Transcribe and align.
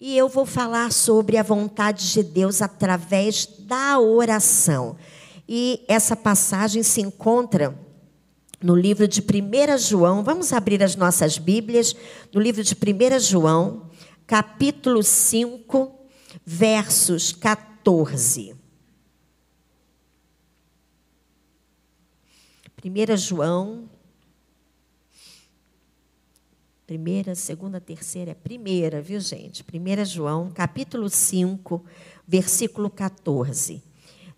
E 0.00 0.16
eu 0.16 0.30
vou 0.30 0.46
falar 0.46 0.90
sobre 0.92 1.36
a 1.36 1.42
vontade 1.42 2.10
de 2.10 2.22
Deus 2.22 2.62
através 2.62 3.44
da 3.44 4.00
oração. 4.00 4.96
E 5.46 5.84
essa 5.86 6.16
passagem 6.16 6.82
se 6.82 7.02
encontra 7.02 7.78
no 8.62 8.74
livro 8.74 9.06
de 9.06 9.20
1 9.20 9.76
João. 9.76 10.24
Vamos 10.24 10.54
abrir 10.54 10.82
as 10.82 10.96
nossas 10.96 11.36
Bíblias 11.36 11.94
no 12.32 12.40
livro 12.40 12.64
de 12.64 12.74
1 12.74 13.20
João, 13.20 13.90
capítulo 14.26 15.02
5, 15.02 15.94
versos 16.46 17.32
14. 17.32 18.54
1 22.82 23.16
João 23.18 23.99
Primeira, 26.90 27.36
segunda, 27.36 27.80
terceira, 27.80 28.32
é 28.32 28.34
primeira, 28.34 29.00
viu, 29.00 29.20
gente? 29.20 29.62
Primeira 29.62 30.04
João, 30.04 30.50
capítulo 30.50 31.08
5, 31.08 31.84
versículo 32.26 32.90
14. 32.90 33.80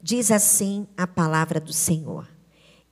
Diz 0.02 0.30
assim 0.30 0.86
a 0.94 1.06
palavra 1.06 1.58
do 1.58 1.72
Senhor. 1.72 2.28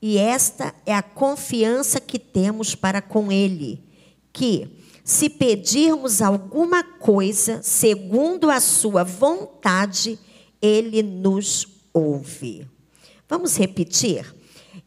E 0.00 0.16
esta 0.16 0.74
é 0.86 0.94
a 0.94 1.02
confiança 1.02 2.00
que 2.00 2.18
temos 2.18 2.74
para 2.74 3.02
com 3.02 3.30
Ele, 3.30 3.84
que, 4.32 4.66
se 5.04 5.28
pedirmos 5.28 6.22
alguma 6.22 6.82
coisa 6.82 7.62
segundo 7.62 8.48
a 8.48 8.60
Sua 8.60 9.04
vontade, 9.04 10.18
Ele 10.62 11.02
nos 11.02 11.68
ouve. 11.92 12.66
Vamos 13.28 13.58
repetir? 13.58 14.24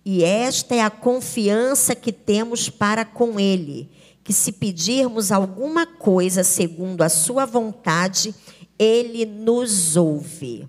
E 0.03 0.23
esta 0.23 0.73
é 0.73 0.81
a 0.81 0.89
confiança 0.89 1.93
que 1.93 2.11
temos 2.11 2.71
para 2.71 3.05
com 3.05 3.39
Ele 3.39 3.87
que 4.23 4.33
se 4.33 4.53
pedirmos 4.53 5.31
alguma 5.31 5.85
coisa 5.85 6.43
segundo 6.43 7.01
a 7.01 7.09
sua 7.09 7.45
vontade, 7.45 8.33
ele 8.79 9.25
nos 9.25 9.97
ouve. 9.97 10.67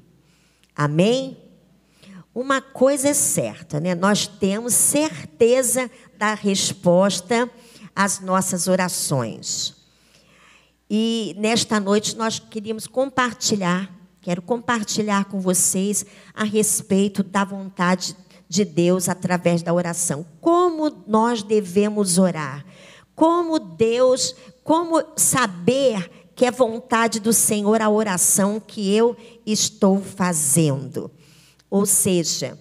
Amém? 0.75 1.39
Uma 2.35 2.61
coisa 2.61 3.11
é 3.11 3.15
certa, 3.15 3.79
né? 3.79 3.95
Nós 3.95 4.27
temos 4.27 4.75
certeza 4.75 5.89
da 6.19 6.35
resposta 6.35 7.49
às 7.95 8.19
nossas 8.19 8.67
orações. 8.67 9.77
E 10.91 11.35
nesta 11.39 11.79
noite 11.79 12.17
nós 12.17 12.41
queríamos 12.41 12.89
compartilhar, 12.89 13.89
quero 14.21 14.43
compartilhar 14.43 15.27
com 15.27 15.41
vocês 15.41 16.05
a 16.35 16.43
respeito 16.43 17.23
da 17.23 17.45
vontade 17.45 18.17
de 18.49 18.65
Deus 18.65 19.09
através 19.09 19.63
da 19.63 19.73
oração. 19.73 20.27
Como 20.41 21.05
nós 21.07 21.43
devemos 21.43 22.19
orar? 22.19 22.65
Como 23.15 23.59
Deus, 23.59 24.35
como 24.63 25.03
saber 25.17 26.11
que 26.35 26.45
é 26.45 26.51
vontade 26.51 27.21
do 27.21 27.33
Senhor 27.33 27.81
a 27.81 27.89
oração 27.89 28.61
que 28.61 28.95
eu 28.95 29.17
estou 29.47 30.01
fazendo. 30.01 31.11
Ou 31.71 31.87
seja, 31.87 32.59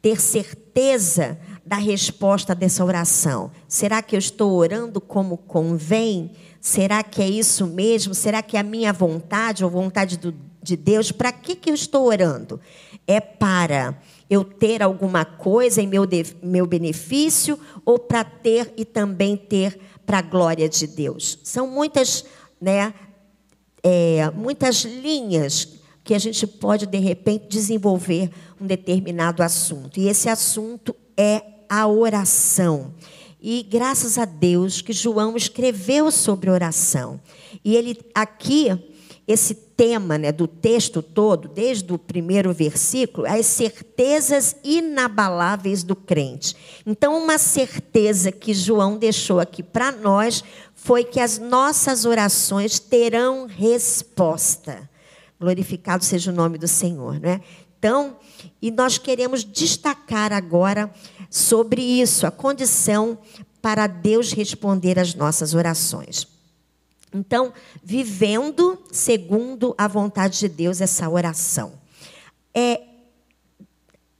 ter 0.00 0.20
certeza 0.20 1.38
da 1.64 1.76
resposta 1.76 2.54
dessa 2.54 2.84
oração. 2.84 3.50
Será 3.66 4.00
que 4.00 4.14
eu 4.14 4.18
estou 4.20 4.52
orando 4.52 5.00
como 5.00 5.36
convém? 5.36 6.30
Será 6.60 7.02
que 7.02 7.20
é 7.20 7.28
isso 7.28 7.66
mesmo? 7.66 8.14
Será 8.14 8.40
que 8.40 8.56
é 8.56 8.60
a 8.60 8.62
minha 8.62 8.92
vontade 8.92 9.64
ou 9.64 9.70
vontade 9.70 10.16
do, 10.16 10.32
de 10.62 10.76
Deus? 10.76 11.10
Para 11.10 11.32
que, 11.32 11.56
que 11.56 11.70
eu 11.70 11.74
estou 11.74 12.06
orando? 12.06 12.60
É 13.04 13.20
para 13.20 14.00
eu 14.30 14.44
ter 14.44 14.82
alguma 14.82 15.24
coisa 15.24 15.82
em 15.82 15.88
meu, 15.88 16.06
de, 16.06 16.24
meu 16.40 16.66
benefício 16.66 17.58
ou 17.84 17.98
para 17.98 18.22
ter 18.22 18.72
e 18.76 18.84
também 18.84 19.36
ter 19.36 19.78
para 20.06 20.18
a 20.18 20.22
glória 20.22 20.68
de 20.68 20.86
Deus. 20.86 21.38
São 21.42 21.66
muitas, 21.66 22.24
né, 22.60 22.94
é, 23.82 24.30
muitas 24.30 24.84
linhas 24.84 25.68
que 26.04 26.14
a 26.14 26.18
gente 26.18 26.46
pode, 26.46 26.86
de 26.86 26.98
repente, 26.98 27.48
desenvolver 27.48 28.30
um 28.60 28.66
determinado 28.66 29.42
assunto. 29.42 29.98
E 29.98 30.08
esse 30.08 30.28
assunto 30.28 30.94
é 31.16 31.42
a 31.68 31.86
oração. 31.88 32.94
E 33.42 33.62
graças 33.68 34.16
a 34.16 34.24
Deus 34.24 34.80
que 34.80 34.92
João 34.92 35.36
escreveu 35.36 36.10
sobre 36.12 36.48
oração. 36.48 37.20
E 37.64 37.74
ele 37.74 37.98
aqui 38.14 38.70
esse 39.26 39.54
tema 39.54 40.16
né, 40.16 40.30
do 40.30 40.46
texto 40.46 41.02
todo, 41.02 41.48
desde 41.48 41.92
o 41.92 41.98
primeiro 41.98 42.52
versículo, 42.52 43.26
as 43.26 43.44
certezas 43.46 44.56
inabaláveis 44.62 45.82
do 45.82 45.96
crente. 45.96 46.54
Então, 46.86 47.22
uma 47.22 47.36
certeza 47.36 48.30
que 48.30 48.54
João 48.54 48.96
deixou 48.96 49.40
aqui 49.40 49.62
para 49.62 49.90
nós 49.90 50.44
foi 50.74 51.02
que 51.02 51.18
as 51.18 51.38
nossas 51.38 52.04
orações 52.04 52.78
terão 52.78 53.46
resposta. 53.46 54.88
Glorificado 55.40 56.04
seja 56.04 56.30
o 56.30 56.34
nome 56.34 56.56
do 56.56 56.68
Senhor, 56.68 57.20
não 57.20 57.28
é? 57.28 57.40
Então, 57.78 58.16
e 58.62 58.70
nós 58.70 58.96
queremos 58.96 59.44
destacar 59.44 60.32
agora 60.32 60.90
sobre 61.28 61.82
isso, 61.82 62.26
a 62.26 62.30
condição 62.30 63.18
para 63.60 63.86
Deus 63.86 64.32
responder 64.32 64.98
às 64.98 65.14
nossas 65.14 65.52
orações. 65.52 66.35
Então, 67.16 67.52
vivendo 67.82 68.78
segundo 68.92 69.74
a 69.78 69.88
vontade 69.88 70.38
de 70.38 70.48
Deus 70.48 70.80
essa 70.80 71.08
oração. 71.08 71.72
É, 72.54 72.82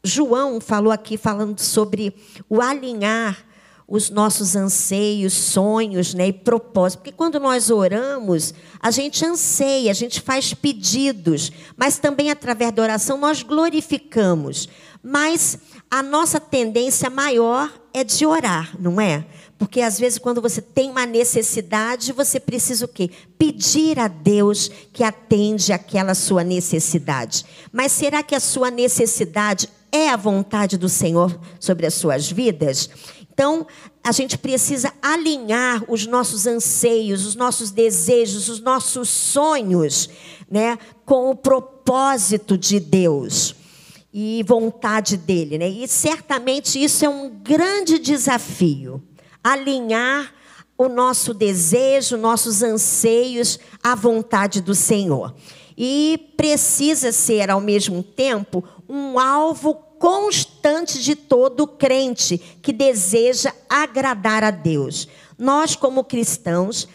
João 0.03 0.61
falou 0.61 0.93
aqui 0.93 1.17
falando 1.17 1.61
sobre 1.61 2.15
o 2.49 2.61
alinhar 2.61 3.45
os 3.89 4.11
nossos 4.11 4.57
anseios, 4.57 5.33
sonhos 5.33 6.13
né, 6.13 6.29
e 6.29 6.33
propósitos. 6.33 6.97
Porque 6.97 7.17
quando 7.17 7.39
nós 7.39 7.71
oramos, 7.71 8.53
a 8.81 8.91
gente 8.91 9.25
anseia, 9.25 9.91
a 9.91 9.95
gente 9.95 10.21
faz 10.21 10.53
pedidos, 10.53 11.53
mas 11.77 11.99
também 11.99 12.31
através 12.31 12.73
da 12.73 12.83
oração 12.83 13.17
nós 13.17 13.43
glorificamos. 13.43 14.69
Mas 15.03 15.59
a 15.91 16.03
nossa 16.03 16.41
tendência 16.41 17.09
maior 17.09 17.73
é 17.93 18.05
de 18.05 18.27
orar, 18.27 18.75
não 18.79 19.01
é? 19.01 19.27
Porque 19.59 19.81
às 19.81 19.99
vezes 19.99 20.19
quando 20.19 20.43
você 20.43 20.61
tem 20.61 20.91
uma 20.91 21.07
necessidade, 21.07 22.13
você 22.13 22.39
precisa 22.39 22.85
o 22.85 22.89
quê? 22.89 23.11
Pedir 23.39 23.99
a 23.99 24.09
Deus 24.09 24.71
que 24.93 25.03
atende 25.03 25.73
aquela 25.73 26.15
sua 26.15 26.45
necessidade. 26.45 27.45
Mas 27.73 27.93
será 27.93 28.23
que 28.23 28.35
a 28.35 28.41
sua 28.41 28.71
necessidade 28.71 29.69
é 29.91 30.11
a 30.11 30.17
vontade 30.17 30.77
do 30.77 30.89
Senhor 30.89 31.39
sobre 31.59 31.87
as 31.87 31.95
suas 31.95 32.31
vidas? 32.31 32.91
Então, 33.33 33.67
a 34.03 34.13
gente 34.13 34.37
precisa 34.37 34.93
alinhar 35.01 35.85
os 35.89 36.07
nossos 36.07 36.47
anseios, 36.47 37.25
os 37.27 37.35
nossos 37.35 37.71
desejos, 37.71 38.49
os 38.49 38.61
nossos 38.61 39.09
sonhos, 39.09 40.09
né, 40.51 40.79
com 41.05 41.31
o 41.31 41.37
propósito 41.37 42.57
de 42.59 42.79
Deus 42.79 43.55
e 44.19 44.43
vontade 44.45 45.19
dele, 45.19 45.59
né? 45.59 45.69
E 45.69 45.87
certamente 45.87 46.83
isso 46.83 47.05
é 47.05 47.09
um 47.09 47.29
grande 47.29 47.99
desafio 47.99 49.03
alinhar 49.45 50.33
o 50.79 50.89
nosso 50.89 51.35
desejo, 51.35 52.17
nossos 52.17 52.63
anseios 52.63 53.61
à 53.83 53.95
vontade 53.95 54.63
do 54.63 54.75
Senhor. 54.75 55.35
E 55.77 56.33
precisa 56.35 57.13
ser, 57.13 57.51
ao 57.51 57.61
mesmo 57.61 58.03
tempo, 58.03 58.65
um 58.89 59.19
alvo 59.19 59.75
constante 59.99 60.99
de 60.99 61.15
todo 61.15 61.67
crente 61.67 62.39
que 62.63 62.73
deseja 62.73 63.53
agradar 63.69 64.43
a 64.43 64.51
Deus. 64.51 65.07
Nós, 65.39 65.77
como 65.77 66.03
cristãos, 66.03 66.89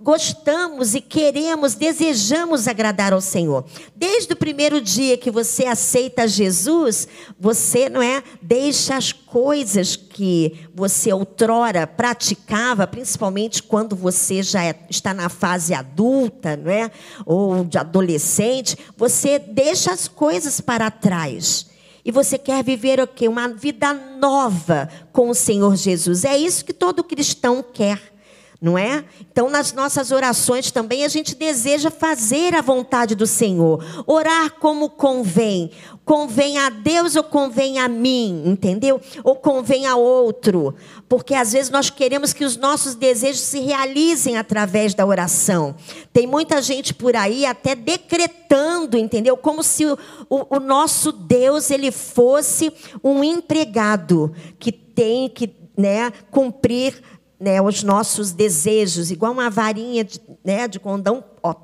gostamos 0.00 0.94
e 0.94 1.00
queremos, 1.00 1.74
desejamos 1.74 2.68
agradar 2.68 3.12
ao 3.12 3.20
Senhor. 3.20 3.64
Desde 3.94 4.34
o 4.34 4.36
primeiro 4.36 4.80
dia 4.80 5.16
que 5.16 5.30
você 5.30 5.64
aceita 5.64 6.28
Jesus, 6.28 7.08
você 7.40 7.88
não 7.88 8.02
é 8.02 8.22
deixa 8.42 8.94
as 8.94 9.10
coisas 9.10 9.96
que 9.96 10.68
você 10.74 11.12
outrora 11.12 11.86
praticava, 11.86 12.86
principalmente 12.86 13.62
quando 13.62 13.96
você 13.96 14.42
já 14.42 14.62
é, 14.62 14.78
está 14.90 15.14
na 15.14 15.30
fase 15.30 15.72
adulta, 15.72 16.56
não 16.56 16.70
é? 16.70 16.90
Ou 17.24 17.64
de 17.64 17.78
adolescente, 17.78 18.76
você 18.96 19.38
deixa 19.38 19.92
as 19.92 20.06
coisas 20.06 20.60
para 20.60 20.90
trás. 20.90 21.66
E 22.04 22.12
você 22.12 22.38
quer 22.38 22.62
viver 22.62 23.00
o 23.00 23.06
quê? 23.06 23.26
Uma 23.26 23.48
vida 23.48 23.92
nova 23.92 24.88
com 25.10 25.30
o 25.30 25.34
Senhor 25.34 25.74
Jesus. 25.74 26.24
É 26.24 26.36
isso 26.36 26.64
que 26.64 26.72
todo 26.72 27.02
cristão 27.02 27.64
quer 27.72 28.15
não 28.60 28.78
é? 28.78 29.04
Então, 29.30 29.50
nas 29.50 29.72
nossas 29.72 30.10
orações 30.10 30.70
também 30.70 31.04
a 31.04 31.08
gente 31.08 31.34
deseja 31.34 31.90
fazer 31.90 32.54
a 32.54 32.62
vontade 32.62 33.14
do 33.14 33.26
Senhor, 33.26 33.84
orar 34.06 34.52
como 34.58 34.88
convém. 34.88 35.70
Convém 36.04 36.56
a 36.56 36.68
Deus 36.70 37.16
ou 37.16 37.24
convém 37.24 37.80
a 37.80 37.88
mim, 37.88 38.44
entendeu? 38.46 39.00
Ou 39.24 39.34
convém 39.34 39.86
a 39.86 39.96
outro. 39.96 40.72
Porque 41.08 41.34
às 41.34 41.52
vezes 41.52 41.68
nós 41.68 41.90
queremos 41.90 42.32
que 42.32 42.44
os 42.44 42.56
nossos 42.56 42.94
desejos 42.94 43.40
se 43.40 43.58
realizem 43.58 44.36
através 44.36 44.94
da 44.94 45.04
oração. 45.04 45.74
Tem 46.12 46.24
muita 46.24 46.62
gente 46.62 46.94
por 46.94 47.16
aí 47.16 47.44
até 47.44 47.74
decretando, 47.74 48.96
entendeu? 48.96 49.36
Como 49.36 49.64
se 49.64 49.84
o, 49.84 49.98
o, 50.30 50.60
nosso 50.60 51.10
Deus 51.10 51.72
ele 51.72 51.90
fosse 51.90 52.72
um 53.02 53.24
empregado 53.24 54.32
que 54.60 54.70
tem 54.70 55.28
que 55.28 55.52
né, 55.76 56.12
cumprir 56.30 57.02
né, 57.38 57.60
os 57.60 57.82
nossos 57.82 58.32
desejos, 58.32 59.10
igual 59.10 59.32
uma 59.32 59.50
varinha 59.50 60.04
de, 60.04 60.20
né, 60.44 60.66
de 60.66 60.80
condão, 60.80 61.22
ó, 61.42 61.54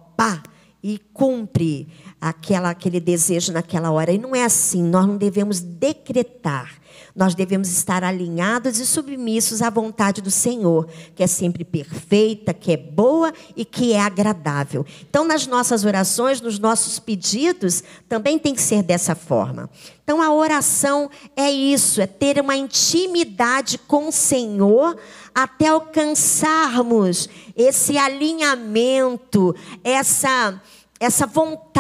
e 0.83 0.99
cumpre 1.13 1.87
aquela, 2.21 2.71
aquele 2.71 2.99
desejo 2.99 3.53
naquela 3.53 3.91
hora. 3.91 4.13
E 4.13 4.19
não 4.19 4.35
é 4.35 4.45
assim, 4.45 4.83
nós 4.83 5.07
não 5.07 5.17
devemos 5.17 5.61
decretar. 5.61 6.81
Nós 7.15 7.35
devemos 7.35 7.69
estar 7.69 8.03
alinhados 8.03 8.79
e 8.79 8.87
submissos 8.87 9.61
à 9.61 9.69
vontade 9.69 10.23
do 10.23 10.31
Senhor, 10.31 10.89
que 11.15 11.23
é 11.23 11.27
sempre 11.27 11.63
perfeita, 11.63 12.55
que 12.55 12.73
é 12.73 12.77
boa 12.77 13.33
e 13.55 13.65
que 13.65 13.93
é 13.93 14.01
agradável. 14.01 14.85
Então, 15.09 15.25
nas 15.25 15.47
nossas 15.47 15.85
orações, 15.85 16.41
nos 16.41 16.59
nossos 16.59 16.99
pedidos, 16.99 17.85
também 18.09 18.39
tem 18.39 18.55
que 18.55 18.63
ser 18.63 18.83
dessa 18.83 19.15
forma. 19.15 19.69
Então, 20.03 20.23
a 20.23 20.33
oração 20.33 21.11
é 21.37 21.51
isso, 21.51 22.01
é 22.01 22.07
ter 22.07 22.41
uma 22.41 22.57
intimidade 22.57 23.79
com 23.79 24.09
o 24.09 24.13
Senhor 24.13 24.97
até 25.35 25.69
alcançarmos 25.69 27.29
esse 27.57 27.97
alinhamento, 27.99 29.55
essa 29.83 30.61
essa 31.03 31.27
vontade, 31.27 31.72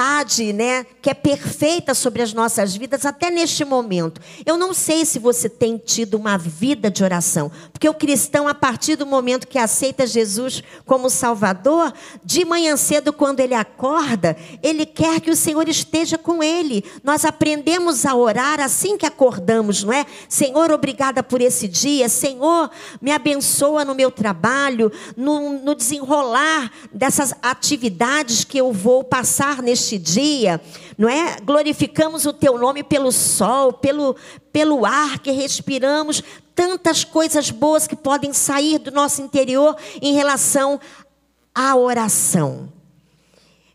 né, 0.54 0.86
que 1.00 1.10
é 1.10 1.14
perfeita 1.14 1.94
sobre 1.94 2.22
as 2.22 2.32
nossas 2.32 2.74
vidas 2.74 3.04
até 3.04 3.30
neste 3.30 3.64
momento. 3.64 4.20
Eu 4.44 4.56
não 4.56 4.72
sei 4.72 5.04
se 5.04 5.18
você 5.18 5.48
tem 5.48 5.76
tido 5.76 6.14
uma 6.14 6.38
vida 6.38 6.90
de 6.90 7.04
oração, 7.04 7.50
porque 7.72 7.88
o 7.88 7.94
cristão 7.94 8.48
a 8.48 8.54
partir 8.54 8.96
do 8.96 9.06
momento 9.06 9.46
que 9.46 9.58
aceita 9.58 10.06
Jesus 10.06 10.62
como 10.86 11.10
Salvador, 11.10 11.92
de 12.24 12.44
manhã 12.44 12.76
cedo 12.76 13.12
quando 13.12 13.40
ele 13.40 13.54
acorda, 13.54 14.36
ele 14.62 14.86
quer 14.86 15.20
que 15.20 15.30
o 15.30 15.36
Senhor 15.36 15.68
esteja 15.68 16.16
com 16.16 16.42
ele. 16.42 16.84
Nós 17.04 17.24
aprendemos 17.24 18.06
a 18.06 18.14
orar 18.14 18.60
assim 18.60 18.96
que 18.96 19.06
acordamos, 19.06 19.84
não 19.84 19.92
é? 19.92 20.06
Senhor, 20.28 20.70
obrigada 20.72 21.22
por 21.22 21.40
esse 21.40 21.68
dia. 21.68 22.08
Senhor, 22.08 22.70
me 23.00 23.12
abençoa 23.12 23.84
no 23.84 23.94
meu 23.94 24.10
trabalho, 24.10 24.90
no, 25.16 25.58
no 25.58 25.74
desenrolar 25.74 26.70
dessas 26.92 27.34
atividades 27.42 28.44
que 28.44 28.58
eu 28.58 28.72
vou 28.72 29.04
passar 29.04 29.60
neste 29.62 29.81
dia, 29.98 30.60
não 30.96 31.08
é? 31.08 31.38
Glorificamos 31.40 32.26
o 32.26 32.32
teu 32.32 32.58
nome 32.58 32.82
pelo 32.82 33.10
sol, 33.12 33.72
pelo, 33.72 34.16
pelo 34.52 34.84
ar 34.84 35.18
que 35.18 35.30
respiramos, 35.30 36.22
tantas 36.54 37.04
coisas 37.04 37.50
boas 37.50 37.86
que 37.86 37.96
podem 37.96 38.32
sair 38.32 38.78
do 38.78 38.90
nosso 38.90 39.22
interior 39.22 39.76
em 40.00 40.14
relação 40.14 40.80
à 41.54 41.74
oração. 41.76 42.72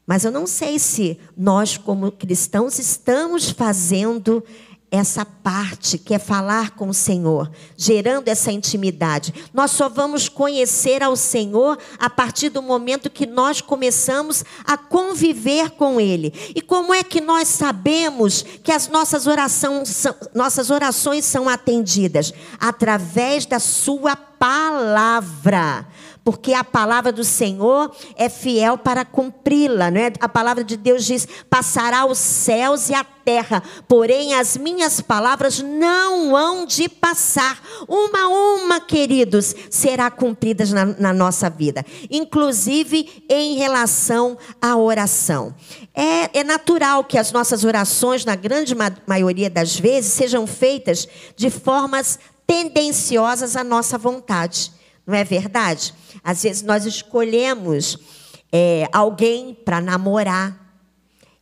Mas 0.06 0.24
eu 0.24 0.32
não 0.32 0.48
sei 0.48 0.80
se 0.80 1.20
nós, 1.36 1.78
como 1.78 2.12
cristãos, 2.12 2.80
estamos 2.80 3.50
fazendo 3.50 4.42
essa 4.90 5.26
parte 5.26 5.98
que 5.98 6.14
é 6.14 6.20
falar 6.20 6.72
com 6.72 6.90
o 6.90 6.94
Senhor, 6.94 7.52
gerando 7.76 8.30
essa 8.30 8.52
intimidade. 8.52 9.34
Nós 9.54 9.72
só 9.72 9.90
vamos 9.90 10.30
conhecer 10.30 11.04
ao 11.04 11.16
Senhor 11.16 11.78
a 12.00 12.10
partir 12.10 12.50
do 12.50 12.62
momento 12.62 13.10
que 13.10 13.26
nós 13.26 13.60
começamos 13.60 14.46
a 14.64 14.78
conviver 14.78 15.72
com 15.72 16.00
Ele. 16.00 16.34
E 16.56 16.62
como 16.62 16.94
é 16.94 17.04
que 17.04 17.20
nós 17.20 17.50
sabemos 17.50 18.44
que 18.64 18.72
as 18.72 18.88
nossas 18.88 19.28
orações 19.28 20.06
nossas 20.34 20.70
orações 20.70 21.26
são 21.26 21.50
atendidas? 21.50 22.34
Através 22.60 23.46
da 23.46 23.60
Sua 23.60 24.16
palavra 24.16 25.86
porque 26.28 26.54
a 26.54 26.62
palavra 26.62 27.10
do 27.10 27.24
Senhor 27.24 27.90
é 28.18 28.28
fiel 28.28 28.78
para 28.78 29.06
cumpri-la, 29.06 29.90
não 29.90 30.02
é? 30.02 30.12
A 30.20 30.28
palavra 30.28 30.62
de 30.62 30.76
Deus 30.76 31.06
diz: 31.06 31.26
"Passará 31.50 32.06
os 32.06 32.18
céus 32.18 32.90
e 32.90 32.94
a 32.94 33.02
terra, 33.02 33.64
porém 33.88 34.34
as 34.34 34.58
minhas 34.58 35.00
palavras 35.00 35.62
não 35.62 36.36
hão 36.36 36.66
de 36.66 36.90
passar. 36.90 37.62
Uma 37.88 38.24
a 38.24 38.28
uma, 38.28 38.82
queridos, 38.82 39.56
será 39.70 40.12
cumpridas 40.12 40.74
na, 40.74 40.84
na 40.84 41.14
nossa 41.14 41.50
vida, 41.50 41.86
inclusive 42.12 43.24
em 43.30 43.56
relação 43.56 44.38
à 44.62 44.76
oração. 44.76 45.56
É, 45.96 46.40
é 46.40 46.44
natural 46.44 47.06
que 47.06 47.18
as 47.18 47.32
nossas 47.32 47.64
orações, 47.64 48.26
na 48.26 48.36
grande 48.36 48.76
ma 48.76 48.92
maioria 49.08 49.50
das 49.50 49.80
vezes, 49.80 50.12
sejam 50.12 50.46
feitas 50.46 51.08
de 51.38 51.50
formas 51.50 52.20
tendenciosas 52.46 53.56
à 53.56 53.64
nossa 53.64 53.98
vontade. 53.98 54.76
Não 55.08 55.16
é 55.16 55.24
verdade? 55.24 55.94
Às 56.22 56.44
vezes 56.44 56.64
nós 56.64 56.86
escolhemos 56.86 57.98
é, 58.52 58.90
alguém 58.92 59.54
para 59.54 59.80
namorar. 59.80 60.68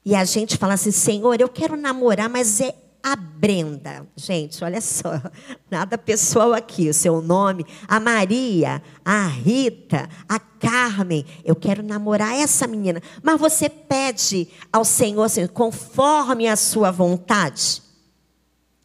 E 0.06 0.14
a 0.14 0.24
gente 0.24 0.56
fala 0.56 0.76
assim, 0.76 0.92
Senhor, 0.92 1.42
eu 1.42 1.50
quero 1.50 1.76
namorar, 1.76 2.30
mas 2.30 2.62
é 2.62 2.76
a 3.02 3.16
Brenda. 3.16 4.08
Gente, 4.16 4.64
olha 4.64 4.80
só, 4.80 5.20
nada 5.70 5.98
pessoal 5.98 6.54
aqui, 6.54 6.90
o 6.90 6.94
seu 6.94 7.24
nome. 7.24 7.66
A 7.88 8.00
Maria, 8.00 8.84
a 9.04 9.26
Rita, 9.26 10.08
a 10.30 10.40
Carmen. 10.40 11.26
Eu 11.44 11.56
quero 11.56 11.82
namorar 11.82 12.36
essa 12.36 12.68
menina. 12.68 13.02
Mas 13.24 13.40
você 13.40 13.68
pede 13.68 14.48
ao 14.72 14.86
Senhor, 14.86 15.24
assim, 15.24 15.48
conforme 15.48 16.48
a 16.48 16.56
sua 16.56 16.92
vontade? 16.92 17.82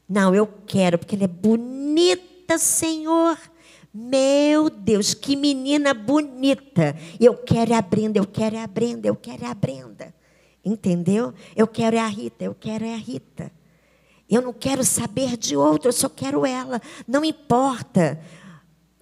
Não, 0.08 0.34
eu 0.34 0.46
quero, 0.66 0.98
porque 0.98 1.16
ela 1.16 1.24
é 1.24 1.28
bonita, 1.28 2.56
Senhor. 2.56 3.38
Meu 3.92 4.70
Deus, 4.70 5.14
que 5.14 5.34
menina 5.34 5.92
bonita. 5.92 6.96
Eu 7.18 7.36
quero 7.36 7.74
a 7.74 7.82
Brenda, 7.82 8.18
eu 8.18 8.26
quero 8.26 8.58
a 8.58 8.66
Brenda, 8.66 9.08
eu 9.08 9.16
quero 9.16 9.46
a 9.46 9.54
Brenda. 9.54 10.14
Entendeu? 10.64 11.34
Eu 11.56 11.66
quero 11.66 11.96
é 11.96 12.00
a 12.00 12.06
Rita, 12.06 12.44
eu 12.44 12.54
quero 12.54 12.84
é 12.84 12.94
a 12.94 12.98
Rita. 12.98 13.50
Eu 14.28 14.42
não 14.42 14.52
quero 14.52 14.84
saber 14.84 15.36
de 15.36 15.56
outra, 15.56 15.88
eu 15.88 15.92
só 15.92 16.08
quero 16.08 16.46
ela. 16.46 16.80
Não 17.06 17.24
importa. 17.24 18.20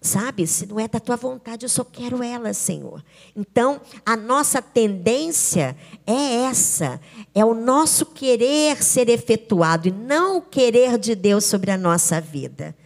Sabe, 0.01 0.47
se 0.47 0.65
não 0.65 0.79
é 0.79 0.87
da 0.87 1.01
tua 1.01 1.17
vontade, 1.17 1.67
eu 1.67 1.69
só 1.69 1.83
quero 1.83 2.23
ela, 2.23 2.55
Senhor. 2.55 3.05
Então, 3.35 3.81
a 4.07 4.17
nossa 4.17 4.63
tendência 4.63 5.77
é 6.07 6.45
essa: 6.45 7.01
é 7.35 7.45
o 7.45 7.53
nosso 7.53 8.07
querer 8.07 8.83
ser 8.83 9.09
efetuado 9.09 9.89
e 9.89 9.91
não 9.91 10.39
o 10.39 10.43
querer 10.43 10.97
de 10.97 11.17
Deus 11.17 11.45
sobre 11.45 11.73
a 11.73 11.77
nossa 11.77 12.21
vida. 12.21 12.77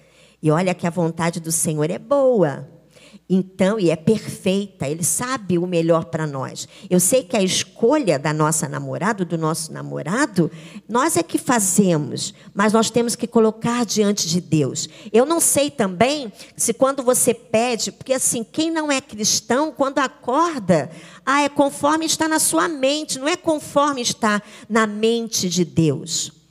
E 0.43 0.51
olha 0.51 0.75
que 0.75 0.87
a 0.87 0.91
vontade 0.91 1.39
do 1.41 1.53
Senhor 1.53 1.89
é 1.91 1.99
boa. 1.99 2.69
Então, 3.35 3.79
e 3.79 3.89
é 3.89 3.97
perfeita, 3.97 4.87
Ele 4.87 5.05
sabe 5.05 5.57
o 5.57 5.67
melhor 5.67 6.07
para 6.07 6.27
nós. 6.27 6.69
Eu 6.91 7.01
sei 7.01 7.23
que 7.23 7.37
a 7.37 7.43
escolha 7.43 8.19
da 8.19 8.33
nossa 8.33 8.69
namorada, 8.69 9.25
do 9.25 9.39
nosso 9.39 9.73
namorado, 9.73 10.51
nós 10.89 11.17
é 11.17 11.23
que 11.23 11.39
fazemos, 11.39 12.35
mas 12.53 12.73
nós 12.73 12.91
temos 12.91 13.15
que 13.15 13.27
colocar 13.27 13.87
diante 13.87 14.29
de 14.29 14.41
Deus. 14.41 14.89
Eu 15.13 15.25
não 15.25 15.41
sei 15.41 15.71
também 15.71 16.31
se 16.57 16.75
quando 16.75 17.03
você 17.03 17.33
pede, 17.33 17.93
porque 17.93 18.13
assim, 18.13 18.45
quem 18.45 18.71
não 18.71 18.93
é 18.93 19.01
cristão, 19.01 19.73
quando 19.73 20.01
acorda, 20.01 20.91
ah, 21.25 21.43
é 21.43 21.49
conforme 21.49 22.05
está 22.05 22.29
na 22.29 22.39
sua 22.39 22.69
mente, 22.69 23.19
não 23.19 23.29
é 23.29 23.37
conforme 23.37 24.03
está 24.03 24.43
na 24.69 24.87
mente 24.87 25.49
de 25.49 25.65
Deus. 25.65 26.42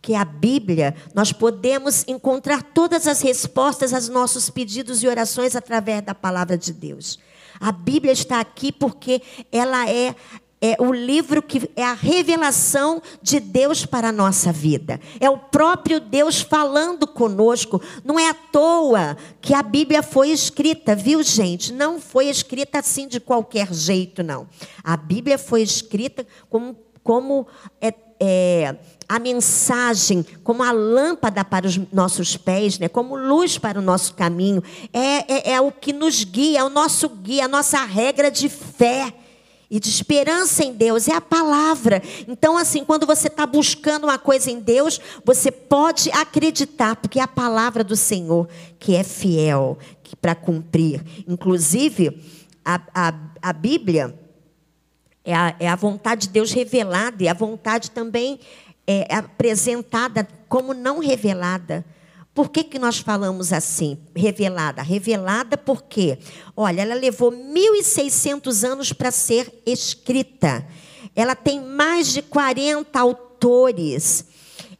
Porque 0.00 0.14
a 0.14 0.24
Bíblia, 0.24 0.94
nós 1.14 1.30
podemos 1.30 2.04
encontrar 2.08 2.62
todas 2.62 3.06
as 3.06 3.20
respostas 3.20 3.92
aos 3.92 4.08
nossos 4.08 4.48
pedidos 4.48 5.02
e 5.02 5.06
orações 5.06 5.54
através 5.54 6.02
da 6.02 6.14
palavra 6.14 6.56
de 6.56 6.72
Deus. 6.72 7.18
A 7.60 7.70
Bíblia 7.70 8.12
está 8.12 8.40
aqui 8.40 8.72
porque 8.72 9.20
ela 9.52 9.88
é 9.90 10.14
é 10.62 10.76
o 10.78 10.92
livro 10.92 11.42
que 11.42 11.70
é 11.74 11.82
a 11.82 11.94
revelação 11.94 13.00
de 13.22 13.40
Deus 13.40 13.86
para 13.86 14.08
a 14.08 14.12
nossa 14.12 14.52
vida. 14.52 15.00
É 15.18 15.30
o 15.30 15.38
próprio 15.38 15.98
Deus 15.98 16.42
falando 16.42 17.06
conosco. 17.06 17.80
Não 18.04 18.18
é 18.18 18.28
à 18.28 18.34
toa 18.34 19.16
que 19.40 19.54
a 19.54 19.62
Bíblia 19.62 20.02
foi 20.02 20.28
escrita, 20.28 20.94
viu, 20.94 21.22
gente? 21.22 21.72
Não 21.72 21.98
foi 21.98 22.26
escrita 22.26 22.78
assim 22.78 23.08
de 23.08 23.18
qualquer 23.18 23.72
jeito, 23.72 24.22
não. 24.22 24.46
A 24.84 24.98
Bíblia 24.98 25.38
foi 25.38 25.62
escrita 25.62 26.26
como, 26.50 26.76
como 27.02 27.46
é, 27.80 27.94
é, 28.20 28.76
a 29.08 29.18
mensagem 29.18 30.24
como 30.44 30.62
a 30.62 30.70
lâmpada 30.70 31.44
para 31.44 31.66
os 31.66 31.76
nossos 31.92 32.36
pés, 32.36 32.78
né? 32.78 32.88
como 32.88 33.16
luz 33.16 33.58
para 33.58 33.78
o 33.78 33.82
nosso 33.82 34.14
caminho. 34.14 34.62
É, 34.92 35.50
é, 35.50 35.52
é 35.54 35.60
o 35.60 35.72
que 35.72 35.92
nos 35.92 36.22
guia, 36.22 36.60
é 36.60 36.64
o 36.64 36.70
nosso 36.70 37.08
guia, 37.08 37.46
a 37.46 37.48
nossa 37.48 37.82
regra 37.84 38.30
de 38.30 38.48
fé 38.48 39.12
e 39.70 39.78
de 39.78 39.88
esperança 39.88 40.64
em 40.64 40.72
Deus, 40.72 41.08
é 41.08 41.14
a 41.14 41.20
palavra. 41.20 42.02
Então, 42.26 42.58
assim, 42.58 42.84
quando 42.84 43.06
você 43.06 43.28
está 43.28 43.46
buscando 43.46 44.04
uma 44.04 44.18
coisa 44.18 44.50
em 44.50 44.58
Deus, 44.58 45.00
você 45.24 45.50
pode 45.50 46.10
acreditar, 46.10 46.96
porque 46.96 47.20
é 47.20 47.22
a 47.22 47.28
palavra 47.28 47.84
do 47.84 47.96
Senhor 47.96 48.48
que 48.78 48.96
é 48.96 49.04
fiel 49.04 49.78
para 50.20 50.34
cumprir. 50.34 51.04
Inclusive, 51.26 52.20
a, 52.64 52.80
a, 52.92 53.14
a 53.40 53.52
Bíblia 53.52 54.14
é 55.24 55.34
a, 55.34 55.54
é 55.58 55.68
a 55.68 55.76
vontade 55.76 56.26
de 56.26 56.32
Deus 56.32 56.52
revelada 56.52 57.22
e 57.22 57.28
a 57.28 57.34
vontade 57.34 57.90
também 57.90 58.40
é, 58.86 59.14
apresentada 59.14 60.26
como 60.48 60.74
não 60.74 60.98
revelada. 60.98 61.84
Por 62.34 62.48
que, 62.48 62.64
que 62.64 62.78
nós 62.78 62.98
falamos 62.98 63.52
assim, 63.52 63.98
revelada? 64.14 64.82
Revelada 64.82 65.56
porque, 65.56 66.18
olha, 66.56 66.82
ela 66.82 66.94
levou 66.94 67.32
1.600 67.32 68.66
anos 68.66 68.92
para 68.92 69.10
ser 69.10 69.62
escrita. 69.66 70.66
Ela 71.14 71.34
tem 71.34 71.60
mais 71.60 72.12
de 72.12 72.22
40 72.22 72.98
autores. 72.98 74.24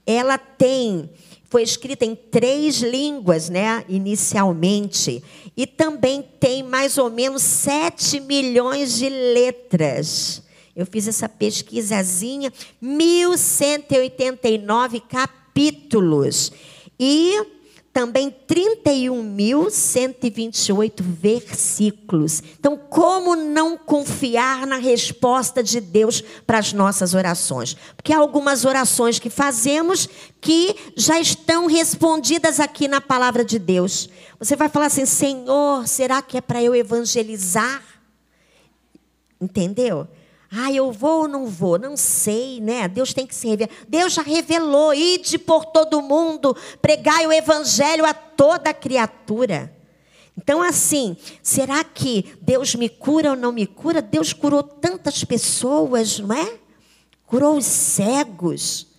Ela 0.07 0.39
tem, 0.39 1.11
foi 1.51 1.63
escrita 1.65 2.05
em 2.05 2.15
três 2.15 2.77
línguas, 2.77 3.51
né, 3.51 3.85
inicialmente. 3.89 5.21
E 5.57 5.67
também 5.67 6.23
tem 6.39 6.63
mais 6.63 6.97
ou 6.97 7.11
menos 7.11 7.43
7 7.43 8.21
milhões 8.21 8.97
de 8.97 9.09
letras. 9.09 10.45
Eu 10.77 10.87
fiz 10.87 11.09
essa 11.09 11.29
pesquisazinha, 11.29 12.53
1189 12.81 15.01
capítulos. 15.01 16.53
E 16.99 17.45
também 17.93 18.35
31.128 18.49 21.03
versículos. 21.03 22.41
Então, 22.59 22.75
como 22.77 23.35
não 23.35 23.77
confiar 23.77 24.65
na 24.67 24.77
resposta 24.77 25.63
de 25.63 25.81
Deus 25.81 26.23
para 26.47 26.59
as 26.59 26.73
nossas 26.73 27.15
orações? 27.15 27.77
Porque 27.97 28.13
há 28.13 28.19
algumas 28.19 28.65
orações 28.65 29.19
que 29.19 29.29
fazemos 29.29 30.09
que 30.41 30.77
já 30.97 31.19
estão 31.19 31.67
respondidas 31.67 32.61
aqui 32.61 32.87
na 32.87 33.01
palavra 33.01 33.45
de 33.45 33.59
Deus. 33.59 34.09
Você 34.39 34.55
vai 34.55 34.69
falar 34.69 34.87
assim: 34.87 35.05
Senhor, 35.05 35.89
será 35.89 36.23
que 36.23 36.39
é 36.39 36.41
para 36.41 36.63
eu 36.63 36.77
evangelizar? 36.77 37.83
Entendeu? 39.41 40.07
Ah, 40.53 40.73
eu 40.73 40.91
vou 40.91 41.23
ou 41.23 41.29
não 41.29 41.47
vou? 41.47 41.79
Não 41.79 41.97
sei, 41.97 42.61
né? 42.61 42.89
Deus 42.89 43.15
tem 43.15 43.27
que 43.27 43.35
se 43.35 43.49
revelar. 43.49 43.71
Deus 43.89 44.13
já 44.13 44.23
revelou: 44.23 44.93
ide 44.93 45.39
por 45.39 45.67
todo 45.67 46.03
mundo, 46.03 46.57
pregai 46.83 47.27
o 47.27 47.33
evangelho 47.33 48.05
a 48.05 48.13
toda 48.13 48.75
criatura. 48.75 49.73
Então, 50.37 50.63
assim, 50.63 51.17
será 51.43 51.85
que 51.85 52.35
Deus 52.41 52.75
me 52.75 52.89
cura 52.89 53.31
ou 53.31 53.37
não 53.37 53.53
me 53.53 53.67
cura? 53.67 54.03
Deus 54.03 54.33
curou 54.33 54.63
tantas 54.63 55.23
pessoas, 55.23 56.19
não 56.19 56.35
é? 56.35 56.59
Curou 57.27 57.57
os 57.57 57.67
cegos. 57.67 58.90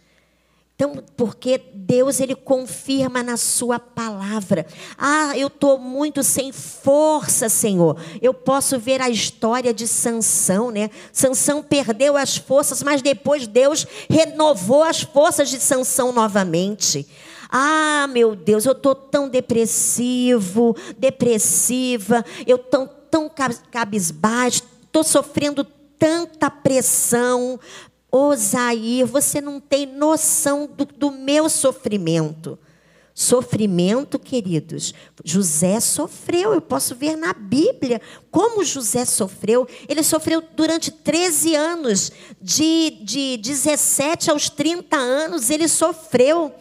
Então, 0.81 0.95
porque 1.15 1.61
Deus 1.75 2.19
ele 2.19 2.33
confirma 2.33 3.21
na 3.21 3.37
sua 3.37 3.77
palavra. 3.77 4.65
Ah, 4.97 5.37
eu 5.37 5.45
estou 5.45 5.77
muito 5.77 6.23
sem 6.23 6.51
força, 6.51 7.49
Senhor. 7.49 8.01
Eu 8.19 8.33
posso 8.33 8.79
ver 8.79 8.99
a 8.99 9.07
história 9.07 9.75
de 9.75 9.87
Sansão, 9.87 10.71
né? 10.71 10.89
Sansão 11.13 11.61
perdeu 11.61 12.17
as 12.17 12.35
forças, 12.35 12.81
mas 12.81 13.03
depois 13.03 13.45
Deus 13.45 13.85
renovou 14.09 14.81
as 14.81 15.03
forças 15.03 15.51
de 15.51 15.59
Sansão 15.59 16.11
novamente. 16.11 17.07
Ah, 17.47 18.07
meu 18.09 18.35
Deus, 18.35 18.65
eu 18.65 18.71
estou 18.71 18.95
tão 18.95 19.29
depressivo, 19.29 20.75
depressiva, 20.97 22.25
eu 22.47 22.55
estou 22.55 22.87
tão 22.87 23.29
cabisbaixo, 23.69 24.63
estou 24.87 25.03
sofrendo 25.03 25.63
tanta 26.01 26.49
pressão, 26.49 27.59
Osair, 28.11 29.05
você 29.05 29.39
não 29.39 29.59
tem 29.59 29.85
noção 29.85 30.67
do, 30.67 30.85
do 30.85 31.11
meu 31.11 31.49
sofrimento. 31.49 32.59
Sofrimento, 33.13 34.17
queridos. 34.17 34.93
José 35.23 35.79
sofreu, 35.79 36.53
eu 36.53 36.61
posso 36.61 36.95
ver 36.95 37.15
na 37.15 37.33
Bíblia 37.33 38.01
como 38.29 38.63
José 38.63 39.05
sofreu. 39.05 39.67
Ele 39.87 40.01
sofreu 40.01 40.41
durante 40.55 40.91
13 40.91 41.55
anos, 41.55 42.11
de, 42.41 42.91
de 43.03 43.37
17 43.37 44.31
aos 44.31 44.49
30 44.49 44.97
anos, 44.97 45.49
ele 45.49 45.67
sofreu. 45.67 46.53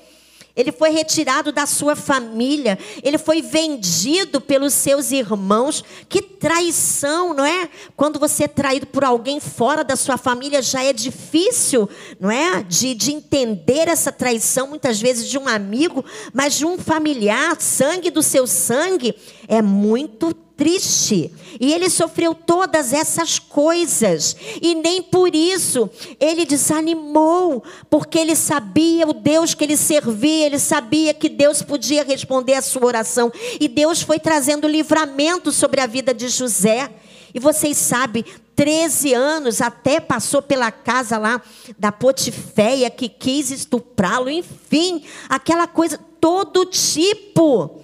Ele 0.56 0.72
foi 0.72 0.90
retirado 0.90 1.52
da 1.52 1.64
sua 1.66 1.94
família, 1.94 2.78
ele 3.02 3.18
foi 3.18 3.40
vendido 3.40 4.40
pelos 4.40 4.74
seus 4.74 5.10
irmãos. 5.12 5.84
Que 6.08 6.20
traição, 6.20 7.32
não 7.32 7.44
é? 7.44 7.68
Quando 7.96 8.18
você 8.18 8.44
é 8.44 8.48
traído 8.48 8.86
por 8.86 9.04
alguém 9.04 9.40
fora 9.40 9.84
da 9.84 9.96
sua 9.96 10.16
família, 10.16 10.60
já 10.60 10.82
é 10.82 10.92
difícil, 10.92 11.88
não 12.18 12.30
é? 12.30 12.62
De, 12.62 12.94
de 12.94 13.12
entender 13.12 13.88
essa 13.88 14.10
traição, 14.10 14.66
muitas 14.66 15.00
vezes 15.00 15.28
de 15.28 15.38
um 15.38 15.46
amigo, 15.46 16.04
mas 16.32 16.54
de 16.54 16.66
um 16.66 16.78
familiar, 16.78 17.60
sangue 17.60 18.10
do 18.10 18.22
seu 18.22 18.46
sangue, 18.46 19.14
é 19.48 19.62
muito 19.62 20.34
triste. 20.60 21.32
E 21.58 21.72
ele 21.72 21.88
sofreu 21.88 22.34
todas 22.34 22.92
essas 22.92 23.38
coisas. 23.38 24.36
E 24.60 24.74
nem 24.74 25.02
por 25.02 25.34
isso 25.34 25.88
ele 26.20 26.44
desanimou, 26.44 27.64
porque 27.88 28.18
ele 28.18 28.36
sabia 28.36 29.08
o 29.08 29.14
Deus 29.14 29.54
que 29.54 29.64
ele 29.64 29.76
servia, 29.76 30.44
ele 30.44 30.58
sabia 30.58 31.14
que 31.14 31.30
Deus 31.30 31.62
podia 31.62 32.04
responder 32.04 32.54
a 32.54 32.62
sua 32.62 32.84
oração. 32.84 33.32
E 33.58 33.68
Deus 33.68 34.02
foi 34.02 34.18
trazendo 34.18 34.68
livramento 34.68 35.50
sobre 35.50 35.80
a 35.80 35.86
vida 35.86 36.12
de 36.12 36.28
José. 36.28 36.90
E 37.32 37.40
vocês 37.40 37.78
sabem, 37.78 38.22
13 38.54 39.14
anos 39.14 39.62
até 39.62 39.98
passou 39.98 40.42
pela 40.42 40.70
casa 40.70 41.16
lá 41.16 41.40
da 41.78 41.90
Potiféia 41.90 42.90
que 42.90 43.08
quis 43.08 43.50
estuprá-lo, 43.50 44.28
enfim, 44.28 45.04
aquela 45.26 45.66
coisa, 45.66 45.98
todo 46.20 46.66
tipo 46.66 47.80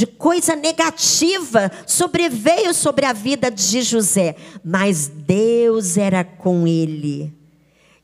de 0.00 0.06
coisa 0.06 0.56
negativa 0.56 1.70
sobreveio 1.86 2.72
sobre 2.72 3.04
a 3.04 3.12
vida 3.12 3.50
de 3.50 3.82
José, 3.82 4.34
mas 4.64 5.08
Deus 5.08 5.98
era 5.98 6.24
com 6.24 6.66
ele. 6.66 7.30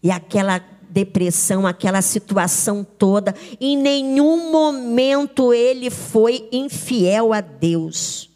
E 0.03 0.11
aquela 0.11 0.63
depressão, 0.91 1.67
aquela 1.67 2.03
situação 2.03 2.85
toda, 2.85 3.35
em 3.59 3.79
nenhum 3.79 4.53
momento 4.53 5.55
ele 5.55 5.89
foi 5.89 6.47
infiel 6.53 7.33
a 7.33 7.41
Deus. 7.41 8.29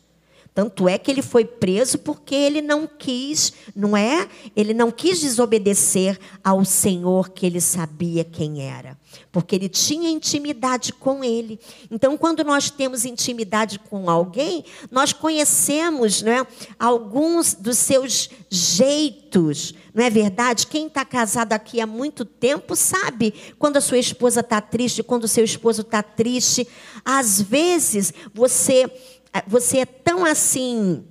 Tanto 0.53 0.89
é 0.89 0.99
que 0.99 1.11
ele 1.11 1.23
foi 1.23 1.45
preso 1.45 1.99
porque 1.99 2.35
ele 2.35 2.61
não 2.61 2.87
quis, 2.87 3.53
não 3.75 3.97
é? 3.97 4.29
Ele 4.57 4.75
não 4.75 4.91
quis 4.91 5.21
desobedecer 5.21 6.19
ao 6.43 6.65
Senhor 6.65 7.31
que 7.31 7.47
ele 7.47 7.61
sabia 7.61 8.25
quem 8.25 8.63
era, 8.63 8.99
porque 9.31 9.55
ele 9.55 9.69
tinha 9.69 10.11
intimidade 10.11 10.93
com 10.93 11.23
ele. 11.23 11.61
Então, 11.89 12.17
quando 12.19 12.43
nós 12.43 12.69
temos 12.69 13.05
intimidade 13.05 13.79
com 13.79 14.11
alguém, 14.11 14.65
nós 14.91 15.13
conhecemos, 15.13 16.21
não 16.21 16.33
é? 16.33 16.47
Alguns 16.79 17.55
dos 17.55 17.79
seus 17.79 18.29
jeitos, 18.51 19.73
não 19.95 20.05
é 20.05 20.11
verdade? 20.11 20.67
Quem 20.67 20.89
está 20.89 21.05
casado 21.05 21.53
aqui 21.53 21.81
há 21.81 21.87
muito 21.87 22.25
tempo 22.25 22.75
sabe 22.75 23.33
quando 23.57 23.77
a 23.77 23.81
sua 23.81 23.99
esposa 23.99 24.41
está 24.41 24.61
triste, 24.61 25.03
quando 25.03 25.25
o 25.25 25.29
seu 25.29 25.45
esposo 25.45 25.83
está 25.83 26.03
triste. 26.03 26.67
Às 27.05 27.41
vezes 27.41 28.13
você 28.35 28.91
você 29.47 29.79
é 29.79 29.87
tão 29.87 30.25
assim 30.25 31.05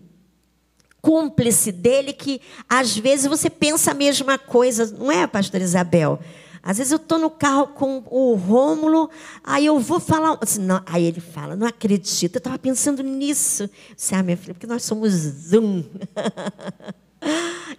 cúmplice 1.01 1.71
dele 1.71 2.11
que 2.11 2.41
às 2.67 2.97
vezes 2.97 3.25
você 3.25 3.49
pensa 3.49 3.91
a 3.91 3.93
mesma 3.93 4.37
coisa, 4.37 4.85
não 4.97 5.11
é, 5.11 5.25
pastor 5.25 5.61
Isabel? 5.61 6.19
Às 6.61 6.77
vezes 6.77 6.91
eu 6.91 6.97
estou 6.97 7.17
no 7.17 7.29
carro 7.29 7.67
com 7.67 8.03
o 8.09 8.35
Rômulo, 8.35 9.09
aí 9.43 9.65
eu 9.65 9.79
vou 9.79 9.99
falar. 9.99 10.37
Assim, 10.41 10.61
não, 10.61 10.81
aí 10.85 11.05
ele 11.05 11.21
fala, 11.21 11.55
não 11.55 11.65
acredito, 11.65 12.35
eu 12.35 12.39
estava 12.39 12.59
pensando 12.59 13.01
nisso. 13.01 13.69
Você, 13.95 14.13
ah, 14.13 14.21
minha 14.21 14.35
filha, 14.35 14.53
porque 14.53 14.67
nós 14.67 14.83
somos 14.83 15.11
Zoom. 15.13 15.83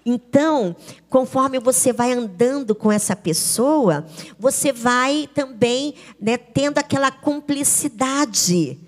Então, 0.04 0.76
conforme 1.08 1.58
você 1.58 1.92
vai 1.92 2.12
andando 2.12 2.74
com 2.74 2.92
essa 2.92 3.16
pessoa, 3.16 4.06
você 4.38 4.72
vai 4.72 5.28
também 5.34 5.94
né, 6.20 6.36
tendo 6.36 6.78
aquela 6.78 7.10
cumplicidade. 7.10 8.78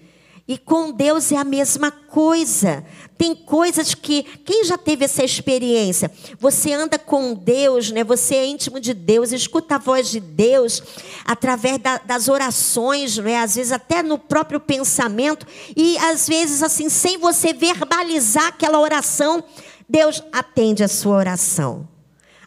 E 0.46 0.58
com 0.58 0.90
Deus 0.90 1.30
é 1.30 1.36
a 1.36 1.44
mesma 1.44 1.90
coisa. 1.90 2.84
Tem 3.16 3.34
coisas 3.34 3.94
que 3.94 4.24
quem 4.44 4.64
já 4.64 4.76
teve 4.76 5.04
essa 5.04 5.22
experiência? 5.22 6.10
Você 6.40 6.72
anda 6.72 6.98
com 6.98 7.32
Deus, 7.32 7.92
né? 7.92 8.02
Você 8.02 8.34
é 8.34 8.46
íntimo 8.46 8.80
de 8.80 8.92
Deus, 8.92 9.30
escuta 9.30 9.76
a 9.76 9.78
voz 9.78 10.10
de 10.10 10.18
Deus 10.18 10.82
através 11.24 11.78
da, 11.78 11.98
das 11.98 12.28
orações, 12.28 13.16
né? 13.18 13.38
Às 13.38 13.54
vezes 13.54 13.70
até 13.70 14.02
no 14.02 14.18
próprio 14.18 14.58
pensamento 14.58 15.46
e 15.76 15.96
às 15.98 16.26
vezes 16.26 16.62
assim 16.62 16.88
sem 16.88 17.18
você 17.18 17.52
verbalizar 17.52 18.48
aquela 18.48 18.80
oração, 18.80 19.44
Deus 19.88 20.22
atende 20.32 20.82
a 20.82 20.88
sua 20.88 21.16
oração. 21.16 21.88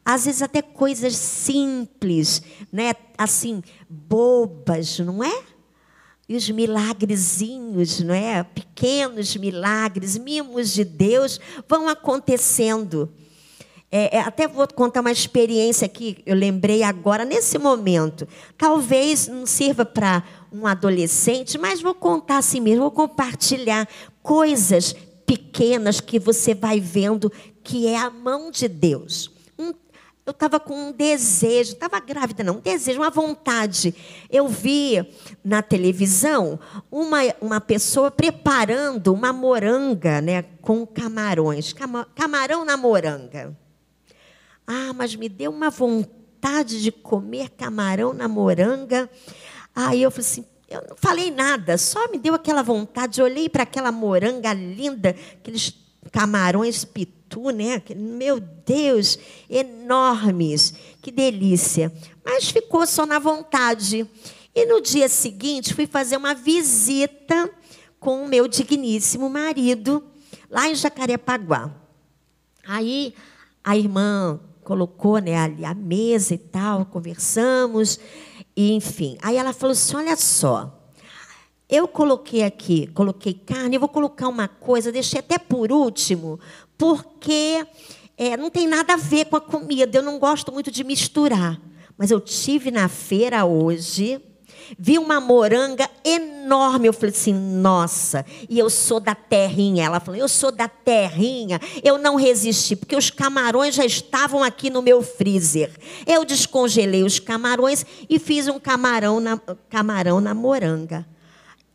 Às 0.04 0.26
vezes 0.26 0.42
até 0.42 0.62
coisas 0.62 1.16
simples, 1.16 2.42
né? 2.72 2.94
Assim 3.18 3.64
bobas, 3.90 5.00
não 5.00 5.24
é? 5.24 5.55
E 6.28 6.36
os 6.36 6.50
milagrezinhos, 6.50 8.00
não 8.00 8.14
é? 8.14 8.44
Pequenos 8.44 9.36
milagres, 9.36 10.18
mimos 10.18 10.74
de 10.74 10.84
Deus 10.84 11.40
vão 11.68 11.88
acontecendo. 11.88 13.12
É, 13.92 14.18
é, 14.18 14.20
até 14.22 14.48
vou 14.48 14.68
contar 14.68 15.02
uma 15.02 15.12
experiência 15.12 15.88
que 15.88 16.18
eu 16.26 16.36
lembrei 16.36 16.82
agora, 16.82 17.24
nesse 17.24 17.58
momento. 17.60 18.28
Talvez 18.58 19.28
não 19.28 19.46
sirva 19.46 19.86
para 19.86 20.24
um 20.52 20.66
adolescente, 20.66 21.58
mas 21.58 21.82
vou 21.82 21.94
contar 21.94 22.38
assim 22.38 22.60
mesmo, 22.60 22.82
vou 22.82 22.92
compartilhar 22.92 23.88
coisas 24.24 24.96
pequenas 25.26 26.02
que 26.02 26.20
você 26.20 26.56
vai 26.56 26.80
vendo 26.80 27.32
que 27.64 27.88
é 27.88 27.98
a 27.98 28.10
mão 28.10 28.50
de 28.50 28.68
Deus 28.68 29.35
eu 30.26 30.32
estava 30.32 30.60
com 30.60 30.74
um 30.74 30.92
desejo, 30.92 31.74
estava 31.74 32.00
grávida 32.00 32.44
não, 32.44 32.56
um 32.56 32.60
desejo, 32.60 33.00
uma 33.00 33.12
vontade. 33.12 33.94
Eu 34.28 34.48
vi 34.48 35.08
na 35.44 35.62
televisão 35.62 36.60
uma, 36.90 37.20
uma 37.40 37.62
pessoa 37.62 38.10
preparando 38.10 39.14
uma 39.14 39.32
moranga 39.32 40.22
né, 40.22 40.42
com 40.62 40.84
camarões, 40.86 41.74
cama, 41.74 42.08
camarão 42.16 42.66
na 42.66 42.76
moranga. 42.76 43.56
Ah, 44.66 44.94
mas 44.96 45.16
me 45.16 45.30
deu 45.30 45.52
uma 45.52 45.70
vontade 45.70 46.82
de 46.82 46.92
comer 46.92 47.50
camarão 47.50 48.12
na 48.12 48.28
moranga. 48.28 49.08
Aí 49.76 50.02
eu 50.02 50.10
falei 50.10 50.28
assim, 50.28 50.46
eu 50.68 50.84
não 50.90 50.98
falei 50.98 51.30
nada, 51.30 51.78
só 51.78 52.10
me 52.10 52.18
deu 52.18 52.34
aquela 52.34 52.64
vontade, 52.64 53.22
olhei 53.22 53.48
para 53.48 53.62
aquela 53.62 53.92
moranga 53.92 54.52
linda, 54.54 55.16
aqueles 55.40 55.85
camarões 56.12 56.86
pitu, 56.86 57.50
né? 57.50 57.82
Meu 57.96 58.40
Deus, 58.40 59.18
enormes, 59.50 60.74
que 61.02 61.12
delícia. 61.12 61.92
Mas 62.24 62.50
ficou 62.50 62.86
só 62.88 63.06
na 63.06 63.20
vontade. 63.20 64.08
E 64.54 64.66
no 64.66 64.82
dia 64.82 65.10
seguinte 65.10 65.74
fui 65.74 65.86
fazer 65.86 66.18
uma 66.18 66.34
visita 66.34 67.50
com 68.00 68.24
o 68.24 68.28
meu 68.28 68.48
digníssimo 68.48 69.30
marido 69.30 70.04
lá 70.50 70.70
em 70.70 70.76
Jacarepaguá. 70.76 71.72
Aí 72.66 73.14
a 73.64 73.76
irmã 73.76 74.40
colocou 74.64 75.20
né, 75.20 75.38
ali 75.38 75.66
a 75.66 75.74
mesa 75.74 76.34
e 76.34 76.38
tal, 76.38 76.86
conversamos, 76.86 78.00
e 78.56 78.72
enfim. 78.74 79.18
Aí 79.22 79.38
ela 79.38 79.54
falou 79.54 79.74
assim: 79.74 79.96
olha 79.98 80.16
só, 80.16 80.85
eu 81.70 81.88
coloquei 81.88 82.44
aqui, 82.44 82.88
coloquei 82.88 83.34
carne, 83.34 83.76
eu 83.76 83.80
vou 83.80 83.90
colocar 83.90 84.28
uma 84.28 84.48
coisa, 84.48 84.92
deixei 84.92 85.20
até 85.20 85.38
por 85.38 85.72
último, 85.72 86.40
porque 86.78 87.66
é, 88.18 88.38
não 88.38 88.50
tem 88.50 88.68
nada 88.68 88.94
a 88.94 88.98
ver 88.98 89.26
com 89.26 89.36
a 89.36 89.42
comida, 89.42 89.98
eu 89.98 90.04
não 90.04 90.20
gosto 90.20 90.52
muito 90.52 90.70
de 90.70 90.84
misturar. 90.84 91.60
Mas 91.98 92.12
eu 92.12 92.20
tive 92.20 92.72
na 92.72 92.90
feira 92.90 93.46
hoje, 93.46 94.22
vi 94.78 94.98
uma 94.98 95.20
moranga 95.20 95.90
enorme. 96.04 96.88
Eu 96.88 96.94
falei 96.94 97.12
assim, 97.12 97.34
nossa, 97.34 98.26
e 98.50 98.60
eu 98.60 98.70
sou 98.70 99.00
da 99.00 99.16
terrinha. 99.16 99.86
Ela 99.86 100.00
falou, 100.00 100.20
eu 100.20 100.28
sou 100.28 100.52
da 100.52 100.68
terrinha. 100.68 101.60
Eu 101.84 101.98
não 101.98 102.16
resisti, 102.16 102.76
porque 102.76 102.96
os 102.96 103.10
camarões 103.10 103.76
já 103.76 103.86
estavam 103.86 104.44
aqui 104.44 104.70
no 104.70 104.82
meu 104.82 105.02
freezer. 105.02 105.72
Eu 106.06 106.26
descongelei 106.26 107.04
os 107.04 107.18
camarões 107.18 107.86
e 108.10 108.20
fiz 108.20 108.48
um 108.48 108.60
camarão 108.60 109.20
na, 109.20 109.40
camarão 109.70 110.20
na 110.20 110.34
moranga. 110.34 111.06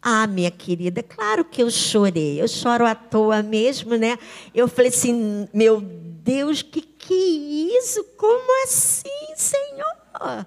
Ah, 0.03 0.27
minha 0.27 0.51
querida, 0.51 1.03
claro 1.03 1.45
que 1.45 1.63
eu 1.63 1.71
chorei. 1.71 2.41
Eu 2.41 2.49
choro 2.49 2.87
à 2.87 2.95
toa 2.95 3.43
mesmo, 3.43 3.97
né? 3.97 4.19
Eu 4.55 4.67
falei 4.67 4.91
assim, 4.91 5.47
meu 5.53 5.81
Deus, 5.81 6.63
que 6.63 6.81
que 6.81 7.15
é 7.15 7.79
isso? 7.79 8.05
Como 8.17 8.65
assim, 8.65 9.35
Senhor? 9.37 10.47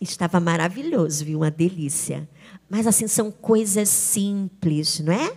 Estava 0.00 0.40
maravilhoso, 0.40 1.24
viu? 1.24 1.38
Uma 1.40 1.50
delícia. 1.50 2.28
Mas 2.68 2.86
assim, 2.86 3.06
são 3.06 3.30
coisas 3.30 3.88
simples, 3.88 5.00
não 5.00 5.12
é? 5.12 5.36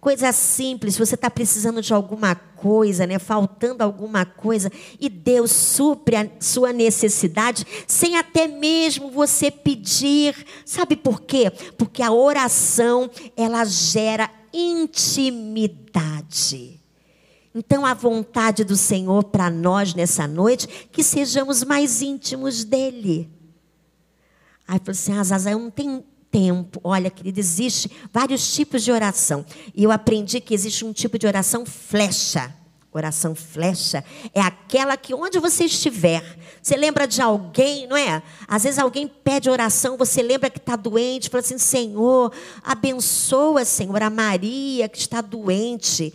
Coisa 0.00 0.32
simples, 0.32 0.96
você 0.96 1.14
está 1.14 1.28
precisando 1.30 1.82
de 1.82 1.92
alguma 1.92 2.34
coisa, 2.34 3.06
né? 3.06 3.18
faltando 3.18 3.84
alguma 3.84 4.24
coisa, 4.24 4.72
e 4.98 5.10
Deus 5.10 5.50
supre 5.50 6.16
a 6.16 6.26
sua 6.40 6.72
necessidade, 6.72 7.66
sem 7.86 8.16
até 8.16 8.48
mesmo 8.48 9.10
você 9.10 9.50
pedir. 9.50 10.34
Sabe 10.64 10.96
por 10.96 11.20
quê? 11.20 11.50
Porque 11.76 12.02
a 12.02 12.10
oração, 12.10 13.10
ela 13.36 13.62
gera 13.66 14.30
intimidade. 14.54 15.90
Então, 17.54 17.84
a 17.84 17.92
vontade 17.92 18.64
do 18.64 18.76
Senhor 18.76 19.24
para 19.24 19.50
nós 19.50 19.94
nessa 19.94 20.26
noite, 20.26 20.66
que 20.90 21.02
sejamos 21.02 21.62
mais 21.62 22.00
íntimos 22.00 22.64
dEle. 22.64 23.28
Aí 24.66 24.78
falou 24.78 24.92
assim: 24.92 25.12
ah, 25.12 25.24
Zaza, 25.24 25.50
eu 25.50 25.58
não 25.58 25.70
tenho 25.70 26.04
tempo. 26.30 26.80
Olha, 26.84 27.10
querida, 27.10 27.40
existe 27.40 27.90
vários 28.12 28.54
tipos 28.54 28.82
de 28.82 28.92
oração. 28.92 29.44
E 29.74 29.84
eu 29.84 29.90
aprendi 29.90 30.40
que 30.40 30.54
existe 30.54 30.84
um 30.84 30.92
tipo 30.92 31.18
de 31.18 31.26
oração 31.26 31.66
flecha. 31.66 32.54
Oração 32.92 33.36
flecha 33.36 34.04
é 34.34 34.40
aquela 34.40 34.96
que 34.96 35.14
onde 35.14 35.38
você 35.38 35.66
estiver, 35.66 36.24
você 36.60 36.76
lembra 36.76 37.06
de 37.06 37.22
alguém, 37.22 37.86
não 37.86 37.96
é? 37.96 38.20
Às 38.48 38.64
vezes 38.64 38.80
alguém 38.80 39.06
pede 39.06 39.48
oração, 39.48 39.96
você 39.96 40.20
lembra 40.20 40.50
que 40.50 40.58
está 40.58 40.74
doente, 40.74 41.30
fala 41.30 41.40
assim: 41.40 41.56
Senhor, 41.56 42.32
abençoa, 42.64 43.64
Senhor, 43.64 44.02
a 44.02 44.10
Maria 44.10 44.88
que 44.88 44.98
está 44.98 45.20
doente. 45.20 46.12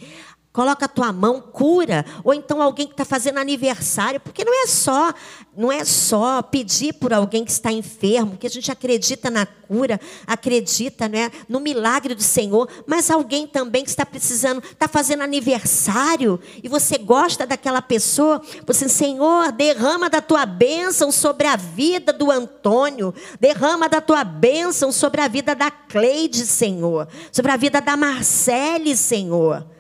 Coloca 0.56 0.86
a 0.86 0.88
tua 0.88 1.12
mão, 1.12 1.42
cura. 1.42 2.06
Ou 2.24 2.34
então 2.34 2.62
alguém 2.62 2.88
que 2.88 2.94
está 2.94 3.04
fazendo 3.04 3.40
aniversário, 3.40 4.22
porque 4.22 4.46
não 4.46 4.64
é 4.64 4.68
só, 4.68 5.14
não 5.54 5.70
é 5.70 5.84
só 5.84 6.42
pedir 6.42 6.94
por 6.94 7.12
alguém 7.12 7.44
que 7.44 7.52
está 7.52 7.74
enfermo, 7.74 8.38
que 8.38 8.48
a 8.48 8.50
gente 8.50 8.72
acredita 8.72 9.30
na 9.30 9.46
cura, 9.46 10.00
acredita 10.26 11.10
né, 11.10 11.30
no 11.50 11.60
milagre 11.60 12.16
do 12.16 12.24
Senhor, 12.24 12.70
mas 12.88 13.12
alguém 13.12 13.46
também 13.46 13.84
que 13.84 13.90
está 13.90 14.06
precisando, 14.06 14.64
está 14.64 14.88
fazendo 14.88 15.24
aniversário, 15.24 16.40
e 16.64 16.70
você 16.70 16.98
gosta 16.98 17.46
daquela 17.46 17.82
pessoa, 17.82 18.42
você, 18.66 18.88
Senhor, 18.88 19.52
derrama 19.52 20.10
da 20.10 20.22
tua 20.22 20.46
bênção 20.46 21.12
sobre 21.12 21.48
a 21.48 21.58
vida 21.58 22.14
do 22.14 22.32
Antônio, 22.32 23.14
derrama 23.42 23.90
da 23.90 24.00
tua 24.00 24.24
bênção 24.24 24.90
sobre 24.90 25.20
a 25.20 25.28
vida 25.28 25.54
da 25.54 25.70
Cleide, 25.70 26.46
Senhor, 26.46 27.10
sobre 27.30 27.52
a 27.52 27.58
vida 27.58 27.82
da 27.82 27.98
Marcele, 27.98 28.96
Senhor 28.96 29.75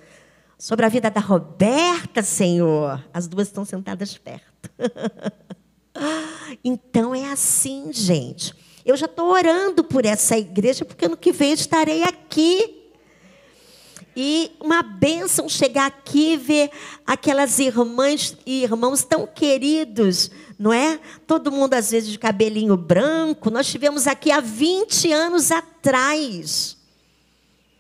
sobre 0.65 0.84
a 0.84 0.89
vida 0.89 1.12
da 1.12 1.21
Roberta, 1.21 2.23
Senhor. 2.23 2.99
As 3.13 3.28
duas 3.28 3.49
estão 3.49 3.63
sentadas 3.63 4.17
perto. 4.17 4.67
então 6.65 7.13
é 7.13 7.32
assim, 7.32 7.93
gente. 7.93 8.51
Eu 8.84 8.97
já 8.97 9.06
estou 9.06 9.30
orando 9.30 9.84
por 9.84 10.08
essa 10.08 10.36
igreja, 10.36 10.84
porque 10.84 11.06
ano 11.06 11.15
que 11.15 11.32
vem 11.32 11.54
estarei 11.54 12.01
aqui. 12.01 12.82
E 14.15 14.54
uma 14.60 14.82
bênção 14.82 15.47
chegar 15.47 15.86
aqui 15.86 16.34
e 16.34 16.38
ver 16.38 16.71
aquelas 17.06 17.60
irmãs 17.60 18.36
e 18.43 18.63
irmãos 18.63 19.04
tão 19.04 19.28
queridos, 19.28 20.32
não 20.58 20.73
é? 20.73 20.99
Todo 21.28 21.51
mundo 21.51 21.75
às 21.75 21.91
vezes 21.91 22.10
de 22.10 22.17
cabelinho 22.17 22.75
branco. 22.75 23.51
Nós 23.51 23.67
tivemos 23.67 24.08
aqui 24.08 24.32
há 24.32 24.39
20 24.39 25.12
anos 25.12 25.51
atrás. 25.51 26.75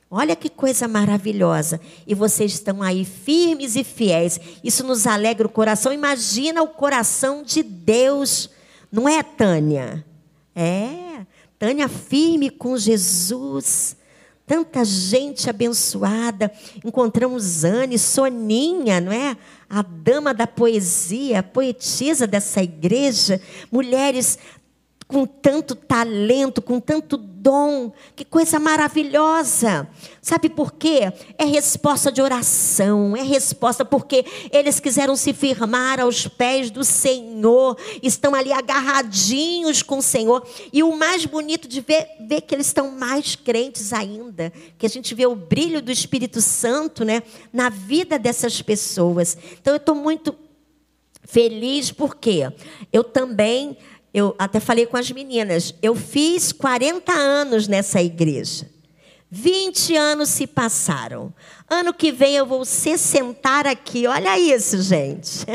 Olha 0.09 0.35
que 0.35 0.49
coisa 0.49 0.87
maravilhosa. 0.87 1.79
E 2.05 2.13
vocês 2.13 2.53
estão 2.53 2.81
aí 2.81 3.03
firmes 3.03 3.75
e 3.75 3.83
fiéis. 3.83 4.39
Isso 4.63 4.85
nos 4.85 5.07
alegra 5.07 5.47
o 5.47 5.49
coração. 5.49 5.91
Imagina 5.91 6.61
o 6.61 6.67
coração 6.67 7.43
de 7.43 7.63
Deus. 7.63 8.49
Não 8.91 9.09
é, 9.09 9.23
Tânia? 9.23 10.05
É. 10.55 11.25
Tânia 11.57 11.87
firme 11.87 12.49
com 12.49 12.77
Jesus. 12.77 13.97
Tanta 14.45 14.85
gente 14.85 15.49
abençoada. 15.49 16.51
Encontramos 16.83 17.63
Anne, 17.63 17.97
Soninha, 17.97 19.01
não 19.01 19.11
é? 19.11 19.35
A 19.67 19.81
dama 19.81 20.35
da 20.35 20.45
poesia, 20.45 21.39
a 21.39 21.43
poetisa 21.43 22.27
dessa 22.27 22.61
igreja. 22.61 23.41
Mulheres 23.71 24.37
com 25.07 25.25
tanto 25.25 25.75
talento, 25.75 26.61
com 26.61 26.79
tanto 26.79 27.15
dom, 27.15 27.91
que 28.15 28.25
coisa 28.25 28.59
maravilhosa. 28.59 29.87
Sabe 30.19 30.49
por 30.49 30.73
quê? 30.73 31.13
É 31.37 31.45
resposta 31.45 32.11
de 32.11 32.21
oração, 32.21 33.15
é 33.15 33.21
resposta 33.21 33.85
porque 33.85 34.25
eles 34.51 34.79
quiseram 34.79 35.15
se 35.15 35.31
firmar 35.31 35.99
aos 35.99 36.27
pés 36.27 36.71
do 36.71 36.83
Senhor, 36.83 37.77
estão 38.01 38.33
ali 38.33 38.51
agarradinhos 38.51 39.83
com 39.83 39.99
o 39.99 40.01
Senhor. 40.01 40.43
E 40.73 40.81
o 40.81 40.97
mais 40.97 41.25
bonito 41.25 41.67
de 41.67 41.81
ver, 41.81 42.07
ver 42.27 42.41
que 42.41 42.55
eles 42.55 42.67
estão 42.67 42.89
mais 42.89 43.35
crentes 43.35 43.93
ainda, 43.93 44.51
que 44.79 44.87
a 44.87 44.89
gente 44.89 45.13
vê 45.13 45.27
o 45.27 45.35
brilho 45.35 45.83
do 45.83 45.91
Espírito 45.91 46.41
Santo, 46.41 47.05
né, 47.05 47.21
na 47.53 47.69
vida 47.69 48.17
dessas 48.17 48.59
pessoas. 48.59 49.37
Então 49.61 49.73
eu 49.73 49.77
estou 49.77 49.93
muito 49.93 50.35
feliz 51.25 51.91
porque 51.91 52.51
eu 52.93 53.03
também 53.03 53.77
eu 54.15 54.33
até 54.39 54.61
falei 54.61 54.85
com 54.85 54.95
as 54.95 55.11
meninas, 55.11 55.75
eu 55.81 55.93
fiz 55.93 56.53
40 56.53 57.11
anos 57.11 57.67
nessa 57.67 58.01
igreja. 58.01 58.65
20 59.29 59.97
anos 59.97 60.29
se 60.29 60.47
passaram. 60.47 61.33
Ano 61.69 61.93
que 61.93 62.13
vem 62.13 62.37
eu 62.37 62.45
vou 62.45 62.63
se 62.63 62.97
sentar 62.97 63.67
aqui. 63.67 64.07
Olha 64.07 64.39
isso, 64.39 64.81
gente. 64.81 65.45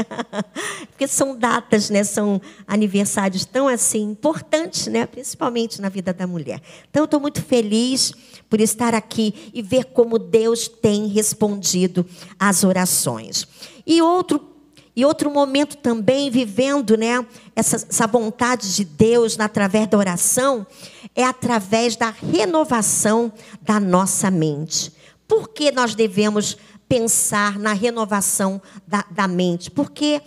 Porque 0.90 1.08
são 1.08 1.34
datas, 1.34 1.88
né? 1.88 2.04
São 2.04 2.38
aniversários 2.66 3.46
tão 3.46 3.66
assim 3.66 4.02
importantes, 4.10 4.88
né? 4.88 5.06
Principalmente 5.06 5.80
na 5.80 5.88
vida 5.88 6.12
da 6.12 6.26
mulher. 6.26 6.60
Então 6.90 7.04
eu 7.04 7.06
estou 7.06 7.20
muito 7.20 7.42
feliz 7.42 8.12
por 8.50 8.60
estar 8.60 8.94
aqui 8.94 9.50
e 9.54 9.62
ver 9.62 9.84
como 9.86 10.18
Deus 10.18 10.68
tem 10.68 11.06
respondido 11.06 12.04
às 12.38 12.62
orações. 12.62 13.48
E 13.86 14.02
outro 14.02 14.49
e 14.94 15.04
outro 15.04 15.30
momento 15.30 15.76
também, 15.76 16.30
vivendo 16.30 16.96
né, 16.96 17.24
essa, 17.54 17.76
essa 17.76 18.06
vontade 18.06 18.74
de 18.74 18.84
Deus 18.84 19.38
através 19.38 19.88
da 19.88 19.96
oração, 19.96 20.66
é 21.14 21.24
através 21.24 21.96
da 21.96 22.10
renovação 22.10 23.32
da 23.62 23.78
nossa 23.78 24.30
mente. 24.30 24.92
Por 25.28 25.48
que 25.48 25.70
nós 25.70 25.94
devemos 25.94 26.56
pensar 26.88 27.58
na 27.58 27.72
renovação 27.72 28.60
da, 28.86 29.04
da 29.10 29.28
mente? 29.28 29.70
Porque 29.70 30.20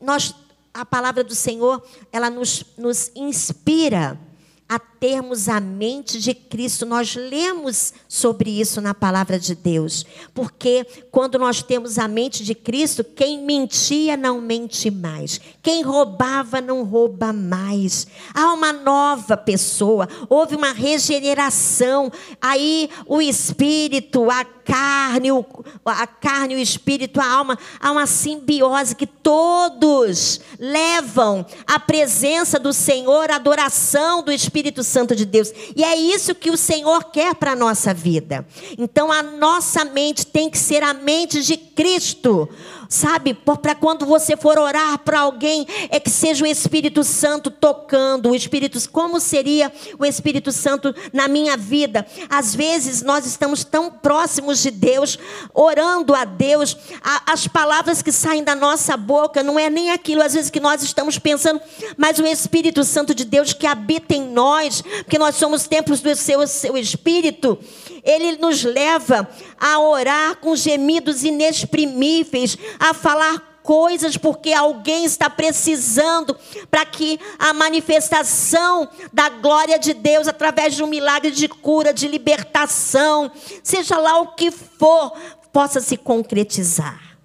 nós, 0.00 0.34
a 0.72 0.84
palavra 0.84 1.24
do 1.24 1.34
Senhor, 1.34 1.82
ela 2.12 2.28
nos, 2.28 2.64
nos 2.76 3.10
inspira 3.16 4.20
a 4.68 4.78
termos 5.00 5.48
a 5.48 5.58
mente 5.58 6.20
de 6.20 6.34
Cristo. 6.34 6.84
Nós 6.84 7.16
lemos 7.16 7.94
sobre 8.06 8.60
isso 8.60 8.82
na 8.82 8.92
palavra 8.92 9.40
de 9.40 9.54
Deus. 9.54 10.04
Porque 10.34 10.86
quando 11.10 11.38
nós 11.38 11.62
temos 11.62 11.98
a 11.98 12.06
mente 12.06 12.44
de 12.44 12.54
Cristo, 12.54 13.02
quem 13.02 13.42
mentia 13.42 14.14
não 14.14 14.42
mente 14.42 14.90
mais. 14.90 15.40
Quem 15.62 15.82
roubava 15.82 16.60
não 16.60 16.84
rouba 16.84 17.32
mais. 17.32 18.06
Há 18.34 18.52
uma 18.52 18.72
nova 18.72 19.38
pessoa, 19.38 20.06
houve 20.28 20.54
uma 20.54 20.72
regeneração. 20.72 22.12
Aí 22.40 22.90
o 23.06 23.22
espírito, 23.22 24.30
a 24.30 24.44
carne, 24.44 25.32
o, 25.32 25.44
a 25.84 26.06
carne, 26.06 26.54
o 26.54 26.58
espírito, 26.58 27.20
a 27.20 27.26
alma, 27.26 27.58
há 27.80 27.90
uma 27.90 28.06
simbiose 28.06 28.94
que 28.94 29.06
todos 29.06 30.40
levam 30.58 31.44
à 31.66 31.80
presença 31.80 32.58
do 32.58 32.72
Senhor, 32.72 33.30
a 33.30 33.36
adoração 33.36 34.22
do 34.22 34.30
Espírito 34.30 34.84
Santo 34.90 35.16
de 35.16 35.24
Deus. 35.24 35.52
E 35.74 35.82
é 35.82 35.96
isso 35.96 36.34
que 36.34 36.50
o 36.50 36.56
Senhor 36.56 37.04
quer 37.04 37.34
para 37.34 37.52
a 37.52 37.56
nossa 37.56 37.94
vida. 37.94 38.46
Então 38.76 39.10
a 39.10 39.22
nossa 39.22 39.84
mente 39.84 40.26
tem 40.26 40.50
que 40.50 40.58
ser 40.58 40.82
a 40.82 40.92
mente 40.92 41.42
de 41.42 41.56
Cristo. 41.56 42.48
Sabe, 42.92 43.34
para 43.34 43.76
quando 43.76 44.04
você 44.04 44.36
for 44.36 44.58
orar 44.58 44.98
para 44.98 45.20
alguém, 45.20 45.64
é 45.90 46.00
que 46.00 46.10
seja 46.10 46.42
o 46.42 46.46
Espírito 46.46 47.04
Santo 47.04 47.48
tocando, 47.48 48.30
o 48.30 48.34
Espírito, 48.34 48.76
como 48.90 49.20
seria 49.20 49.70
o 49.96 50.04
Espírito 50.04 50.50
Santo 50.50 50.92
na 51.12 51.28
minha 51.28 51.56
vida? 51.56 52.04
Às 52.28 52.52
vezes 52.52 53.00
nós 53.00 53.26
estamos 53.26 53.62
tão 53.62 53.92
próximos 53.92 54.60
de 54.60 54.72
Deus, 54.72 55.16
orando 55.54 56.16
a 56.16 56.24
Deus, 56.24 56.76
a, 57.00 57.32
as 57.32 57.46
palavras 57.46 58.02
que 58.02 58.10
saem 58.10 58.42
da 58.42 58.56
nossa 58.56 58.96
boca 58.96 59.40
não 59.40 59.56
é 59.56 59.70
nem 59.70 59.92
aquilo 59.92 60.20
às 60.20 60.34
vezes 60.34 60.50
que 60.50 60.58
nós 60.58 60.82
estamos 60.82 61.16
pensando, 61.16 61.60
mas 61.96 62.18
o 62.18 62.26
Espírito 62.26 62.82
Santo 62.82 63.14
de 63.14 63.24
Deus 63.24 63.52
que 63.52 63.68
habita 63.68 64.16
em 64.16 64.26
nós, 64.32 64.82
porque 64.82 65.16
nós 65.16 65.36
somos 65.36 65.68
templos 65.68 66.00
do 66.00 66.12
seu, 66.16 66.44
seu 66.48 66.76
Espírito, 66.76 67.56
ele 68.02 68.36
nos 68.36 68.64
leva 68.64 69.28
a 69.58 69.78
orar 69.78 70.36
com 70.36 70.56
gemidos 70.56 71.22
inexprimíveis, 71.22 72.56
a 72.80 72.94
falar 72.94 73.60
coisas 73.62 74.16
porque 74.16 74.52
alguém 74.54 75.04
está 75.04 75.28
precisando 75.28 76.34
para 76.70 76.86
que 76.86 77.20
a 77.38 77.52
manifestação 77.52 78.88
da 79.12 79.28
glória 79.28 79.78
de 79.78 79.92
Deus 79.92 80.26
através 80.26 80.74
de 80.74 80.82
um 80.82 80.86
milagre 80.86 81.30
de 81.30 81.46
cura, 81.46 81.92
de 81.92 82.08
libertação, 82.08 83.30
seja 83.62 83.98
lá 83.98 84.18
o 84.20 84.34
que 84.34 84.50
for, 84.50 85.12
possa 85.52 85.80
se 85.80 85.98
concretizar. 85.98 87.18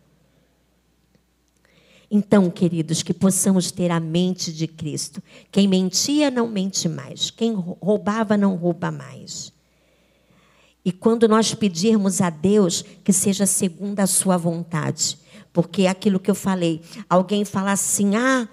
Então, 2.12 2.50
queridos, 2.50 3.02
que 3.02 3.14
possamos 3.14 3.72
ter 3.72 3.90
a 3.90 4.00
mente 4.00 4.54
de 4.54 4.68
Cristo. 4.68 5.24
Quem 5.52 5.68
mentia 5.68 6.30
não 6.30 6.48
mente 6.48 6.88
mais, 6.88 7.32
quem 7.32 7.54
roubava 7.54 8.38
não 8.38 8.56
rouba 8.56 8.92
mais. 8.92 9.52
E 10.84 10.92
quando 10.92 11.28
nós 11.28 11.56
pedirmos 11.56 12.22
a 12.22 12.30
Deus 12.30 12.86
que 13.04 13.12
seja 13.12 13.48
segundo 13.48 14.00
a 14.00 14.06
sua 14.06 14.38
vontade, 14.38 15.18
porque 15.56 15.84
é 15.84 15.88
aquilo 15.88 16.20
que 16.20 16.30
eu 16.30 16.36
falei, 16.36 16.82
alguém 17.10 17.46
fala 17.46 17.72
assim: 17.72 18.18
"Ah, 18.18 18.46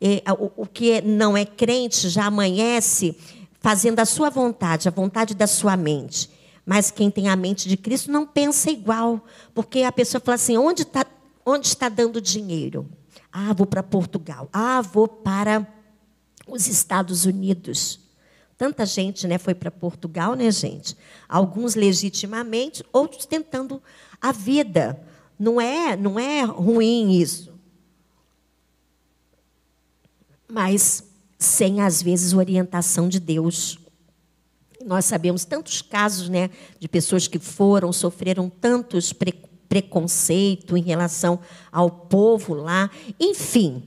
é, 0.00 0.22
o, 0.32 0.62
o 0.62 0.66
que 0.66 1.02
não 1.02 1.36
é 1.36 1.44
crente 1.44 2.08
já 2.08 2.24
amanhece 2.24 3.14
fazendo 3.60 4.00
a 4.00 4.06
sua 4.06 4.30
vontade, 4.30 4.88
a 4.88 4.90
vontade 4.90 5.34
da 5.34 5.46
sua 5.46 5.76
mente". 5.76 6.30
Mas 6.64 6.90
quem 6.90 7.10
tem 7.10 7.28
a 7.28 7.36
mente 7.36 7.68
de 7.68 7.76
Cristo 7.76 8.10
não 8.10 8.26
pensa 8.26 8.70
igual, 8.70 9.22
porque 9.54 9.82
a 9.82 9.92
pessoa 9.92 10.18
fala 10.18 10.36
assim: 10.36 10.56
"Onde 10.56 10.82
está 10.82 11.04
onde 11.44 11.66
está 11.66 11.90
dando 11.90 12.22
dinheiro?" 12.22 12.88
Ah, 13.30 13.52
vou 13.52 13.66
para 13.66 13.82
Portugal. 13.82 14.48
Ah, 14.50 14.80
vou 14.80 15.06
para 15.06 15.68
os 16.48 16.66
Estados 16.68 17.26
Unidos. 17.26 18.00
Tanta 18.56 18.86
gente 18.86 19.26
né, 19.26 19.36
foi 19.36 19.54
para 19.54 19.70
Portugal, 19.70 20.34
né, 20.34 20.50
gente? 20.50 20.96
Alguns 21.28 21.74
legitimamente, 21.74 22.82
outros 22.90 23.26
tentando 23.26 23.82
a 24.22 24.32
vida. 24.32 24.98
Não 25.38 25.60
é, 25.60 25.96
não 25.96 26.18
é 26.18 26.42
ruim 26.42 27.12
isso. 27.12 27.54
Mas 30.48 31.04
sem, 31.38 31.80
às 31.80 32.02
vezes, 32.02 32.32
orientação 32.32 33.08
de 33.08 33.20
Deus. 33.20 33.78
Nós 34.84 35.04
sabemos 35.04 35.44
tantos 35.44 35.82
casos 35.82 36.28
né, 36.28 36.50
de 36.78 36.88
pessoas 36.88 37.26
que 37.26 37.38
foram, 37.38 37.92
sofreram 37.92 38.48
tantos 38.48 39.12
pre 39.12 39.34
preconceito 39.68 40.76
em 40.76 40.82
relação 40.82 41.40
ao 41.72 41.90
povo 41.90 42.54
lá. 42.54 42.88
Enfim, 43.18 43.82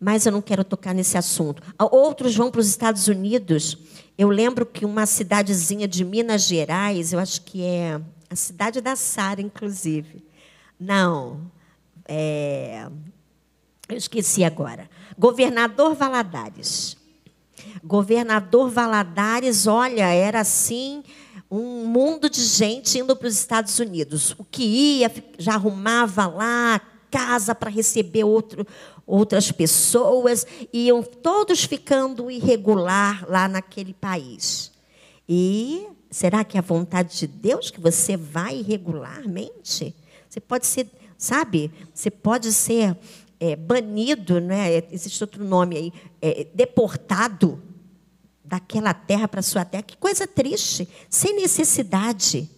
mas 0.00 0.24
eu 0.24 0.32
não 0.32 0.40
quero 0.40 0.64
tocar 0.64 0.94
nesse 0.94 1.18
assunto. 1.18 1.62
Outros 1.78 2.34
vão 2.34 2.50
para 2.50 2.62
os 2.62 2.66
Estados 2.66 3.06
Unidos. 3.06 3.76
Eu 4.16 4.30
lembro 4.30 4.64
que 4.64 4.86
uma 4.86 5.04
cidadezinha 5.04 5.86
de 5.86 6.06
Minas 6.06 6.42
Gerais, 6.42 7.12
eu 7.12 7.18
acho 7.18 7.42
que 7.42 7.62
é 7.62 8.00
a 8.30 8.34
cidade 8.34 8.80
da 8.80 8.96
Sara, 8.96 9.42
inclusive. 9.42 10.24
Não, 10.80 11.50
é, 12.08 12.88
eu 13.86 13.96
esqueci 13.96 14.42
agora. 14.42 14.88
Governador 15.18 15.94
Valadares. 15.94 16.96
Governador 17.84 18.70
Valadares, 18.70 19.66
olha, 19.66 20.06
era 20.06 20.40
assim 20.40 21.04
um 21.50 21.84
mundo 21.84 22.30
de 22.30 22.42
gente 22.42 22.98
indo 22.98 23.14
para 23.14 23.28
os 23.28 23.34
Estados 23.34 23.78
Unidos. 23.78 24.34
O 24.38 24.44
que 24.44 24.62
ia, 24.62 25.12
já 25.38 25.54
arrumava 25.54 26.26
lá 26.26 26.80
casa 27.10 27.54
para 27.54 27.68
receber 27.68 28.24
outro, 28.24 28.66
outras 29.06 29.50
pessoas, 29.50 30.46
iam 30.72 31.02
todos 31.02 31.64
ficando 31.64 32.30
irregular 32.30 33.26
lá 33.28 33.48
naquele 33.48 33.92
país. 33.92 34.70
E 35.28 35.88
será 36.10 36.44
que 36.44 36.56
é 36.56 36.60
a 36.60 36.62
vontade 36.62 37.18
de 37.18 37.26
Deus 37.26 37.70
que 37.70 37.80
você 37.80 38.16
vai 38.16 38.58
irregularmente? 38.58 39.94
Você 40.30 40.38
pode 40.38 40.64
ser, 40.64 40.88
sabe, 41.18 41.72
você 41.92 42.08
pode 42.08 42.52
ser 42.52 42.96
é, 43.40 43.56
banido, 43.56 44.40
né? 44.40 44.76
existe 44.92 45.20
outro 45.24 45.44
nome 45.44 45.76
aí, 45.76 45.92
é, 46.22 46.46
deportado 46.54 47.60
daquela 48.44 48.94
terra 48.94 49.26
para 49.26 49.42
sua 49.42 49.64
terra. 49.64 49.82
Que 49.82 49.96
coisa 49.96 50.28
triste, 50.28 50.88
sem 51.08 51.34
necessidade. 51.34 52.48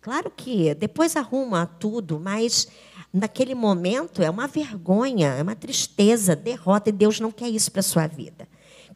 Claro 0.00 0.30
que 0.30 0.72
depois 0.76 1.16
arruma 1.16 1.66
tudo, 1.66 2.20
mas 2.20 2.68
naquele 3.12 3.56
momento 3.56 4.22
é 4.22 4.30
uma 4.30 4.46
vergonha, 4.46 5.30
é 5.30 5.42
uma 5.42 5.56
tristeza, 5.56 6.36
derrota, 6.36 6.90
e 6.90 6.92
Deus 6.92 7.18
não 7.18 7.32
quer 7.32 7.48
isso 7.48 7.72
para 7.72 7.80
a 7.80 7.82
sua 7.82 8.06
vida. 8.06 8.46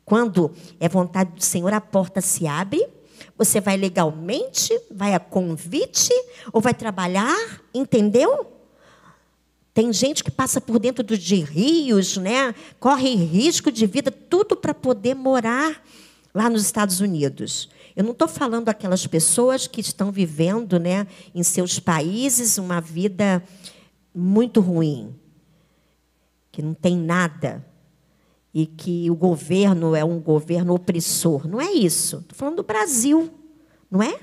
Quando 0.04 0.54
é 0.78 0.88
vontade 0.88 1.32
do 1.32 1.44
Senhor, 1.44 1.72
a 1.72 1.80
porta 1.80 2.20
se 2.20 2.46
abre, 2.46 2.86
você 3.38 3.60
vai 3.60 3.76
legalmente, 3.76 4.76
vai 4.90 5.14
a 5.14 5.20
convite, 5.20 6.12
ou 6.52 6.60
vai 6.60 6.74
trabalhar, 6.74 7.62
entendeu? 7.72 8.52
Tem 9.72 9.92
gente 9.92 10.24
que 10.24 10.30
passa 10.30 10.60
por 10.60 10.80
dentro 10.80 11.04
de 11.16 11.36
rios, 11.36 12.16
né? 12.16 12.52
corre 12.80 13.14
risco 13.14 13.70
de 13.70 13.86
vida, 13.86 14.10
tudo 14.10 14.56
para 14.56 14.74
poder 14.74 15.14
morar 15.14 15.80
lá 16.34 16.50
nos 16.50 16.62
Estados 16.62 17.00
Unidos. 17.00 17.68
Eu 17.94 18.02
não 18.02 18.10
estou 18.10 18.26
falando 18.26 18.68
aquelas 18.68 19.06
pessoas 19.06 19.68
que 19.68 19.80
estão 19.80 20.10
vivendo 20.10 20.80
né, 20.80 21.06
em 21.32 21.44
seus 21.44 21.78
países 21.78 22.58
uma 22.58 22.80
vida 22.80 23.40
muito 24.12 24.60
ruim, 24.60 25.14
que 26.50 26.60
não 26.60 26.74
tem 26.74 26.96
nada 26.96 27.64
e 28.52 28.66
que 28.66 29.10
o 29.10 29.14
governo 29.14 29.94
é 29.94 30.04
um 30.04 30.18
governo 30.18 30.74
opressor. 30.74 31.46
Não 31.46 31.60
é 31.60 31.72
isso. 31.72 32.18
Estou 32.18 32.36
falando 32.36 32.56
do 32.56 32.62
Brasil, 32.62 33.30
não 33.90 34.02
é? 34.02 34.18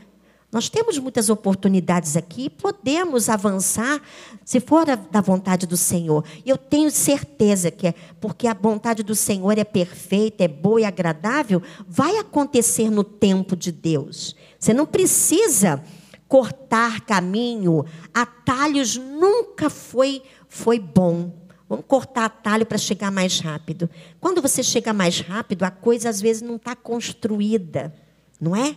Nós 0.52 0.70
temos 0.70 0.98
muitas 0.98 1.30
oportunidades 1.30 2.16
aqui, 2.16 2.50
podemos 2.50 3.28
avançar 3.28 4.02
se 4.46 4.62
for 4.62 4.86
da 4.86 5.20
vontade 5.20 5.68
do 5.68 5.76
Senhor. 5.76 6.24
E 6.46 6.50
eu 6.50 6.58
tenho 6.58 6.90
certeza 6.90 7.70
que 7.70 7.88
é 7.88 7.94
porque 8.22 8.48
a 8.48 8.54
vontade 8.54 9.04
do 9.04 9.14
Senhor 9.14 9.58
é 9.58 9.66
perfeita, 9.66 10.46
é 10.46 10.48
boa 10.48 10.80
e 10.80 10.86
agradável, 10.86 11.62
vai 11.86 12.18
acontecer 12.18 12.90
no 12.90 13.04
tempo 13.04 13.54
de 13.54 13.70
Deus. 13.70 14.34
Você 14.58 14.74
não 14.74 14.86
precisa 14.86 15.84
cortar 16.26 17.02
caminho, 17.02 17.84
atalhos 18.14 18.96
nunca 18.96 19.70
foi, 19.70 20.22
foi 20.48 20.80
bom. 20.80 21.34
Vamos 21.68 21.86
cortar 21.88 22.26
atalho 22.26 22.66
para 22.66 22.78
chegar 22.78 23.12
mais 23.12 23.40
rápido. 23.40 23.90
Quando 24.22 24.42
você 24.42 24.62
chega 24.62 24.94
mais 24.94 25.20
rápido, 25.20 25.64
a 25.64 25.72
coisa 25.72 26.10
às 26.10 26.22
vezes 26.22 26.42
não 26.42 26.58
está 26.58 26.76
construída, 26.76 27.94
não 28.40 28.56
é? 28.56 28.76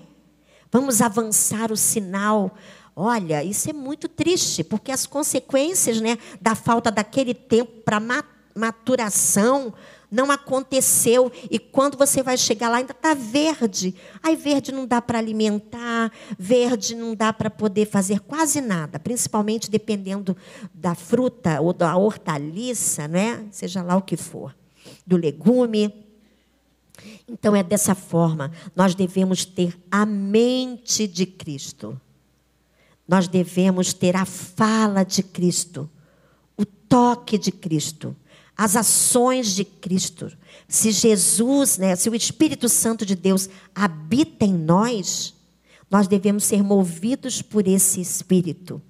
Vamos 0.71 1.01
avançar 1.03 1.71
o 1.71 1.77
sinal. 1.77 2.57
Olha, 2.97 3.45
isso 3.45 3.69
é 3.71 3.73
muito 3.73 4.09
triste, 4.09 4.65
porque 4.65 4.91
as 4.91 5.07
consequências 5.07 6.01
né, 6.01 6.19
da 6.41 6.55
falta 6.55 6.91
daquele 6.91 7.35
tempo 7.35 7.83
para 7.85 8.01
maturação 8.55 9.73
não 10.11 10.31
aconteceu. 10.31 11.31
E 11.51 11.59
quando 11.59 11.97
você 11.97 12.23
vai 12.23 12.37
chegar 12.37 12.69
lá, 12.69 12.79
ainda 12.79 12.93
está 12.93 13.15
verde. 13.15 13.95
Aí, 14.23 14.37
verde 14.37 14.73
não 14.73 14.87
dá 14.87 15.01
para 15.01 15.19
alimentar, 15.19 16.13
verde 16.39 16.95
não 16.95 17.15
dá 17.15 17.33
para 17.33 17.51
poder 17.51 17.87
fazer 17.87 18.21
quase 18.21 18.61
nada, 18.61 18.99
principalmente 18.99 19.71
dependendo 19.71 20.37
da 20.73 20.95
fruta 20.95 21.61
ou 21.61 21.73
da 21.73 21.97
hortaliça, 21.97 23.07
né? 23.07 23.47
seja 23.51 23.83
lá 23.83 23.97
o 23.97 24.03
que 24.03 24.17
for, 24.17 24.55
do 25.07 25.17
legume. 25.17 25.93
Então 27.29 27.55
é 27.55 27.63
dessa 27.63 27.95
forma, 27.95 28.51
nós 28.75 28.95
devemos 28.95 29.45
ter 29.45 29.79
a 29.91 30.05
mente 30.05 31.07
de 31.07 31.27
Cristo. 31.27 32.01
Nós 33.07 33.27
devemos 33.27 33.95
ter 33.95 34.17
a 34.17 34.27
fala 34.27 35.03
de 35.03 35.23
Cristo, 35.23 35.89
o 36.57 36.67
toque 36.67 37.39
de 37.39 37.51
Cristo, 37.51 38.15
as 38.59 38.75
ações 38.75 39.55
de 39.55 39.65
Cristo. 39.65 40.37
Se 40.67 40.91
Jesus, 40.91 41.79
né, 41.79 41.95
se 41.95 42.11
o 42.11 42.15
Espírito 42.15 42.69
Santo 42.69 43.07
de 43.07 43.15
Deus 43.15 43.49
habita 43.73 44.45
em 44.45 44.53
nós, 44.53 45.33
nós 45.89 46.09
devemos 46.09 46.43
ser 46.43 46.61
movidos 46.65 47.41
por 47.41 47.69
esse 47.69 48.01
Espírito. 48.01 48.83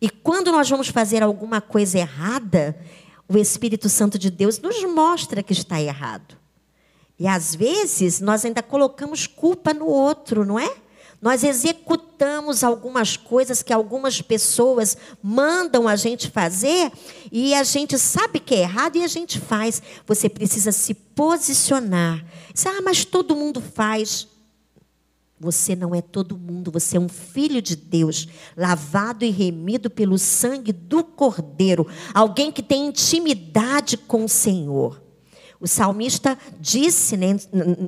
E 0.00 0.10
quando 0.10 0.52
nós 0.52 0.68
vamos 0.68 0.88
fazer 0.88 1.22
alguma 1.22 1.62
coisa 1.62 1.98
errada, 1.98 2.78
o 3.26 3.38
Espírito 3.38 3.88
Santo 3.88 4.18
de 4.18 4.30
Deus 4.30 4.58
nos 4.58 4.84
mostra 4.84 5.42
que 5.42 5.54
está 5.54 5.80
errado. 5.80 6.36
E 7.18 7.26
às 7.26 7.54
vezes 7.54 8.20
nós 8.20 8.44
ainda 8.44 8.62
colocamos 8.62 9.26
culpa 9.26 9.72
no 9.72 9.86
outro, 9.86 10.44
não 10.44 10.58
é? 10.58 10.76
Nós 11.20 11.42
executamos 11.42 12.62
algumas 12.62 13.16
coisas 13.16 13.62
que 13.62 13.72
algumas 13.72 14.20
pessoas 14.20 14.96
mandam 15.22 15.88
a 15.88 15.96
gente 15.96 16.30
fazer 16.30 16.92
e 17.32 17.54
a 17.54 17.64
gente 17.64 17.98
sabe 17.98 18.38
que 18.38 18.54
é 18.54 18.60
errado 18.60 18.96
e 18.96 19.02
a 19.02 19.08
gente 19.08 19.40
faz. 19.40 19.82
Você 20.06 20.28
precisa 20.28 20.72
se 20.72 20.94
posicionar. 20.94 22.24
Ah, 22.66 22.82
mas 22.82 23.04
todo 23.04 23.36
mundo 23.36 23.60
faz. 23.60 24.28
Você 25.38 25.76
não 25.76 25.94
é 25.94 26.00
todo 26.00 26.38
mundo, 26.38 26.70
você 26.70 26.96
é 26.96 27.00
um 27.00 27.10
filho 27.10 27.60
de 27.60 27.76
Deus, 27.76 28.26
lavado 28.56 29.22
e 29.22 29.30
remido 29.30 29.90
pelo 29.90 30.16
sangue 30.16 30.72
do 30.72 31.04
Cordeiro, 31.04 31.86
alguém 32.14 32.50
que 32.50 32.62
tem 32.62 32.86
intimidade 32.86 33.98
com 33.98 34.24
o 34.24 34.28
Senhor. 34.28 35.05
O 35.60 35.66
salmista 35.66 36.36
disse 36.60 37.16
né, 37.16 37.36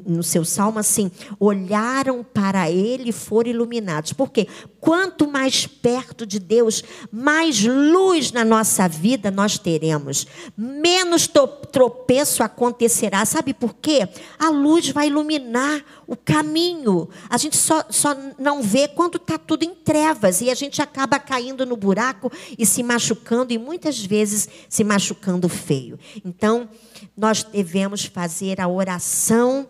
no 0.07 0.23
seu 0.23 0.45
salmo 0.45 0.79
assim: 0.79 1.11
olharam 1.39 2.25
para 2.25 2.71
ele 2.71 3.11
e 3.11 3.13
foram 3.13 3.51
iluminados. 3.51 4.13
Por 4.13 4.31
quê? 4.31 4.47
Quanto 4.81 5.29
mais 5.29 5.67
perto 5.67 6.27
de 6.27 6.39
Deus, 6.39 6.83
mais 7.13 7.63
luz 7.65 8.33
na 8.33 8.45
nossa 8.45 8.89
vida 8.89 9.31
nós 9.31 9.59
teremos, 9.59 10.27
menos 10.57 11.29
tropeço 11.71 12.43
acontecerá. 12.43 13.25
Sabe 13.25 13.53
por 13.53 13.75
quê? 13.75 14.09
A 14.39 14.51
luz 14.51 14.89
vai 14.89 15.09
iluminar 15.09 15.85
o 16.09 16.17
caminho. 16.17 17.09
A 17.29 17.37
gente 17.37 17.57
só, 17.57 17.85
só 17.91 18.17
não 18.39 18.63
vê 18.63 18.89
quando 18.89 19.17
está 19.17 19.37
tudo 19.37 19.63
em 19.63 19.75
trevas 19.75 20.41
e 20.41 20.51
a 20.51 20.55
gente 20.55 20.81
acaba 20.81 21.21
caindo 21.21 21.67
no 21.67 21.77
buraco 21.77 22.33
e 22.59 22.65
se 22.65 22.83
machucando, 22.83 23.53
e 23.53 23.59
muitas 23.59 24.03
vezes 24.03 24.49
se 24.71 24.83
machucando 24.83 25.49
feio. 25.49 25.99
Então, 26.25 26.69
nós 27.15 27.45
devemos 27.45 28.07
fazer 28.07 28.59
a 28.59 28.67
oração 28.67 29.69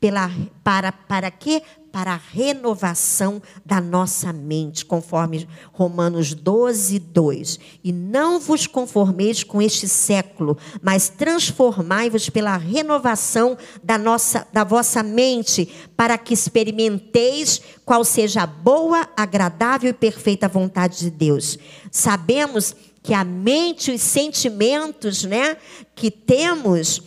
pela, 0.00 0.30
para, 0.62 0.92
para 0.92 1.30
quê? 1.30 1.62
Para 1.90 2.12
a 2.12 2.20
renovação 2.32 3.42
da 3.64 3.80
nossa 3.80 4.32
mente, 4.32 4.84
conforme 4.84 5.48
Romanos 5.72 6.34
12, 6.34 6.98
2. 6.98 7.58
E 7.82 7.92
não 7.92 8.38
vos 8.38 8.66
conformeis 8.66 9.42
com 9.42 9.60
este 9.60 9.88
século, 9.88 10.56
mas 10.82 11.08
transformai-vos 11.08 12.28
pela 12.28 12.56
renovação 12.56 13.56
da, 13.82 13.98
nossa, 13.98 14.46
da 14.52 14.62
vossa 14.62 15.02
mente, 15.02 15.68
para 15.96 16.16
que 16.16 16.34
experimenteis 16.34 17.60
qual 17.84 18.04
seja 18.04 18.42
a 18.42 18.46
boa, 18.46 19.08
agradável 19.16 19.90
e 19.90 19.94
perfeita 19.94 20.46
vontade 20.46 20.98
de 20.98 21.10
Deus. 21.10 21.58
Sabemos 21.90 22.76
que 23.02 23.14
a 23.14 23.24
mente, 23.24 23.90
os 23.90 24.02
sentimentos 24.02 25.24
né, 25.24 25.56
que 25.94 26.10
temos 26.10 27.02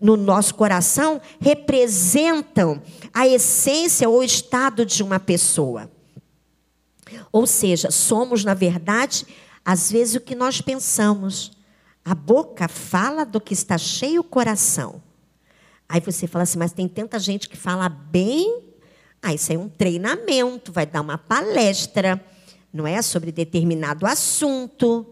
no 0.00 0.16
nosso 0.16 0.54
coração 0.54 1.20
representam 1.40 2.80
a 3.12 3.26
essência 3.26 4.08
ou 4.08 4.22
estado 4.22 4.86
de 4.86 5.02
uma 5.02 5.18
pessoa. 5.18 5.90
Ou 7.32 7.46
seja, 7.46 7.90
somos, 7.90 8.44
na 8.44 8.54
verdade, 8.54 9.26
às 9.64 9.90
vezes 9.90 10.14
o 10.14 10.20
que 10.20 10.34
nós 10.34 10.60
pensamos. 10.60 11.52
A 12.04 12.14
boca 12.14 12.68
fala 12.68 13.24
do 13.24 13.40
que 13.40 13.52
está 13.52 13.76
cheio 13.76 14.20
o 14.20 14.24
coração. 14.24 15.02
Aí 15.88 16.00
você 16.00 16.26
fala 16.26 16.44
assim, 16.44 16.58
mas 16.58 16.72
tem 16.72 16.88
tanta 16.88 17.18
gente 17.18 17.48
que 17.48 17.56
fala 17.56 17.88
bem. 17.88 18.62
Ah, 19.20 19.34
isso 19.34 19.52
é 19.52 19.58
um 19.58 19.68
treinamento, 19.68 20.72
vai 20.72 20.86
dar 20.86 21.00
uma 21.00 21.18
palestra, 21.18 22.24
não 22.72 22.86
é? 22.86 23.02
Sobre 23.02 23.32
determinado 23.32 24.06
assunto. 24.06 25.06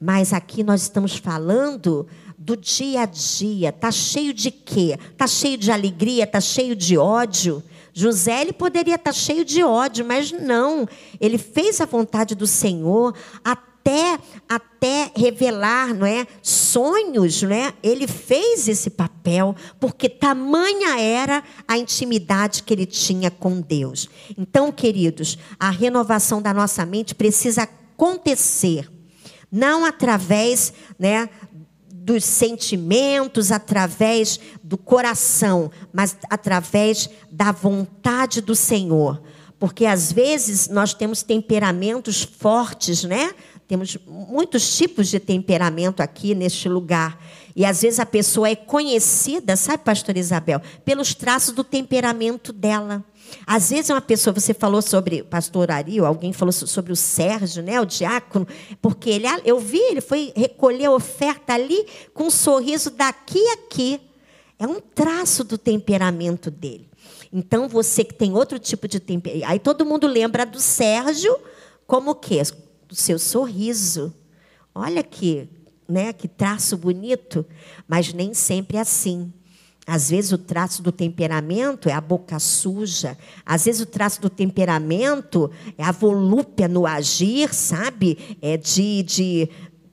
Mas 0.00 0.32
aqui 0.32 0.62
nós 0.62 0.82
estamos 0.82 1.16
falando 1.16 2.06
do 2.38 2.56
dia 2.56 3.02
a 3.02 3.06
dia. 3.06 3.72
Tá 3.72 3.90
cheio 3.90 4.32
de 4.32 4.50
quê? 4.50 4.96
Tá 5.16 5.26
cheio 5.26 5.58
de 5.58 5.72
alegria, 5.72 6.26
tá 6.26 6.40
cheio 6.40 6.76
de 6.76 6.96
ódio. 6.96 7.62
José 7.92 8.42
ele 8.42 8.52
poderia 8.52 8.94
estar 8.94 9.12
tá 9.12 9.12
cheio 9.12 9.44
de 9.44 9.62
ódio, 9.64 10.04
mas 10.04 10.30
não. 10.30 10.88
Ele 11.20 11.36
fez 11.36 11.80
a 11.80 11.84
vontade 11.84 12.36
do 12.36 12.46
Senhor 12.46 13.12
até 13.42 14.18
até 14.46 15.10
revelar, 15.16 15.94
não 15.94 16.06
é, 16.06 16.26
sonhos, 16.42 17.42
não 17.42 17.52
é? 17.52 17.72
Ele 17.82 18.06
fez 18.06 18.68
esse 18.68 18.90
papel 18.90 19.56
porque 19.80 20.10
tamanha 20.10 21.00
era 21.00 21.42
a 21.66 21.78
intimidade 21.78 22.62
que 22.62 22.74
ele 22.74 22.84
tinha 22.84 23.30
com 23.30 23.60
Deus. 23.60 24.08
Então, 24.36 24.70
queridos, 24.70 25.38
a 25.58 25.70
renovação 25.70 26.42
da 26.42 26.52
nossa 26.52 26.84
mente 26.84 27.14
precisa 27.14 27.62
acontecer 27.62 28.88
não 29.50 29.84
através 29.84 30.72
né, 30.98 31.28
dos 32.08 32.24
sentimentos, 32.24 33.52
através 33.52 34.40
do 34.64 34.78
coração, 34.78 35.70
mas 35.92 36.16
através 36.30 37.10
da 37.30 37.52
vontade 37.52 38.40
do 38.40 38.56
Senhor. 38.56 39.22
Porque 39.58 39.84
às 39.84 40.10
vezes 40.10 40.68
nós 40.70 40.94
temos 40.94 41.22
temperamentos 41.22 42.22
fortes, 42.22 43.04
né? 43.04 43.34
Temos 43.66 43.98
muitos 44.06 44.74
tipos 44.74 45.08
de 45.08 45.20
temperamento 45.20 46.00
aqui 46.00 46.34
neste 46.34 46.66
lugar. 46.66 47.22
E 47.54 47.66
às 47.66 47.82
vezes 47.82 48.00
a 48.00 48.06
pessoa 48.06 48.48
é 48.48 48.56
conhecida, 48.56 49.54
sabe, 49.54 49.84
pastor 49.84 50.16
Isabel, 50.16 50.62
pelos 50.86 51.12
traços 51.14 51.52
do 51.52 51.62
temperamento 51.62 52.54
dela. 52.54 53.04
Às 53.46 53.70
vezes 53.70 53.90
uma 53.90 54.00
pessoa, 54.00 54.32
você 54.32 54.52
falou 54.52 54.82
sobre 54.82 55.22
o 55.22 55.24
pastor 55.24 55.68
ou 56.00 56.06
alguém 56.06 56.32
falou 56.32 56.52
sobre 56.52 56.92
o 56.92 56.96
Sérgio, 56.96 57.62
né, 57.62 57.80
o 57.80 57.84
diácono, 57.84 58.46
porque 58.80 59.10
ele, 59.10 59.26
eu 59.44 59.58
vi, 59.58 59.78
ele 59.78 60.00
foi 60.00 60.32
recolher 60.34 60.86
a 60.86 60.92
oferta 60.92 61.54
ali 61.54 61.86
com 62.12 62.24
um 62.24 62.30
sorriso 62.30 62.90
daqui 62.90 63.38
a 63.50 63.54
aqui. 63.54 64.00
É 64.58 64.66
um 64.66 64.80
traço 64.80 65.44
do 65.44 65.56
temperamento 65.56 66.50
dele. 66.50 66.88
Então, 67.32 67.68
você 67.68 68.02
que 68.02 68.14
tem 68.14 68.34
outro 68.34 68.58
tipo 68.58 68.88
de 68.88 68.98
temperamento. 68.98 69.48
Aí 69.48 69.58
todo 69.58 69.84
mundo 69.84 70.06
lembra 70.06 70.44
do 70.44 70.58
Sérgio 70.58 71.38
como 71.86 72.12
o 72.12 72.14
quê? 72.14 72.42
Do 72.88 72.94
seu 72.94 73.18
sorriso. 73.18 74.12
Olha 74.74 75.02
que, 75.02 75.48
né, 75.86 76.12
que 76.12 76.26
traço 76.26 76.76
bonito. 76.76 77.46
Mas 77.86 78.12
nem 78.12 78.34
sempre 78.34 78.78
é 78.78 78.80
assim. 78.80 79.32
Às 79.90 80.10
vezes 80.10 80.32
o 80.32 80.36
traço 80.36 80.82
do 80.82 80.92
temperamento 80.92 81.88
é 81.88 81.94
a 81.94 82.00
boca 82.00 82.38
suja. 82.38 83.16
Às 83.46 83.64
vezes 83.64 83.80
o 83.80 83.86
traço 83.86 84.20
do 84.20 84.28
temperamento 84.28 85.50
é 85.78 85.82
a 85.82 85.92
volúpia 85.92 86.68
no 86.68 86.86
agir, 86.86 87.54
sabe? 87.54 88.36
É 88.42 88.58
de, 88.58 89.02
de, 89.02 89.48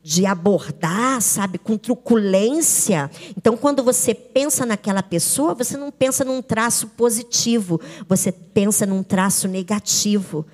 de 0.06 0.24
abordar, 0.24 1.20
sabe? 1.20 1.58
Com 1.58 1.80
truculência. 1.80 3.10
Então, 3.36 3.58
quando 3.58 3.82
você 3.82 4.14
pensa 4.14 4.64
naquela 4.64 5.02
pessoa, 5.02 5.56
você 5.56 5.76
não 5.76 5.92
pensa 5.92 6.24
num 6.24 6.44
traço 6.44 6.90
positivo, 6.90 7.82
você 8.08 8.32
pensa 8.32 8.86
num 8.86 9.02
traço 9.02 9.48
negativo. 9.48 10.46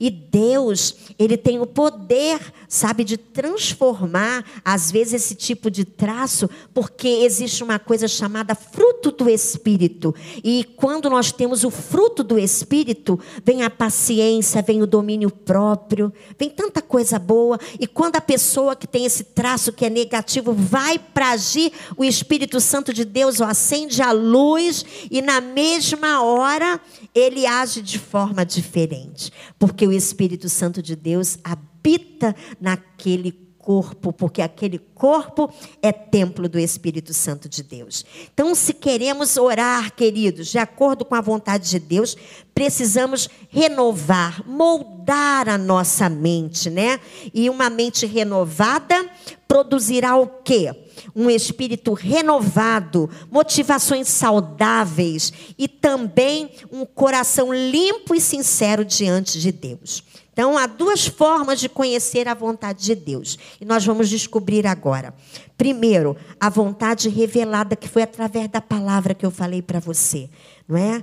E 0.00 0.10
Deus, 0.10 0.96
ele 1.16 1.36
tem 1.36 1.60
o 1.60 1.66
poder, 1.66 2.40
sabe, 2.68 3.04
de 3.04 3.16
transformar 3.16 4.44
às 4.64 4.90
vezes 4.90 5.14
esse 5.14 5.36
tipo 5.36 5.70
de 5.70 5.84
traço, 5.84 6.50
porque 6.74 7.06
existe 7.06 7.62
uma 7.62 7.78
coisa 7.78 8.08
chamada 8.08 8.56
fruto 8.56 9.12
do 9.12 9.30
espírito. 9.30 10.12
E 10.42 10.64
quando 10.76 11.08
nós 11.08 11.30
temos 11.30 11.62
o 11.62 11.70
fruto 11.70 12.24
do 12.24 12.36
espírito, 12.36 13.20
vem 13.44 13.62
a 13.62 13.70
paciência, 13.70 14.62
vem 14.62 14.82
o 14.82 14.86
domínio 14.86 15.30
próprio, 15.30 16.12
vem 16.36 16.50
tanta 16.50 16.82
coisa 16.82 17.20
boa. 17.20 17.56
E 17.78 17.86
quando 17.86 18.16
a 18.16 18.20
pessoa 18.20 18.74
que 18.74 18.88
tem 18.96 19.04
esse 19.04 19.24
traço 19.24 19.74
que 19.74 19.84
é 19.84 19.90
negativo 19.90 20.54
vai 20.54 20.98
para 20.98 21.32
agir, 21.32 21.70
o 21.98 22.02
Espírito 22.02 22.58
Santo 22.62 22.94
de 22.94 23.04
Deus 23.04 23.42
acende 23.42 24.00
a 24.00 24.10
luz 24.10 24.86
e 25.10 25.20
na 25.20 25.38
mesma 25.38 26.22
hora 26.22 26.80
ele 27.14 27.46
age 27.46 27.82
de 27.82 27.98
forma 27.98 28.42
diferente. 28.42 29.30
Porque 29.58 29.86
o 29.86 29.92
Espírito 29.92 30.48
Santo 30.48 30.80
de 30.80 30.96
Deus 30.96 31.36
habita 31.44 32.34
naquele 32.58 33.32
corpo, 33.32 33.45
porque 34.16 34.40
aquele 34.40 34.78
corpo 34.78 35.52
é 35.82 35.90
templo 35.90 36.48
do 36.48 36.58
Espírito 36.58 37.12
Santo 37.12 37.48
de 37.48 37.62
Deus. 37.62 38.04
Então, 38.32 38.54
se 38.54 38.72
queremos 38.72 39.36
orar, 39.36 39.92
queridos, 39.92 40.48
de 40.48 40.58
acordo 40.58 41.04
com 41.04 41.14
a 41.14 41.20
vontade 41.20 41.68
de 41.68 41.78
Deus, 41.78 42.16
precisamos 42.54 43.28
renovar, 43.48 44.46
moldar 44.48 45.48
a 45.48 45.58
nossa 45.58 46.08
mente, 46.08 46.70
né? 46.70 47.00
E 47.34 47.50
uma 47.50 47.68
mente 47.68 48.06
renovada 48.06 49.10
produzirá 49.48 50.16
o 50.16 50.26
quê? 50.26 50.74
Um 51.14 51.28
espírito 51.28 51.92
renovado, 51.92 53.10
motivações 53.30 54.08
saudáveis 54.08 55.32
e 55.58 55.68
também 55.68 56.50
um 56.70 56.84
coração 56.84 57.52
limpo 57.52 58.14
e 58.14 58.20
sincero 58.20 58.84
diante 58.84 59.40
de 59.40 59.52
Deus. 59.52 60.02
Então, 60.36 60.58
há 60.58 60.66
duas 60.66 61.06
formas 61.06 61.58
de 61.58 61.66
conhecer 61.66 62.28
a 62.28 62.34
vontade 62.34 62.84
de 62.84 62.94
Deus. 62.94 63.38
E 63.58 63.64
nós 63.64 63.86
vamos 63.86 64.10
descobrir 64.10 64.66
agora. 64.66 65.14
Primeiro, 65.56 66.14
a 66.38 66.50
vontade 66.50 67.08
revelada 67.08 67.74
que 67.74 67.88
foi 67.88 68.02
através 68.02 68.46
da 68.46 68.60
palavra 68.60 69.14
que 69.14 69.24
eu 69.24 69.30
falei 69.30 69.62
para 69.62 69.80
você, 69.80 70.28
não 70.68 70.76
é? 70.76 71.02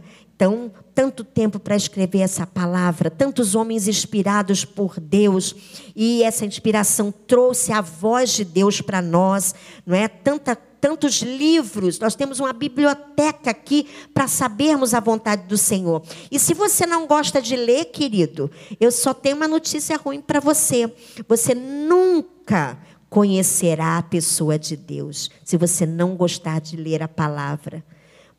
Tanto 0.94 1.24
tempo 1.24 1.60
para 1.60 1.76
escrever 1.76 2.20
essa 2.20 2.46
palavra, 2.46 3.10
tantos 3.10 3.56
homens 3.56 3.88
inspirados 3.88 4.64
por 4.64 5.00
Deus, 5.00 5.56
e 5.96 6.22
essa 6.24 6.46
inspiração 6.46 7.12
trouxe 7.12 7.72
a 7.72 7.82
voz 7.82 8.32
de 8.32 8.46
Deus 8.46 8.80
para 8.80 9.02
nós, 9.02 9.56
não 9.86 9.96
é? 9.96 10.08
Tanta 10.08 10.56
tantos 10.84 11.22
livros, 11.22 11.98
nós 11.98 12.14
temos 12.14 12.42
uma 12.42 12.52
biblioteca 12.52 13.52
aqui 13.52 13.88
para 14.14 14.28
sabermos 14.28 14.94
a 14.94 15.00
vontade 15.00 15.48
do 15.48 15.58
Senhor. 15.58 16.04
E 16.30 16.38
se 16.38 16.54
você 16.54 16.86
não 16.86 17.08
gosta 17.08 17.42
de 17.42 17.56
ler, 17.56 17.86
querido, 17.86 18.52
eu 18.82 18.92
só 18.92 19.14
tenho 19.14 19.38
uma 19.38 19.48
notícia 19.48 19.96
ruim 19.96 20.20
para 20.20 20.42
você. 20.42 20.94
Você 21.26 21.56
nunca 21.56 22.78
conhecerá 23.10 23.98
a 23.98 24.04
pessoa 24.04 24.60
de 24.60 24.76
Deus 24.76 25.32
se 25.46 25.56
você 25.56 25.86
não 25.86 26.18
gostar 26.18 26.60
de 26.60 26.76
ler 26.76 27.02
a 27.02 27.08
palavra. 27.08 27.82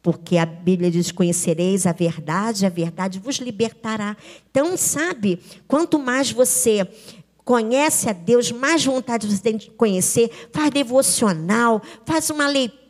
Porque 0.05 0.37
a 0.37 0.45
Bíblia 0.45 0.91
diz: 0.91 1.11
Conhecereis 1.11 1.87
a 1.87 1.93
verdade, 1.93 2.67
a 2.67 2.69
verdade 2.69 3.19
vos 3.19 3.37
libertará. 3.37 4.15
Então, 4.51 4.77
sabe, 4.77 5.41
quanto 5.67 5.99
mais 5.99 6.31
você 6.31 6.87
conhece 7.43 8.11
a 8.11 8.13
Deus, 8.13 8.53
mais 8.53 8.85
vontade 8.85 9.27
você 9.27 9.41
tem 9.41 9.57
de 9.57 9.71
conhecer, 9.71 10.31
faz 10.53 10.71
devocional, 10.71 11.81
faz 12.05 12.29
uma 12.29 12.47
leitura, 12.47 12.84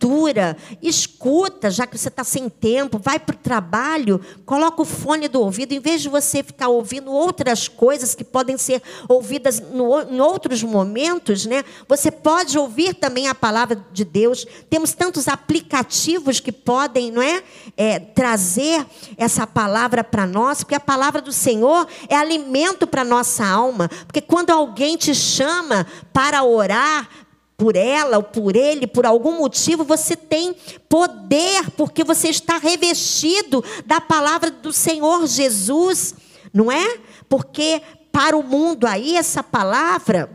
escuta, 0.83 1.71
já 1.71 1.87
que 1.87 1.97
você 1.97 2.09
está 2.09 2.25
sem 2.25 2.49
tempo, 2.49 2.99
vai 2.99 3.19
para 3.19 3.35
o 3.35 3.39
trabalho, 3.39 4.21
coloca 4.45 4.83
o 4.83 4.85
fone 4.85 5.29
do 5.29 5.41
ouvido, 5.41 5.73
em 5.73 5.81
vez 5.81 6.03
de 6.03 6.09
você 6.09 6.43
ficar 6.43 6.69
ouvindo 6.69 7.11
outras 7.11 7.69
coisas 7.69 8.15
que 8.15 8.25
podem 8.25 8.59
ser 8.59 8.83
ouvidas 9.09 9.61
no, 9.61 10.03
em 10.03 10.21
outros 10.21 10.63
momentos, 10.63 11.47
né? 11.47 11.65
Você 11.89 12.11
pode 12.11 12.59
ouvir 12.59 12.95
também 12.95 13.29
a 13.29 13.35
palavra 13.35 13.85
de 13.93 14.05
Deus. 14.05 14.47
Temos 14.69 14.93
tantos 14.93 15.29
aplicativos 15.29 16.41
que 16.41 16.53
podem, 16.53 17.11
não 17.11 17.23
é, 17.23 17.43
é 17.77 17.99
trazer 17.99 18.85
essa 19.17 19.47
palavra 19.47 20.03
para 20.03 20.27
nós, 20.27 20.59
porque 20.59 20.75
a 20.75 20.81
palavra 20.81 21.21
do 21.21 21.33
Senhor 21.33 21.87
é 22.09 22.17
alimento 22.17 22.87
para 22.87 23.05
nossa 23.05 23.47
alma, 23.47 23.89
porque 24.07 24.21
quando 24.21 24.51
alguém 24.51 24.97
te 24.97 25.15
chama 25.15 25.87
para 26.13 26.43
orar 26.45 27.09
por 27.57 27.77
ela 27.77 28.17
ou 28.17 28.23
por 28.23 28.57
ele, 28.57 28.87
por 28.87 29.07
algum 29.07 29.39
motivo, 29.39 29.85
você 29.85 30.17
tem 30.17 30.55
poder, 30.89 31.71
porque 31.77 32.03
você 32.03 32.29
está 32.29 32.59
revestido 32.59 33.65
da 33.87 34.01
palavra 34.01 34.51
do 34.51 34.73
Senhor 34.73 35.27
Jesus, 35.27 36.15
não 36.53 36.71
é? 36.71 36.99
Porque 37.29 37.81
para 38.11 38.37
o 38.37 38.43
mundo 38.43 38.87
aí 38.87 39.17
essa 39.17 39.43
palavra 39.43 40.31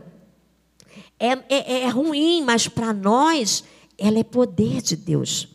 é, 1.18 1.32
é, 1.48 1.80
é 1.82 1.88
ruim, 1.88 2.42
mas 2.42 2.68
para 2.68 2.92
nós 2.92 3.64
ela 3.98 4.18
é 4.18 4.24
poder 4.24 4.80
de 4.80 4.96
Deus. 4.96 5.49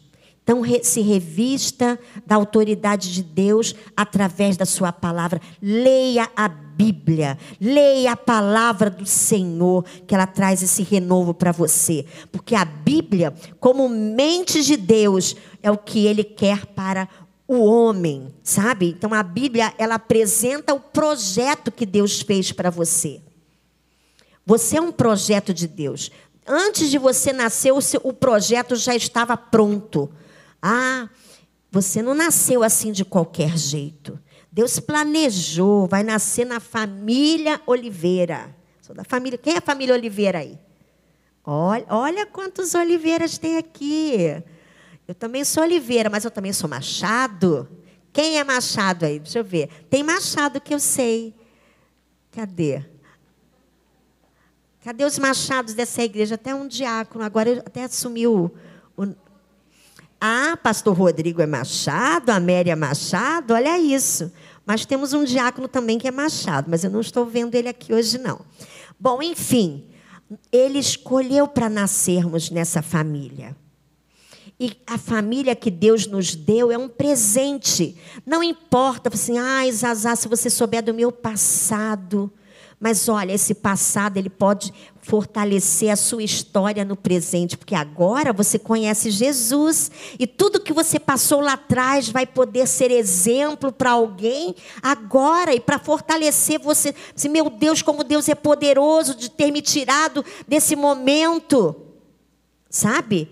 Então, 0.45 0.62
se 0.84 1.01
revista 1.01 1.99
da 2.23 2.36
autoridade 2.36 3.12
de 3.12 3.23
Deus 3.23 3.73
através 3.97 4.55
da 4.55 4.63
sua 4.63 4.91
palavra. 4.91 5.41
Leia 5.60 6.29
a 6.36 6.47
Bíblia, 6.47 7.36
leia 7.60 8.12
a 8.12 8.15
palavra 8.15 8.91
do 8.91 9.08
Senhor, 9.08 9.84
que 10.05 10.13
ela 10.13 10.27
traz 10.27 10.62
esse 10.62 10.84
renovo 10.84 11.34
para 11.34 11.51
você. 11.51 12.05
Porque 12.31 12.53
a 12.53 12.63
Bíblia, 12.63 13.34
como 13.60 13.89
mente 13.89 14.62
de 14.62 14.77
Deus, 14.77 15.36
é 15.63 15.71
o 15.71 15.77
que 15.79 16.05
ele 16.05 16.23
quer 16.23 16.63
para 16.67 17.10
o 17.47 17.65
homem, 17.65 18.31
sabe? 18.43 18.89
Então, 18.89 19.15
a 19.15 19.23
Bíblia, 19.23 19.73
ela 19.79 19.95
apresenta 19.95 20.75
o 20.75 20.79
projeto 20.79 21.71
que 21.71 21.88
Deus 21.88 22.21
fez 22.21 22.51
para 22.51 22.69
você. 22.69 23.19
Você 24.45 24.77
é 24.77 24.81
um 24.81 24.91
projeto 24.91 25.51
de 25.51 25.67
Deus. 25.67 26.12
Antes 26.45 26.91
de 26.91 26.99
você 26.99 27.34
nascer, 27.34 27.71
o, 27.71 27.81
seu, 27.81 27.99
o 28.03 28.13
projeto 28.13 28.75
já 28.75 28.95
estava 28.95 29.36
pronto. 29.36 30.08
Ah, 30.67 31.08
você 31.69 32.01
não 32.01 32.15
nasceu 32.15 32.63
assim 32.63 32.91
de 32.91 33.06
qualquer 33.06 33.56
jeito. 33.56 34.19
Deus 34.51 34.80
planejou, 34.80 35.86
vai 35.86 36.01
nascer 36.01 36.43
na 36.43 36.60
família 36.60 37.62
Oliveira. 37.67 38.56
Sou 38.82 38.95
da 38.95 39.04
família. 39.04 39.38
Quem 39.38 39.54
é 39.54 39.58
a 39.60 39.62
família 39.62 39.93
Oliveira 39.93 40.39
aí? 40.39 40.58
Olha, 41.43 41.86
olha 41.88 42.25
quantos 42.25 42.73
Oliveiras 42.73 43.38
tem 43.38 43.58
aqui. 43.58 44.41
Eu 45.08 45.13
também 45.13 45.45
sou 45.45 45.62
Oliveira, 45.62 46.10
mas 46.10 46.25
eu 46.25 46.32
também 46.32 46.51
sou 46.51 46.67
Machado. 46.67 47.69
Quem 48.12 48.39
é 48.39 48.43
Machado 48.43 49.06
aí? 49.06 49.19
Deixa 49.19 49.38
eu 49.38 49.43
ver. 49.43 49.69
Tem 49.88 50.01
Machado 50.01 50.60
que 50.60 50.73
eu 50.73 50.80
sei. 50.80 51.36
Cadê? 52.32 52.84
Cadê 54.84 55.06
os 55.06 55.19
machados 55.19 55.75
dessa 55.75 56.01
igreja? 56.01 56.36
Até 56.36 56.56
um 56.56 56.67
diácono, 56.67 57.23
agora 57.23 57.63
até 57.65 57.84
assumiu 57.84 58.36
o, 58.36 58.51
ah, 60.19 60.58
pastor 60.62 60.95
Rodrigo 60.95 61.41
é 61.41 61.45
Machado, 61.45 62.30
a 62.30 62.36
Amélia 62.36 62.73
é 62.73 62.75
Machado, 62.75 63.54
olha 63.54 63.78
isso. 63.78 64.32
Mas 64.65 64.86
temos 64.86 65.13
um 65.13 65.23
diácono 65.23 65.67
também 65.67 65.97
que 65.97 66.08
é 66.08 66.12
Machado, 66.12 66.67
mas 66.69 66.84
eu 66.84 66.89
não 66.89 67.01
estou 67.01 67.25
vendo 67.25 67.56
ele 67.56 67.69
aqui 67.69 67.93
hoje, 67.93 68.17
não. 68.17 68.41
Bom, 68.99 69.21
enfim, 69.21 69.86
ele 70.51 70.80
escolheu 70.80 71.47
para 71.47 71.69
nascermos 71.69 72.49
nessa 72.49 72.82
família. 72.82 73.56
E 74.60 74.78
a 74.88 74.97
família 74.97 75.56
que 75.56 75.69
Deus 75.69 76.08
nos 76.08 76.34
deu 76.34 76.71
é 76.71 76.78
um 76.78 76.88
presente. 76.88 77.97
Não 78.25 78.41
importa, 78.41 79.10
assim, 79.13 79.38
ah, 79.38 79.69
Zazá, 79.71 80.15
se 80.15 80.28
você 80.30 80.49
souber 80.49 80.82
do 80.82 80.93
meu 80.93 81.12
passado, 81.12 82.32
mas 82.80 83.10
olha, 83.10 83.34
esse 83.34 83.54
passado 83.54 84.17
ele 84.17 84.30
pode 84.30 84.73
fortalecer 85.05 85.91
a 85.91 85.95
sua 85.95 86.23
história 86.23 86.83
no 86.83 86.95
presente, 86.95 87.55
porque 87.55 87.75
agora 87.75 88.33
você 88.33 88.57
conhece 88.57 89.11
Jesus 89.11 89.91
e 90.17 90.25
tudo 90.25 90.59
que 90.59 90.73
você 90.73 90.99
passou 90.99 91.41
lá 91.41 91.53
atrás 91.53 92.09
vai 92.09 92.25
poder 92.25 92.67
ser 92.67 92.89
exemplo 92.89 93.71
para 93.71 93.91
alguém 93.91 94.55
agora 94.81 95.53
e 95.53 95.59
para 95.59 95.77
fortalecer 95.77 96.59
você. 96.59 96.95
Se 97.15 97.29
meu 97.29 97.51
Deus, 97.51 97.83
como 97.83 98.03
Deus 98.03 98.27
é 98.27 98.33
poderoso 98.33 99.13
de 99.13 99.29
ter 99.29 99.51
me 99.51 99.61
tirado 99.61 100.25
desse 100.47 100.75
momento. 100.75 101.75
Sabe? 102.67 103.29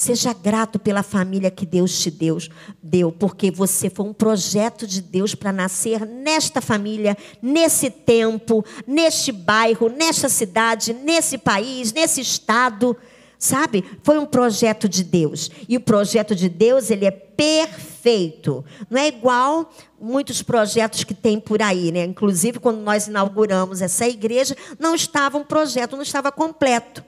Seja 0.00 0.32
grato 0.32 0.78
pela 0.78 1.02
família 1.02 1.50
que 1.50 1.66
Deus 1.66 2.00
te 2.00 2.10
deu, 2.10 2.38
deu, 2.82 3.12
porque 3.12 3.50
você 3.50 3.90
foi 3.90 4.06
um 4.06 4.14
projeto 4.14 4.86
de 4.86 5.02
Deus 5.02 5.34
para 5.34 5.52
nascer 5.52 6.06
nesta 6.06 6.62
família, 6.62 7.14
nesse 7.42 7.90
tempo, 7.90 8.64
neste 8.86 9.30
bairro, 9.30 9.90
nesta 9.90 10.30
cidade, 10.30 10.94
nesse 10.94 11.36
país, 11.36 11.92
nesse 11.92 12.22
estado. 12.22 12.96
Sabe? 13.38 13.84
Foi 14.02 14.18
um 14.18 14.24
projeto 14.24 14.88
de 14.88 15.04
Deus. 15.04 15.50
E 15.68 15.76
o 15.76 15.80
projeto 15.80 16.34
de 16.34 16.48
Deus, 16.48 16.90
ele 16.90 17.04
é 17.04 17.10
perfeito. 17.10 18.64
Não 18.88 18.98
é 18.98 19.08
igual 19.08 19.70
muitos 20.00 20.40
projetos 20.40 21.04
que 21.04 21.12
tem 21.12 21.38
por 21.38 21.60
aí, 21.60 21.92
né? 21.92 22.04
Inclusive, 22.04 22.58
quando 22.58 22.78
nós 22.78 23.06
inauguramos 23.06 23.82
essa 23.82 24.08
igreja, 24.08 24.56
não 24.78 24.94
estava 24.94 25.36
um 25.36 25.44
projeto, 25.44 25.94
não 25.94 26.02
estava 26.02 26.32
completo. 26.32 27.04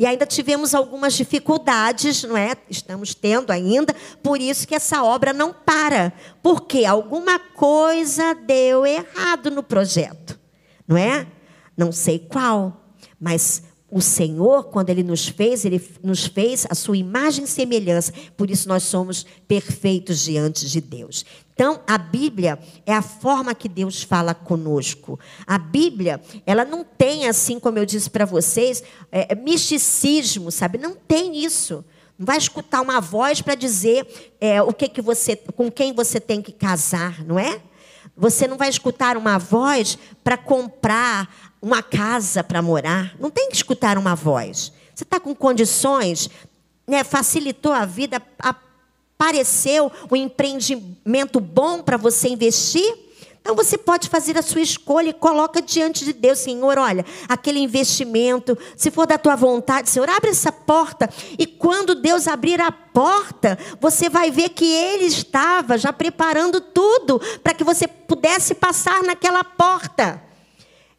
E 0.00 0.06
ainda 0.06 0.24
tivemos 0.24 0.74
algumas 0.74 1.12
dificuldades, 1.12 2.24
não 2.24 2.34
é? 2.34 2.56
Estamos 2.70 3.14
tendo 3.14 3.50
ainda, 3.50 3.94
por 4.22 4.40
isso 4.40 4.66
que 4.66 4.74
essa 4.74 5.04
obra 5.04 5.30
não 5.30 5.52
para. 5.52 6.10
Porque 6.42 6.86
alguma 6.86 7.38
coisa 7.38 8.34
deu 8.34 8.86
errado 8.86 9.50
no 9.50 9.62
projeto, 9.62 10.40
não 10.88 10.96
é? 10.96 11.26
Não 11.76 11.92
sei 11.92 12.18
qual, 12.18 12.94
mas 13.20 13.62
o 13.90 14.00
Senhor, 14.00 14.64
quando 14.64 14.90
Ele 14.90 15.02
nos 15.02 15.28
fez, 15.28 15.64
Ele 15.64 15.82
nos 16.02 16.26
fez 16.26 16.66
a 16.70 16.74
sua 16.74 16.96
imagem 16.96 17.44
e 17.44 17.48
semelhança. 17.48 18.12
Por 18.36 18.50
isso 18.50 18.68
nós 18.68 18.84
somos 18.84 19.26
perfeitos 19.48 20.20
diante 20.20 20.68
de 20.68 20.80
Deus. 20.80 21.24
Então, 21.52 21.80
a 21.86 21.98
Bíblia 21.98 22.58
é 22.86 22.94
a 22.94 23.02
forma 23.02 23.54
que 23.54 23.68
Deus 23.68 24.02
fala 24.02 24.32
conosco. 24.32 25.18
A 25.46 25.58
Bíblia, 25.58 26.20
ela 26.46 26.64
não 26.64 26.84
tem, 26.84 27.28
assim 27.28 27.58
como 27.60 27.78
eu 27.78 27.84
disse 27.84 28.08
para 28.08 28.24
vocês, 28.24 28.82
é, 29.12 29.32
é, 29.32 29.34
misticismo, 29.34 30.50
sabe? 30.50 30.78
Não 30.78 30.94
tem 30.94 31.44
isso. 31.44 31.84
Não 32.18 32.24
vai 32.24 32.38
escutar 32.38 32.80
uma 32.80 33.00
voz 33.00 33.42
para 33.42 33.54
dizer 33.54 34.06
é, 34.40 34.62
o 34.62 34.72
que, 34.72 34.88
que 34.88 35.02
você, 35.02 35.36
com 35.36 35.70
quem 35.70 35.92
você 35.92 36.18
tem 36.20 36.40
que 36.40 36.52
casar, 36.52 37.24
não 37.24 37.38
é? 37.38 37.60
Você 38.20 38.46
não 38.46 38.58
vai 38.58 38.68
escutar 38.68 39.16
uma 39.16 39.38
voz 39.38 39.98
para 40.22 40.36
comprar 40.36 41.26
uma 41.60 41.82
casa 41.82 42.44
para 42.44 42.60
morar. 42.60 43.14
Não 43.18 43.30
tem 43.30 43.48
que 43.48 43.56
escutar 43.56 43.96
uma 43.96 44.14
voz. 44.14 44.72
Você 44.94 45.04
está 45.04 45.18
com 45.18 45.34
condições, 45.34 46.28
né? 46.86 47.02
facilitou 47.02 47.72
a 47.72 47.86
vida, 47.86 48.22
apareceu 48.38 49.90
um 50.10 50.16
empreendimento 50.16 51.40
bom 51.40 51.82
para 51.82 51.96
você 51.96 52.28
investir. 52.28 53.09
Então 53.40 53.56
você 53.56 53.78
pode 53.78 54.08
fazer 54.08 54.36
a 54.38 54.42
sua 54.42 54.60
escolha 54.60 55.08
e 55.10 55.14
coloca 55.14 55.62
diante 55.62 56.04
de 56.04 56.12
Deus, 56.12 56.38
Senhor, 56.38 56.78
olha, 56.78 57.04
aquele 57.28 57.58
investimento, 57.58 58.56
se 58.76 58.90
for 58.90 59.06
da 59.06 59.16
tua 59.16 59.34
vontade, 59.34 59.88
Senhor, 59.88 60.08
abre 60.08 60.30
essa 60.30 60.52
porta. 60.52 61.08
E 61.38 61.46
quando 61.46 61.94
Deus 61.94 62.28
abrir 62.28 62.60
a 62.60 62.70
porta, 62.70 63.58
você 63.80 64.08
vai 64.08 64.30
ver 64.30 64.50
que 64.50 64.66
ele 64.66 65.06
estava 65.06 65.78
já 65.78 65.92
preparando 65.92 66.60
tudo 66.60 67.18
para 67.42 67.54
que 67.54 67.64
você 67.64 67.88
pudesse 67.88 68.54
passar 68.54 69.02
naquela 69.02 69.42
porta. 69.42 70.29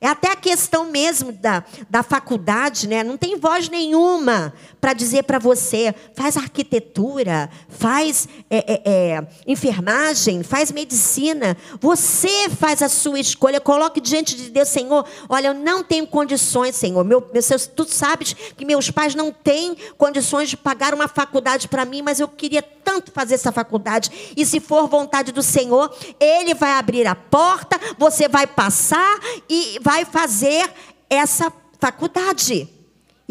É 0.04 0.08
até 0.08 0.32
a 0.32 0.36
questão 0.36 0.90
mesmo 0.90 1.32
da, 1.32 1.64
da 1.88 2.02
faculdade, 2.02 2.88
né? 2.88 3.04
Não 3.04 3.18
tem 3.18 3.38
voz 3.38 3.70
nenhuma 3.70 4.52
para 4.82 4.94
dizer 4.94 5.26
para 5.26 5.38
você, 5.38 5.94
faz 6.16 6.36
arquitetura, 6.36 7.48
faz 7.70 8.28
é, 8.50 8.58
é, 8.58 8.82
é, 8.84 9.28
enfermagem, 9.46 10.42
faz 10.42 10.72
medicina. 10.72 11.56
Você 11.80 12.50
faz 12.50 12.82
a 12.82 12.90
sua 12.90 13.20
escolha, 13.20 13.62
coloque 13.62 14.02
diante 14.02 14.36
de 14.36 14.50
Deus, 14.50 14.70
Senhor, 14.70 15.06
olha, 15.30 15.50
eu 15.50 15.54
não 15.54 15.84
tenho 15.84 16.08
condições, 16.08 16.76
Senhor. 16.76 17.04
Meu, 17.04 17.22
meu, 17.32 17.44
tu 17.76 17.86
sabes 17.88 18.34
que 18.34 18.66
meus 18.66 18.90
pais 18.90 19.14
não 19.14 19.32
têm 19.32 19.78
condições 20.00 20.50
de 20.50 20.58
pagar 20.58 20.96
uma 20.96 21.08
faculdade 21.08 21.68
para 21.68 21.86
mim, 21.86 22.02
mas 22.02 22.20
eu 22.20 22.28
queria 22.28 22.64
tanto 22.84 23.12
fazer 23.12 23.36
essa 23.36 23.52
faculdade. 23.52 24.34
E 24.36 24.46
se 24.46 24.60
for 24.60 24.88
vontade 24.88 25.32
do 25.32 25.42
Senhor, 25.44 25.94
Ele 26.20 26.54
vai 26.54 26.74
abrir 26.74 27.08
a 27.08 27.16
porta, 27.16 27.80
você 27.98 28.28
vai 28.28 28.48
passar 28.48 29.20
e 29.50 29.80
vai 29.82 30.06
fazer 30.06 30.72
essa 31.10 31.52
faculdade. 31.80 32.81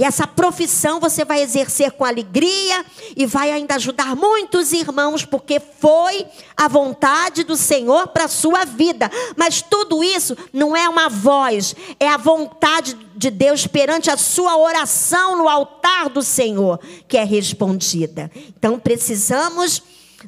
E 0.00 0.04
essa 0.04 0.26
profissão 0.26 0.98
você 0.98 1.26
vai 1.26 1.42
exercer 1.42 1.92
com 1.92 2.06
alegria 2.06 2.86
e 3.14 3.26
vai 3.26 3.50
ainda 3.52 3.74
ajudar 3.74 4.16
muitos 4.16 4.72
irmãos, 4.72 5.26
porque 5.26 5.60
foi 5.60 6.26
a 6.56 6.66
vontade 6.68 7.44
do 7.44 7.54
Senhor 7.54 8.08
para 8.08 8.24
a 8.24 8.28
sua 8.28 8.64
vida. 8.64 9.10
Mas 9.36 9.60
tudo 9.60 10.02
isso 10.02 10.34
não 10.54 10.74
é 10.74 10.88
uma 10.88 11.10
voz, 11.10 11.76
é 12.00 12.08
a 12.08 12.16
vontade 12.16 12.96
de 13.14 13.30
Deus 13.30 13.66
perante 13.66 14.10
a 14.10 14.16
sua 14.16 14.56
oração 14.56 15.36
no 15.36 15.46
altar 15.46 16.08
do 16.08 16.22
Senhor 16.22 16.80
que 17.06 17.18
é 17.18 17.24
respondida. 17.24 18.30
Então 18.56 18.78
precisamos, 18.78 19.82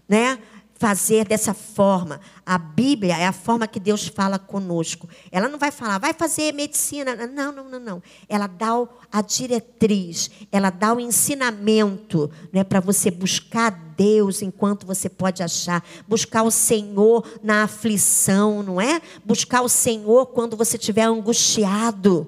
né? 0.07 0.39
Fazer 0.83 1.25
dessa 1.29 1.55
forma. 1.55 2.21
A 2.45 2.59
Bíblia 2.59 3.17
é 3.17 3.25
a 3.25 3.33
forma 3.33 3.69
que 3.69 3.79
Deus 3.79 4.09
fala 4.09 4.37
conosco. 4.37 5.09
Ela 5.31 5.49
não 5.49 5.57
vai 5.57 5.71
falar, 5.71 5.99
vai 5.99 6.13
fazer 6.13 6.53
medicina. 6.53 7.15
Não, 7.15 7.53
não, 7.53 7.71
não, 7.71 7.79
não. 7.79 8.03
Ela 8.29 8.49
dá 8.49 8.85
a 9.13 9.23
diretriz, 9.23 10.29
ela 10.51 10.71
dá 10.71 10.93
o 10.93 10.99
ensinamento 10.99 12.29
né, 12.53 12.65
para 12.65 12.81
você 12.81 13.13
buscar 13.13 13.71
Deus 13.97 14.43
enquanto 14.43 14.85
você 14.85 15.09
pode 15.09 15.41
achar. 15.41 15.85
Buscar 16.09 16.43
o 16.43 16.51
Senhor 16.51 17.25
na 17.45 17.63
aflição, 17.63 18.61
não 18.65 18.81
é? 18.81 19.01
Buscar 19.25 19.63
o 19.63 19.69
Senhor 19.69 20.27
quando 20.27 20.57
você 20.57 20.77
estiver 20.77 21.05
angustiado. 21.05 22.27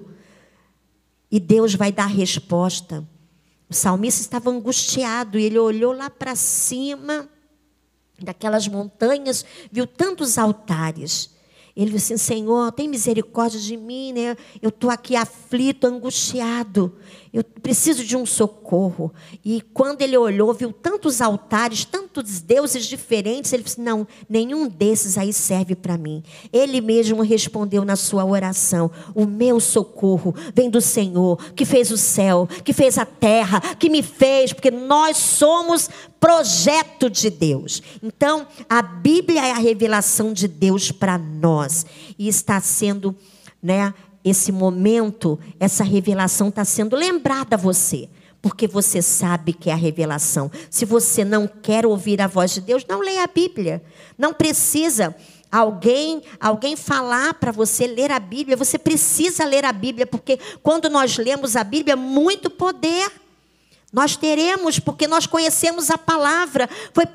E 1.29 1.41
Deus 1.41 1.75
vai 1.75 1.91
dar 1.91 2.05
resposta. 2.05 3.05
O 3.69 3.73
salmista 3.73 4.21
estava 4.21 4.49
angustiado 4.49 5.37
e 5.37 5.43
ele 5.43 5.59
olhou 5.59 5.91
lá 5.91 6.09
para 6.09 6.37
cima 6.37 7.27
daquelas 8.21 8.67
montanhas, 8.67 9.45
viu 9.71 9.85
tantos 9.85 10.37
altares. 10.37 11.35
Ele 11.75 11.91
disse 11.91 12.13
assim: 12.13 12.23
Senhor, 12.23 12.71
tem 12.71 12.87
misericórdia 12.87 13.59
de 13.59 13.75
mim, 13.75 14.13
né? 14.13 14.37
Eu 14.61 14.69
estou 14.69 14.89
aqui 14.89 15.15
aflito, 15.15 15.85
angustiado. 15.85 16.97
Eu 17.35 17.43
preciso 17.43 18.05
de 18.05 18.15
um 18.15 18.25
socorro. 18.25 19.13
E 19.43 19.59
quando 19.73 20.01
ele 20.01 20.17
olhou, 20.17 20.53
viu 20.53 20.71
tantos 20.71 21.19
altares, 21.19 21.83
tantos 21.83 22.39
deuses 22.39 22.85
diferentes. 22.85 23.51
Ele 23.51 23.63
disse: 23.63 23.81
Não, 23.81 24.07
nenhum 24.29 24.69
desses 24.69 25.17
aí 25.17 25.33
serve 25.33 25.75
para 25.75 25.97
mim. 25.97 26.23
Ele 26.53 26.79
mesmo 26.79 27.21
respondeu 27.21 27.83
na 27.83 27.97
sua 27.97 28.23
oração: 28.23 28.89
O 29.13 29.25
meu 29.25 29.59
socorro 29.59 30.33
vem 30.53 30.69
do 30.69 30.79
Senhor, 30.79 31.35
que 31.51 31.65
fez 31.65 31.91
o 31.91 31.97
céu, 31.97 32.47
que 32.63 32.71
fez 32.71 32.97
a 32.97 33.05
terra, 33.05 33.59
que 33.75 33.89
me 33.89 34.01
fez, 34.01 34.53
porque 34.53 34.71
nós 34.71 35.17
somos 35.17 35.89
projeto 36.21 37.09
de 37.09 37.29
Deus. 37.29 37.83
Então, 38.01 38.47
a 38.69 38.81
Bíblia 38.81 39.45
é 39.45 39.51
a 39.51 39.59
revelação 39.59 40.31
de 40.31 40.47
Deus 40.47 40.89
para 40.89 41.17
nós 41.17 41.85
e 42.17 42.29
está 42.29 42.61
sendo, 42.61 43.13
né, 43.61 43.93
esse 44.25 44.51
momento, 44.51 45.39
essa 45.59 45.83
revelação 45.83 46.49
está 46.49 46.65
sendo 46.65 46.95
lembrada 46.95 47.55
a 47.55 47.59
você. 47.59 48.09
Porque 48.41 48.67
você 48.67 48.99
sabe 49.01 49.53
que 49.53 49.69
é 49.69 49.73
a 49.73 49.77
revelação. 49.77 50.51
Se 50.69 50.83
você 50.83 51.23
não 51.23 51.47
quer 51.47 51.85
ouvir 51.85 52.19
a 52.19 52.27
voz 52.27 52.51
de 52.51 52.61
Deus, 52.61 52.83
não 52.89 53.01
leia 53.01 53.23
a 53.23 53.27
Bíblia. 53.27 53.83
Não 54.17 54.33
precisa 54.33 55.15
alguém 55.51 56.23
alguém 56.39 56.75
falar 56.75 57.35
para 57.35 57.51
você 57.51 57.85
ler 57.85 58.11
a 58.11 58.19
Bíblia. 58.19 58.57
Você 58.57 58.79
precisa 58.79 59.45
ler 59.45 59.63
a 59.63 59.71
Bíblia, 59.71 60.07
porque 60.07 60.39
quando 60.61 60.89
nós 60.89 61.17
lemos 61.17 61.55
a 61.55 61.63
Bíblia, 61.63 61.95
muito 61.95 62.49
poder. 62.49 63.11
Nós 63.93 64.15
teremos, 64.15 64.79
porque 64.79 65.07
nós 65.07 65.25
conhecemos 65.25 65.89
a 65.89 65.97
palavra. 65.97 66.67
Foi, 66.93 67.05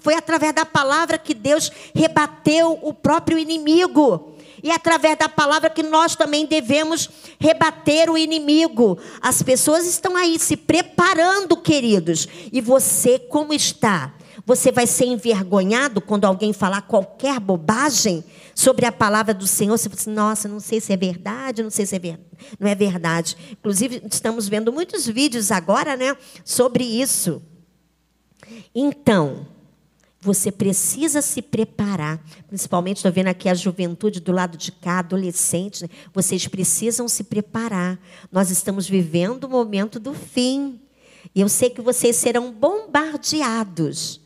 foi 0.00 0.14
através 0.14 0.54
da 0.54 0.64
palavra 0.64 1.18
que 1.18 1.34
Deus 1.34 1.70
rebateu 1.94 2.78
o 2.82 2.94
próprio 2.94 3.38
inimigo. 3.38 4.34
E 4.62 4.70
é 4.70 4.74
através 4.74 5.18
da 5.18 5.28
palavra 5.28 5.70
que 5.70 5.82
nós 5.82 6.16
também 6.16 6.46
devemos 6.46 7.08
rebater 7.38 8.10
o 8.10 8.18
inimigo. 8.18 8.98
As 9.20 9.42
pessoas 9.42 9.86
estão 9.86 10.16
aí 10.16 10.38
se 10.38 10.56
preparando, 10.56 11.56
queridos. 11.56 12.28
E 12.52 12.60
você, 12.60 13.18
como 13.18 13.52
está? 13.52 14.14
Você 14.46 14.72
vai 14.72 14.86
ser 14.86 15.04
envergonhado 15.06 16.00
quando 16.00 16.24
alguém 16.24 16.52
falar 16.52 16.82
qualquer 16.82 17.38
bobagem 17.38 18.24
sobre 18.54 18.86
a 18.86 18.92
palavra 18.92 19.34
do 19.34 19.46
Senhor? 19.46 19.76
Você 19.76 19.88
fala 19.88 20.00
assim, 20.00 20.12
nossa, 20.12 20.48
não 20.48 20.60
sei 20.60 20.80
se 20.80 20.92
é 20.92 20.96
verdade, 20.96 21.62
não 21.62 21.70
sei 21.70 21.86
se 21.86 21.94
é 21.94 21.98
ver... 21.98 22.18
não 22.58 22.68
é 22.68 22.74
verdade. 22.74 23.36
Inclusive, 23.52 24.02
estamos 24.10 24.48
vendo 24.48 24.72
muitos 24.72 25.06
vídeos 25.06 25.50
agora, 25.50 25.96
né, 25.96 26.16
sobre 26.44 26.84
isso. 26.84 27.42
Então, 28.74 29.46
você 30.20 30.52
precisa 30.52 31.22
se 31.22 31.40
preparar, 31.40 32.22
principalmente 32.46 32.98
estou 32.98 33.10
vendo 33.10 33.28
aqui 33.28 33.48
a 33.48 33.54
juventude 33.54 34.20
do 34.20 34.32
lado 34.32 34.58
de 34.58 34.70
cá, 34.70 34.98
adolescentes, 34.98 35.82
né? 35.82 35.88
vocês 36.12 36.46
precisam 36.46 37.08
se 37.08 37.24
preparar. 37.24 37.98
Nós 38.30 38.50
estamos 38.50 38.86
vivendo 38.88 39.44
o 39.44 39.48
momento 39.48 39.98
do 39.98 40.12
fim. 40.12 40.78
E 41.34 41.40
eu 41.40 41.48
sei 41.48 41.70
que 41.70 41.80
vocês 41.80 42.16
serão 42.16 42.52
bombardeados 42.52 44.20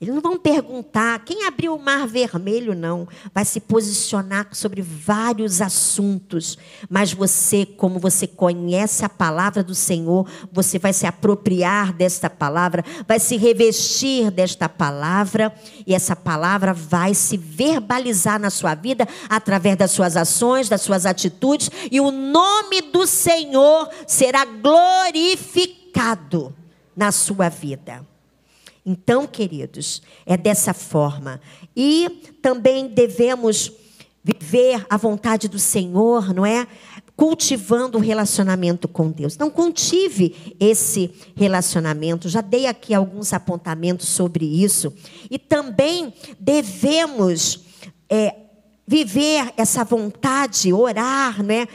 eles 0.00 0.14
não 0.14 0.22
vão 0.22 0.38
perguntar 0.38 1.18
quem 1.24 1.44
abriu 1.44 1.74
o 1.74 1.82
mar 1.82 2.06
vermelho, 2.06 2.72
não. 2.72 3.08
Vai 3.34 3.44
se 3.44 3.58
posicionar 3.58 4.46
sobre 4.52 4.80
vários 4.80 5.60
assuntos. 5.60 6.56
Mas 6.88 7.12
você, 7.12 7.66
como 7.66 7.98
você 7.98 8.24
conhece 8.24 9.04
a 9.04 9.08
palavra 9.08 9.60
do 9.60 9.74
Senhor, 9.74 10.24
você 10.52 10.78
vai 10.78 10.92
se 10.92 11.04
apropriar 11.04 11.92
desta 11.92 12.30
palavra, 12.30 12.84
vai 13.08 13.18
se 13.18 13.36
revestir 13.36 14.30
desta 14.30 14.68
palavra, 14.68 15.52
e 15.84 15.92
essa 15.92 16.14
palavra 16.14 16.72
vai 16.72 17.12
se 17.12 17.36
verbalizar 17.36 18.38
na 18.38 18.50
sua 18.50 18.76
vida 18.76 19.04
através 19.28 19.76
das 19.76 19.90
suas 19.90 20.16
ações, 20.16 20.68
das 20.68 20.82
suas 20.82 21.06
atitudes, 21.06 21.72
e 21.90 22.00
o 22.00 22.12
nome 22.12 22.82
do 22.82 23.04
Senhor 23.04 23.90
será 24.06 24.44
glorificado 24.44 26.54
na 26.96 27.10
sua 27.10 27.48
vida. 27.48 28.06
Então, 28.88 29.26
queridos, 29.26 30.00
é 30.24 30.34
dessa 30.34 30.72
forma. 30.72 31.42
E 31.76 32.08
também 32.40 32.88
devemos 32.88 33.70
viver 34.24 34.86
a 34.88 34.96
vontade 34.96 35.46
do 35.46 35.58
Senhor, 35.58 36.32
não 36.32 36.46
é? 36.46 36.66
Cultivando 37.14 37.98
o 37.98 38.00
relacionamento 38.00 38.88
com 38.88 39.10
Deus. 39.10 39.34
Então, 39.34 39.50
cultive 39.50 40.56
esse 40.58 41.10
relacionamento. 41.36 42.30
Já 42.30 42.40
dei 42.40 42.66
aqui 42.66 42.94
alguns 42.94 43.34
apontamentos 43.34 44.08
sobre 44.08 44.46
isso. 44.46 44.90
E 45.30 45.38
também 45.38 46.14
devemos 46.40 47.60
é, 48.08 48.36
viver 48.86 49.52
essa 49.58 49.84
vontade, 49.84 50.72
orar, 50.72 51.42
né? 51.42 51.68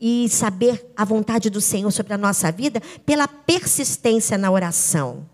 E 0.00 0.28
saber 0.28 0.92
a 0.96 1.04
vontade 1.04 1.50
do 1.50 1.60
Senhor 1.60 1.90
sobre 1.90 2.14
a 2.14 2.18
nossa 2.18 2.52
vida 2.52 2.80
pela 3.04 3.26
persistência 3.26 4.38
na 4.38 4.48
oração. 4.48 5.26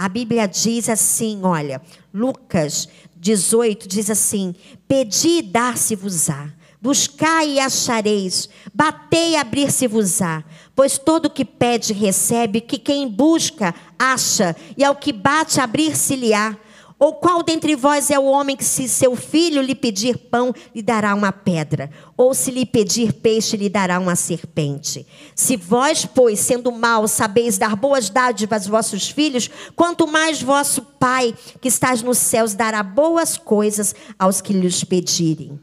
A 0.00 0.08
Bíblia 0.08 0.46
diz 0.46 0.88
assim, 0.88 1.40
olha, 1.42 1.82
Lucas 2.14 2.88
18 3.16 3.88
diz 3.88 4.08
assim: 4.08 4.54
Pedi 4.86 5.38
e 5.38 5.42
dar-se-vos-á, 5.42 6.52
buscai 6.80 7.54
e 7.54 7.58
achareis, 7.58 8.48
batei 8.72 9.32
e 9.32 9.36
abrir-se-vos-á, 9.36 10.44
pois 10.76 10.98
todo 10.98 11.28
que 11.28 11.44
pede 11.44 11.92
recebe, 11.92 12.60
que 12.60 12.78
quem 12.78 13.08
busca 13.08 13.74
acha, 13.98 14.54
e 14.76 14.84
ao 14.84 14.94
que 14.94 15.12
bate 15.12 15.60
abrir-se-lhe-á. 15.60 16.56
Ou 16.98 17.14
qual 17.14 17.44
dentre 17.44 17.76
vós 17.76 18.10
é 18.10 18.18
o 18.18 18.24
homem 18.24 18.56
que, 18.56 18.64
se 18.64 18.88
seu 18.88 19.14
filho 19.14 19.62
lhe 19.62 19.74
pedir 19.74 20.18
pão, 20.18 20.52
lhe 20.74 20.82
dará 20.82 21.14
uma 21.14 21.30
pedra? 21.30 21.90
Ou 22.16 22.34
se 22.34 22.50
lhe 22.50 22.66
pedir 22.66 23.12
peixe, 23.12 23.56
lhe 23.56 23.68
dará 23.68 24.00
uma 24.00 24.16
serpente? 24.16 25.06
Se 25.32 25.56
vós, 25.56 26.04
pois, 26.04 26.40
sendo 26.40 26.72
maus, 26.72 27.12
sabeis 27.12 27.56
dar 27.56 27.76
boas 27.76 28.10
dádivas 28.10 28.62
aos 28.62 28.66
vossos 28.68 29.08
filhos, 29.08 29.48
quanto 29.76 30.08
mais 30.08 30.42
vosso 30.42 30.82
Pai, 30.82 31.32
que 31.60 31.68
estás 31.68 32.02
nos 32.02 32.18
céus, 32.18 32.54
dará 32.54 32.82
boas 32.82 33.38
coisas 33.38 33.94
aos 34.18 34.40
que 34.40 34.52
lhes 34.52 34.82
pedirem. 34.82 35.60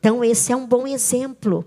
Então, 0.00 0.24
esse 0.24 0.52
é 0.52 0.56
um 0.56 0.66
bom 0.66 0.86
exemplo. 0.86 1.62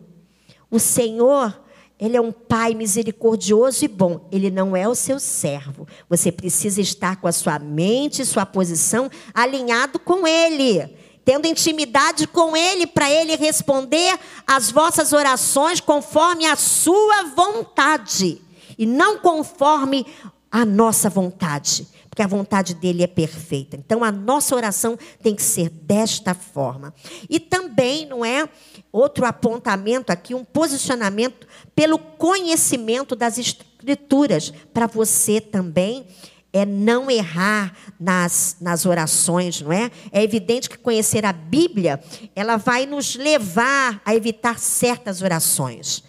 O 0.71 0.79
Senhor 0.79 1.61
ele 2.01 2.17
é 2.17 2.21
um 2.21 2.31
pai 2.31 2.73
misericordioso 2.73 3.85
e 3.85 3.87
bom. 3.87 4.27
Ele 4.31 4.49
não 4.49 4.75
é 4.75 4.87
o 4.87 4.95
seu 4.95 5.19
servo. 5.19 5.87
Você 6.09 6.31
precisa 6.31 6.81
estar 6.81 7.17
com 7.17 7.27
a 7.27 7.31
sua 7.31 7.59
mente, 7.59 8.25
sua 8.25 8.43
posição 8.43 9.07
alinhado 9.31 9.99
com 9.99 10.27
ele, 10.27 10.97
tendo 11.23 11.45
intimidade 11.45 12.25
com 12.25 12.57
ele 12.57 12.87
para 12.87 13.07
ele 13.07 13.35
responder 13.35 14.17
às 14.47 14.71
vossas 14.71 15.13
orações 15.13 15.79
conforme 15.79 16.47
a 16.47 16.55
sua 16.55 17.25
vontade 17.35 18.41
e 18.79 18.85
não 18.87 19.19
conforme 19.19 20.07
a 20.51 20.65
nossa 20.65 21.07
vontade 21.07 21.87
porque 22.11 22.21
a 22.21 22.27
vontade 22.27 22.73
dele 22.73 23.03
é 23.03 23.07
perfeita. 23.07 23.77
Então 23.77 24.03
a 24.03 24.11
nossa 24.11 24.53
oração 24.53 24.99
tem 25.23 25.33
que 25.33 25.41
ser 25.41 25.69
desta 25.69 26.33
forma. 26.33 26.93
E 27.29 27.39
também, 27.39 28.05
não 28.05 28.25
é? 28.25 28.49
Outro 28.91 29.25
apontamento 29.25 30.11
aqui, 30.11 30.35
um 30.35 30.43
posicionamento 30.43 31.47
pelo 31.75 31.97
conhecimento 31.97 33.15
das 33.15 33.37
escrituras, 33.37 34.53
para 34.73 34.87
você 34.87 35.39
também 35.39 36.05
é 36.53 36.65
não 36.65 37.09
errar 37.09 37.73
nas, 37.99 38.57
nas 38.59 38.85
orações, 38.85 39.61
não 39.61 39.71
é? 39.71 39.89
É 40.11 40.21
evidente 40.21 40.69
que 40.69 40.77
conhecer 40.77 41.25
a 41.25 41.31
Bíblia, 41.31 42.01
ela 42.35 42.57
vai 42.57 42.85
nos 42.85 43.15
levar 43.15 44.01
a 44.05 44.13
evitar 44.13 44.59
certas 44.59 45.21
orações 45.21 46.03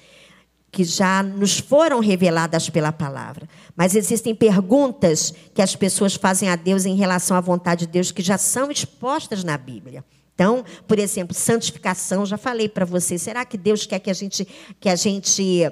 que 0.73 0.85
já 0.85 1.23
nos 1.23 1.59
foram 1.59 2.01
reveladas 2.01 2.71
pela 2.71 2.91
palavra. 2.91 3.47
Mas 3.77 3.95
existem 3.95 4.35
perguntas 4.35 5.33
que 5.55 5.61
as 5.61 5.77
pessoas 5.77 6.15
fazem 6.15 6.49
a 6.49 6.57
Deus 6.57 6.87
em 6.87 6.97
relação 6.97 7.37
à 7.37 7.41
vontade 7.41 7.87
de 7.87 7.93
Deus 7.93 8.11
que 8.11 8.23
já 8.23 8.39
são 8.39 8.71
expostas 8.71 9.45
na 9.45 9.59
Bíblia. 9.59 10.03
Então, 10.35 10.65
por 10.89 10.99
exemplo, 10.99 11.35
santificação, 11.35 12.25
já 12.25 12.37
falei 12.37 12.69
para 12.69 12.85
você. 12.85 13.19
Será 13.19 13.45
que 13.45 13.57
Deus 13.57 13.87
quer 13.87 13.99
que 13.99 14.11
a 14.11 14.15
gente 14.15 14.47
que 14.81 14.89
a 14.89 14.97
gente 14.97 15.71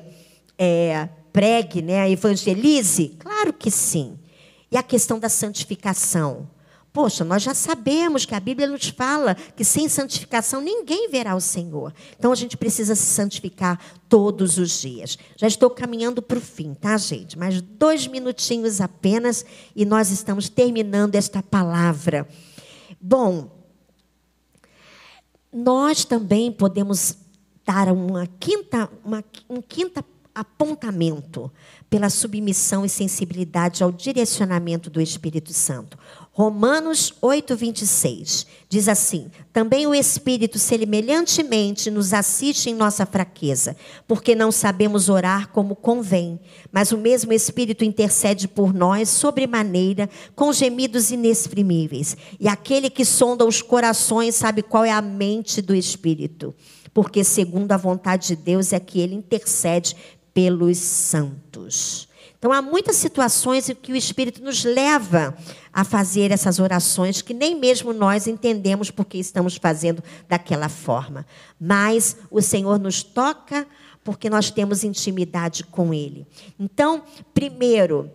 é, 0.58 1.08
pregue, 1.32 1.82
né, 1.82 2.10
evangelize? 2.10 3.16
Claro 3.18 3.52
que 3.52 3.70
sim. 3.70 4.18
E 4.70 4.76
a 4.76 4.82
questão 4.82 5.18
da 5.18 5.28
santificação? 5.28 6.48
Poxa, 6.92 7.24
nós 7.24 7.42
já 7.42 7.54
sabemos 7.54 8.24
que 8.24 8.34
a 8.34 8.40
Bíblia 8.40 8.68
nos 8.68 8.88
fala 8.88 9.34
que 9.34 9.64
sem 9.64 9.88
santificação 9.88 10.60
ninguém 10.60 11.08
verá 11.08 11.36
o 11.36 11.40
Senhor. 11.40 11.94
Então 12.18 12.32
a 12.32 12.34
gente 12.34 12.56
precisa 12.56 12.96
se 12.96 13.06
santificar 13.06 13.80
todos 14.08 14.58
os 14.58 14.80
dias. 14.80 15.16
Já 15.36 15.46
estou 15.46 15.70
caminhando 15.70 16.20
para 16.20 16.38
o 16.38 16.40
fim, 16.40 16.74
tá, 16.74 16.96
gente? 16.96 17.38
Mais 17.38 17.60
dois 17.60 18.08
minutinhos 18.08 18.80
apenas 18.80 19.44
e 19.74 19.84
nós 19.84 20.10
estamos 20.10 20.48
terminando 20.48 21.14
esta 21.14 21.40
palavra. 21.40 22.28
Bom, 23.00 23.59
nós 25.52 26.04
também 26.04 26.52
podemos 26.52 27.16
dar 27.64 27.88
uma 27.88 28.26
quinta, 28.38 28.88
uma, 29.04 29.24
um 29.48 29.60
quinta 29.60 30.04
apontamento 30.40 31.50
pela 31.90 32.08
submissão 32.08 32.84
e 32.84 32.88
sensibilidade 32.88 33.82
ao 33.82 33.90
direcionamento 33.90 34.88
do 34.88 35.00
Espírito 35.00 35.52
Santo. 35.52 35.98
Romanos 36.32 37.12
8, 37.20 37.56
26 37.56 38.46
diz 38.68 38.88
assim: 38.88 39.30
Também 39.52 39.86
o 39.86 39.94
Espírito 39.94 40.58
semelhantemente 40.58 41.90
nos 41.90 42.14
assiste 42.14 42.70
em 42.70 42.74
nossa 42.74 43.04
fraqueza, 43.04 43.76
porque 44.06 44.34
não 44.34 44.52
sabemos 44.52 45.08
orar 45.08 45.48
como 45.48 45.74
convém, 45.74 46.38
mas 46.70 46.92
o 46.92 46.96
mesmo 46.96 47.32
Espírito 47.32 47.84
intercede 47.84 48.46
por 48.46 48.72
nós 48.72 49.08
sobremaneira 49.08 50.08
com 50.36 50.52
gemidos 50.52 51.10
inexprimíveis. 51.10 52.16
E 52.38 52.48
aquele 52.48 52.88
que 52.88 53.04
sonda 53.04 53.44
os 53.44 53.60
corações 53.60 54.36
sabe 54.36 54.62
qual 54.62 54.84
é 54.84 54.92
a 54.92 55.02
mente 55.02 55.60
do 55.60 55.74
Espírito, 55.74 56.54
porque 56.94 57.24
segundo 57.24 57.72
a 57.72 57.76
vontade 57.76 58.28
de 58.28 58.36
Deus 58.36 58.72
é 58.72 58.78
que 58.78 59.00
ele 59.00 59.16
intercede 59.16 59.96
pelos 60.32 60.78
santos. 60.78 62.08
Então, 62.38 62.52
há 62.52 62.62
muitas 62.62 62.96
situações 62.96 63.68
em 63.68 63.74
que 63.74 63.92
o 63.92 63.96
Espírito 63.96 64.42
nos 64.42 64.64
leva 64.64 65.36
a 65.70 65.84
fazer 65.84 66.30
essas 66.30 66.58
orações 66.58 67.20
que 67.20 67.34
nem 67.34 67.54
mesmo 67.54 67.92
nós 67.92 68.26
entendemos 68.26 68.90
porque 68.90 69.18
estamos 69.18 69.56
fazendo 69.56 70.02
daquela 70.26 70.70
forma. 70.70 71.26
Mas 71.60 72.16
o 72.30 72.40
Senhor 72.40 72.78
nos 72.78 73.02
toca 73.02 73.66
porque 74.02 74.30
nós 74.30 74.50
temos 74.50 74.82
intimidade 74.82 75.64
com 75.64 75.92
Ele. 75.92 76.26
Então, 76.58 77.02
primeiro, 77.34 78.10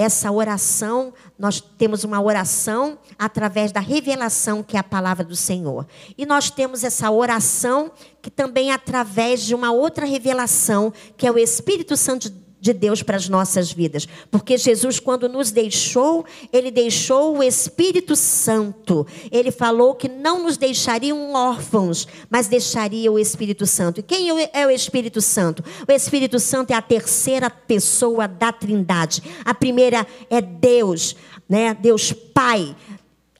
essa 0.00 0.32
oração, 0.32 1.12
nós 1.38 1.60
temos 1.60 2.04
uma 2.04 2.20
oração 2.20 2.98
através 3.18 3.70
da 3.70 3.80
revelação 3.80 4.62
que 4.62 4.76
é 4.76 4.80
a 4.80 4.84
palavra 4.84 5.22
do 5.22 5.36
Senhor. 5.36 5.86
E 6.16 6.24
nós 6.24 6.50
temos 6.50 6.82
essa 6.84 7.10
oração 7.10 7.92
que 8.22 8.30
também 8.30 8.70
é 8.70 8.74
através 8.74 9.42
de 9.42 9.54
uma 9.54 9.72
outra 9.72 10.06
revelação, 10.06 10.92
que 11.16 11.26
é 11.26 11.30
o 11.30 11.38
Espírito 11.38 11.96
Santo 11.96 12.32
de 12.60 12.72
Deus 12.72 13.02
para 13.02 13.16
as 13.16 13.28
nossas 13.28 13.72
vidas. 13.72 14.06
Porque 14.30 14.58
Jesus, 14.58 15.00
quando 15.00 15.28
nos 15.28 15.50
deixou, 15.50 16.24
ele 16.52 16.70
deixou 16.70 17.38
o 17.38 17.42
Espírito 17.42 18.14
Santo. 18.14 19.06
Ele 19.30 19.50
falou 19.50 19.94
que 19.94 20.08
não 20.08 20.42
nos 20.42 20.56
deixariam 20.56 21.32
órfãos, 21.32 22.06
mas 22.28 22.48
deixaria 22.48 23.10
o 23.10 23.18
Espírito 23.18 23.66
Santo. 23.66 24.00
E 24.00 24.02
quem 24.02 24.28
é 24.52 24.66
o 24.66 24.70
Espírito 24.70 25.20
Santo? 25.20 25.64
O 25.88 25.92
Espírito 25.92 26.38
Santo 26.38 26.72
é 26.72 26.74
a 26.74 26.82
terceira 26.82 27.48
pessoa 27.48 28.28
da 28.28 28.52
Trindade. 28.52 29.22
A 29.44 29.54
primeira 29.54 30.06
é 30.28 30.40
Deus, 30.40 31.16
né? 31.48 31.74
Deus 31.74 32.12
Pai. 32.12 32.76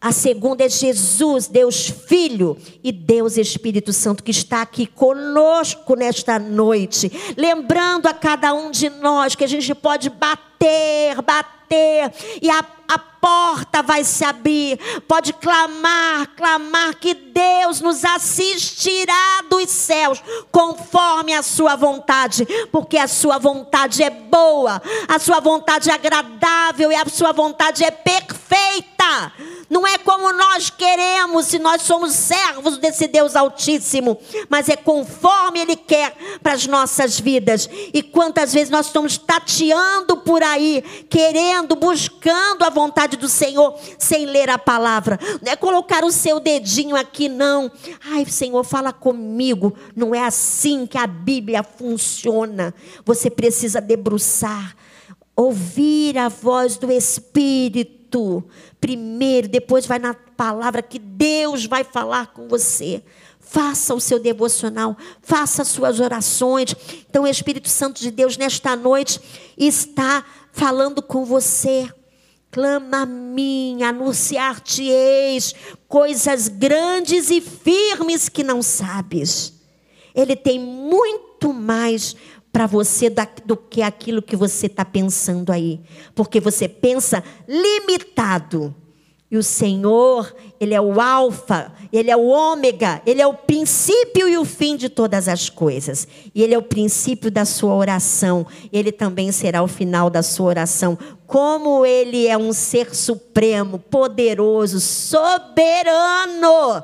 A 0.00 0.12
segunda 0.12 0.64
é 0.64 0.68
Jesus, 0.68 1.46
Deus 1.46 1.90
Filho 1.90 2.56
e 2.82 2.90
Deus 2.90 3.36
Espírito 3.36 3.92
Santo 3.92 4.24
que 4.24 4.30
está 4.30 4.62
aqui 4.62 4.86
conosco 4.86 5.94
nesta 5.94 6.38
noite, 6.38 7.12
lembrando 7.36 8.06
a 8.06 8.14
cada 8.14 8.54
um 8.54 8.70
de 8.70 8.88
nós 8.88 9.34
que 9.34 9.44
a 9.44 9.46
gente 9.46 9.74
pode 9.74 10.08
bater, 10.08 11.20
bater 11.20 12.14
e 12.40 12.48
a, 12.48 12.64
a 12.88 12.98
porta 12.98 13.82
vai 13.82 14.02
se 14.02 14.24
abrir. 14.24 14.78
Pode 15.06 15.34
clamar, 15.34 16.28
clamar 16.34 16.94
que 16.94 17.12
Deus 17.12 17.82
nos 17.82 18.02
assistirá 18.02 19.42
dos 19.50 19.68
céus 19.68 20.22
conforme 20.50 21.34
a 21.34 21.42
sua 21.42 21.76
vontade, 21.76 22.46
porque 22.72 22.96
a 22.96 23.06
sua 23.06 23.36
vontade 23.36 24.02
é 24.02 24.08
boa, 24.08 24.80
a 25.06 25.18
sua 25.18 25.40
vontade 25.40 25.90
é 25.90 25.92
agradável 25.92 26.90
e 26.90 26.94
a 26.94 27.04
sua 27.04 27.32
vontade 27.32 27.84
é 27.84 27.90
perfeita. 27.90 29.30
Não 29.70 29.86
é 29.86 29.96
como 29.98 30.32
nós 30.32 30.68
queremos, 30.68 31.46
se 31.46 31.60
nós 31.60 31.82
somos 31.82 32.12
servos 32.12 32.76
desse 32.76 33.06
Deus 33.06 33.36
Altíssimo, 33.36 34.18
mas 34.48 34.68
é 34.68 34.74
conforme 34.74 35.60
Ele 35.60 35.76
quer 35.76 36.12
para 36.42 36.54
as 36.54 36.66
nossas 36.66 37.20
vidas. 37.20 37.70
E 37.94 38.02
quantas 38.02 38.52
vezes 38.52 38.68
nós 38.68 38.86
estamos 38.86 39.16
tateando 39.16 40.16
por 40.16 40.42
aí, 40.42 40.82
querendo, 41.08 41.76
buscando 41.76 42.64
a 42.64 42.68
vontade 42.70 43.16
do 43.16 43.28
Senhor, 43.28 43.78
sem 43.96 44.26
ler 44.26 44.50
a 44.50 44.58
palavra. 44.58 45.20
Não 45.40 45.52
é 45.52 45.54
colocar 45.54 46.04
o 46.04 46.10
seu 46.10 46.40
dedinho 46.40 46.96
aqui, 46.96 47.28
não. 47.28 47.70
Ai, 48.10 48.24
Senhor, 48.24 48.64
fala 48.64 48.92
comigo. 48.92 49.72
Não 49.94 50.12
é 50.12 50.24
assim 50.24 50.84
que 50.84 50.98
a 50.98 51.06
Bíblia 51.06 51.62
funciona. 51.62 52.74
Você 53.04 53.30
precisa 53.30 53.80
debruçar, 53.80 54.76
ouvir 55.36 56.18
a 56.18 56.28
voz 56.28 56.76
do 56.76 56.90
Espírito 56.90 57.99
primeiro, 58.80 59.48
depois 59.48 59.86
vai 59.86 59.98
na 59.98 60.14
palavra 60.14 60.82
que 60.82 60.98
Deus 60.98 61.66
vai 61.66 61.84
falar 61.84 62.28
com 62.28 62.48
você. 62.48 63.02
Faça 63.38 63.94
o 63.94 64.00
seu 64.00 64.18
devocional, 64.18 64.96
faça 65.20 65.62
as 65.62 65.68
suas 65.68 65.98
orações. 65.98 66.74
Então, 67.08 67.24
o 67.24 67.26
Espírito 67.26 67.68
Santo 67.68 68.00
de 68.00 68.10
Deus, 68.10 68.36
nesta 68.36 68.76
noite, 68.76 69.20
está 69.58 70.24
falando 70.52 71.02
com 71.02 71.24
você. 71.24 71.92
Clama 72.50 73.02
a 73.02 73.06
mim, 73.06 73.82
anunciar-te-eis 73.82 75.54
coisas 75.88 76.48
grandes 76.48 77.30
e 77.30 77.40
firmes 77.40 78.28
que 78.28 78.42
não 78.42 78.60
sabes. 78.60 79.52
Ele 80.14 80.34
tem 80.34 80.58
muito 80.58 81.52
mais 81.52 82.16
para 82.52 82.66
você 82.66 83.12
do 83.44 83.56
que 83.56 83.82
aquilo 83.82 84.22
que 84.22 84.36
você 84.36 84.66
está 84.66 84.84
pensando 84.84 85.52
aí. 85.52 85.80
Porque 86.14 86.40
você 86.40 86.68
pensa 86.68 87.22
limitado. 87.48 88.74
E 89.30 89.36
o 89.36 89.44
Senhor, 89.44 90.34
Ele 90.58 90.74
é 90.74 90.80
o 90.80 91.00
Alfa, 91.00 91.72
Ele 91.92 92.10
é 92.10 92.16
o 92.16 92.26
Ômega, 92.26 93.00
Ele 93.06 93.22
é 93.22 93.26
o 93.26 93.34
princípio 93.34 94.28
e 94.28 94.36
o 94.36 94.44
fim 94.44 94.76
de 94.76 94.88
todas 94.88 95.28
as 95.28 95.48
coisas. 95.48 96.08
E 96.34 96.42
Ele 96.42 96.52
é 96.52 96.58
o 96.58 96.62
princípio 96.62 97.30
da 97.30 97.44
sua 97.44 97.74
oração, 97.74 98.44
Ele 98.72 98.90
também 98.90 99.30
será 99.30 99.62
o 99.62 99.68
final 99.68 100.10
da 100.10 100.20
sua 100.20 100.46
oração. 100.46 100.98
Como 101.28 101.86
Ele 101.86 102.26
é 102.26 102.36
um 102.36 102.52
ser 102.52 102.92
supremo, 102.92 103.78
poderoso, 103.78 104.80
soberano. 104.80 106.82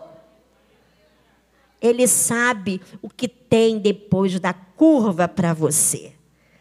Ele 1.86 2.06
sabe 2.06 2.80
o 3.00 3.08
que 3.08 3.28
tem 3.28 3.78
depois 3.78 4.38
da 4.40 4.52
curva 4.52 5.28
para 5.28 5.54
você. 5.54 6.12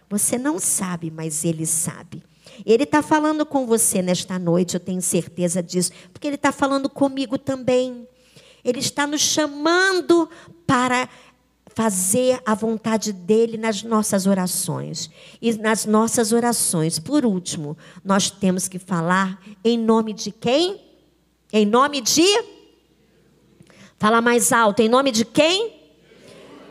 Você 0.10 0.38
não 0.38 0.60
sabe, 0.60 1.12
mas 1.12 1.44
Ele 1.44 1.66
sabe. 1.66 2.24
Ele 2.66 2.84
está 2.84 3.02
falando 3.02 3.46
com 3.46 3.66
você 3.66 4.02
nesta 4.02 4.40
noite, 4.40 4.76
eu 4.76 4.80
tenho 4.80 5.02
certeza 5.02 5.62
disso, 5.62 5.92
porque 6.14 6.28
Ele 6.28 6.36
está 6.36 6.52
falando 6.52 6.90
comigo 6.90 7.38
também. 7.38 8.08
Ele 8.64 8.80
está 8.80 9.06
nos 9.06 9.22
chamando 9.22 10.30
para 10.66 11.10
fazer 11.76 12.42
a 12.46 12.56
vontade 12.56 13.12
dele 13.12 13.58
nas 13.58 13.84
nossas 13.84 14.26
orações. 14.26 15.10
E 15.42 15.54
nas 15.54 15.86
nossas 15.86 16.32
orações, 16.32 16.98
por 16.98 17.26
último, 17.26 17.78
nós 18.04 18.32
temos 18.32 18.68
que 18.68 18.80
falar 18.80 19.42
em 19.64 19.78
nome 19.78 20.14
de 20.14 20.32
quem? 20.32 20.82
Em 21.52 21.66
nome 21.66 22.00
de. 22.00 22.55
Fala 24.06 24.22
mais 24.22 24.54
alto, 24.54 24.84
em 24.84 24.88
nome 24.88 25.12
de 25.12 25.26
quem? 25.26 25.74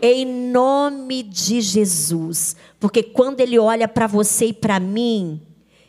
Em 0.01 0.25
nome 0.25 1.21
de 1.21 1.61
Jesus. 1.61 2.55
Porque 2.79 3.03
quando 3.03 3.41
ele 3.41 3.59
olha 3.59 3.89
para 3.89 4.07
você 4.07 4.47
e 4.47 4.53
para 4.53 4.79
mim, 4.79 5.43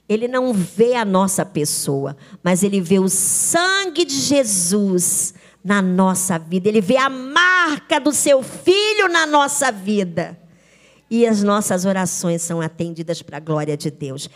ele 0.10 0.28
não 0.28 0.52
vê 0.52 0.96
a 0.96 1.06
nossa 1.06 1.46
pessoa, 1.46 2.18
mas 2.42 2.64
ele 2.64 2.82
vê 2.82 2.98
o 2.98 3.08
sangue 3.08 4.06
de 4.06 4.16
Jesus 4.16 5.36
na 5.64 5.84
nossa 5.84 6.40
vida. 6.40 6.68
Ele 6.68 6.82
vê 6.82 6.98
a 6.98 7.12
marca 7.12 8.00
do 8.00 8.12
seu 8.12 8.42
filho 8.42 9.08
na 9.08 9.28
nossa 9.28 9.72
vida. 9.72 10.36
E 11.12 11.28
as 11.28 11.44
nossas 11.44 11.86
orações 11.86 12.42
são 12.42 12.60
atendidas 12.60 13.22
para 13.22 13.38
a 13.38 13.40
glória 13.40 13.78
de 13.78 13.92
Deus. 13.92 14.28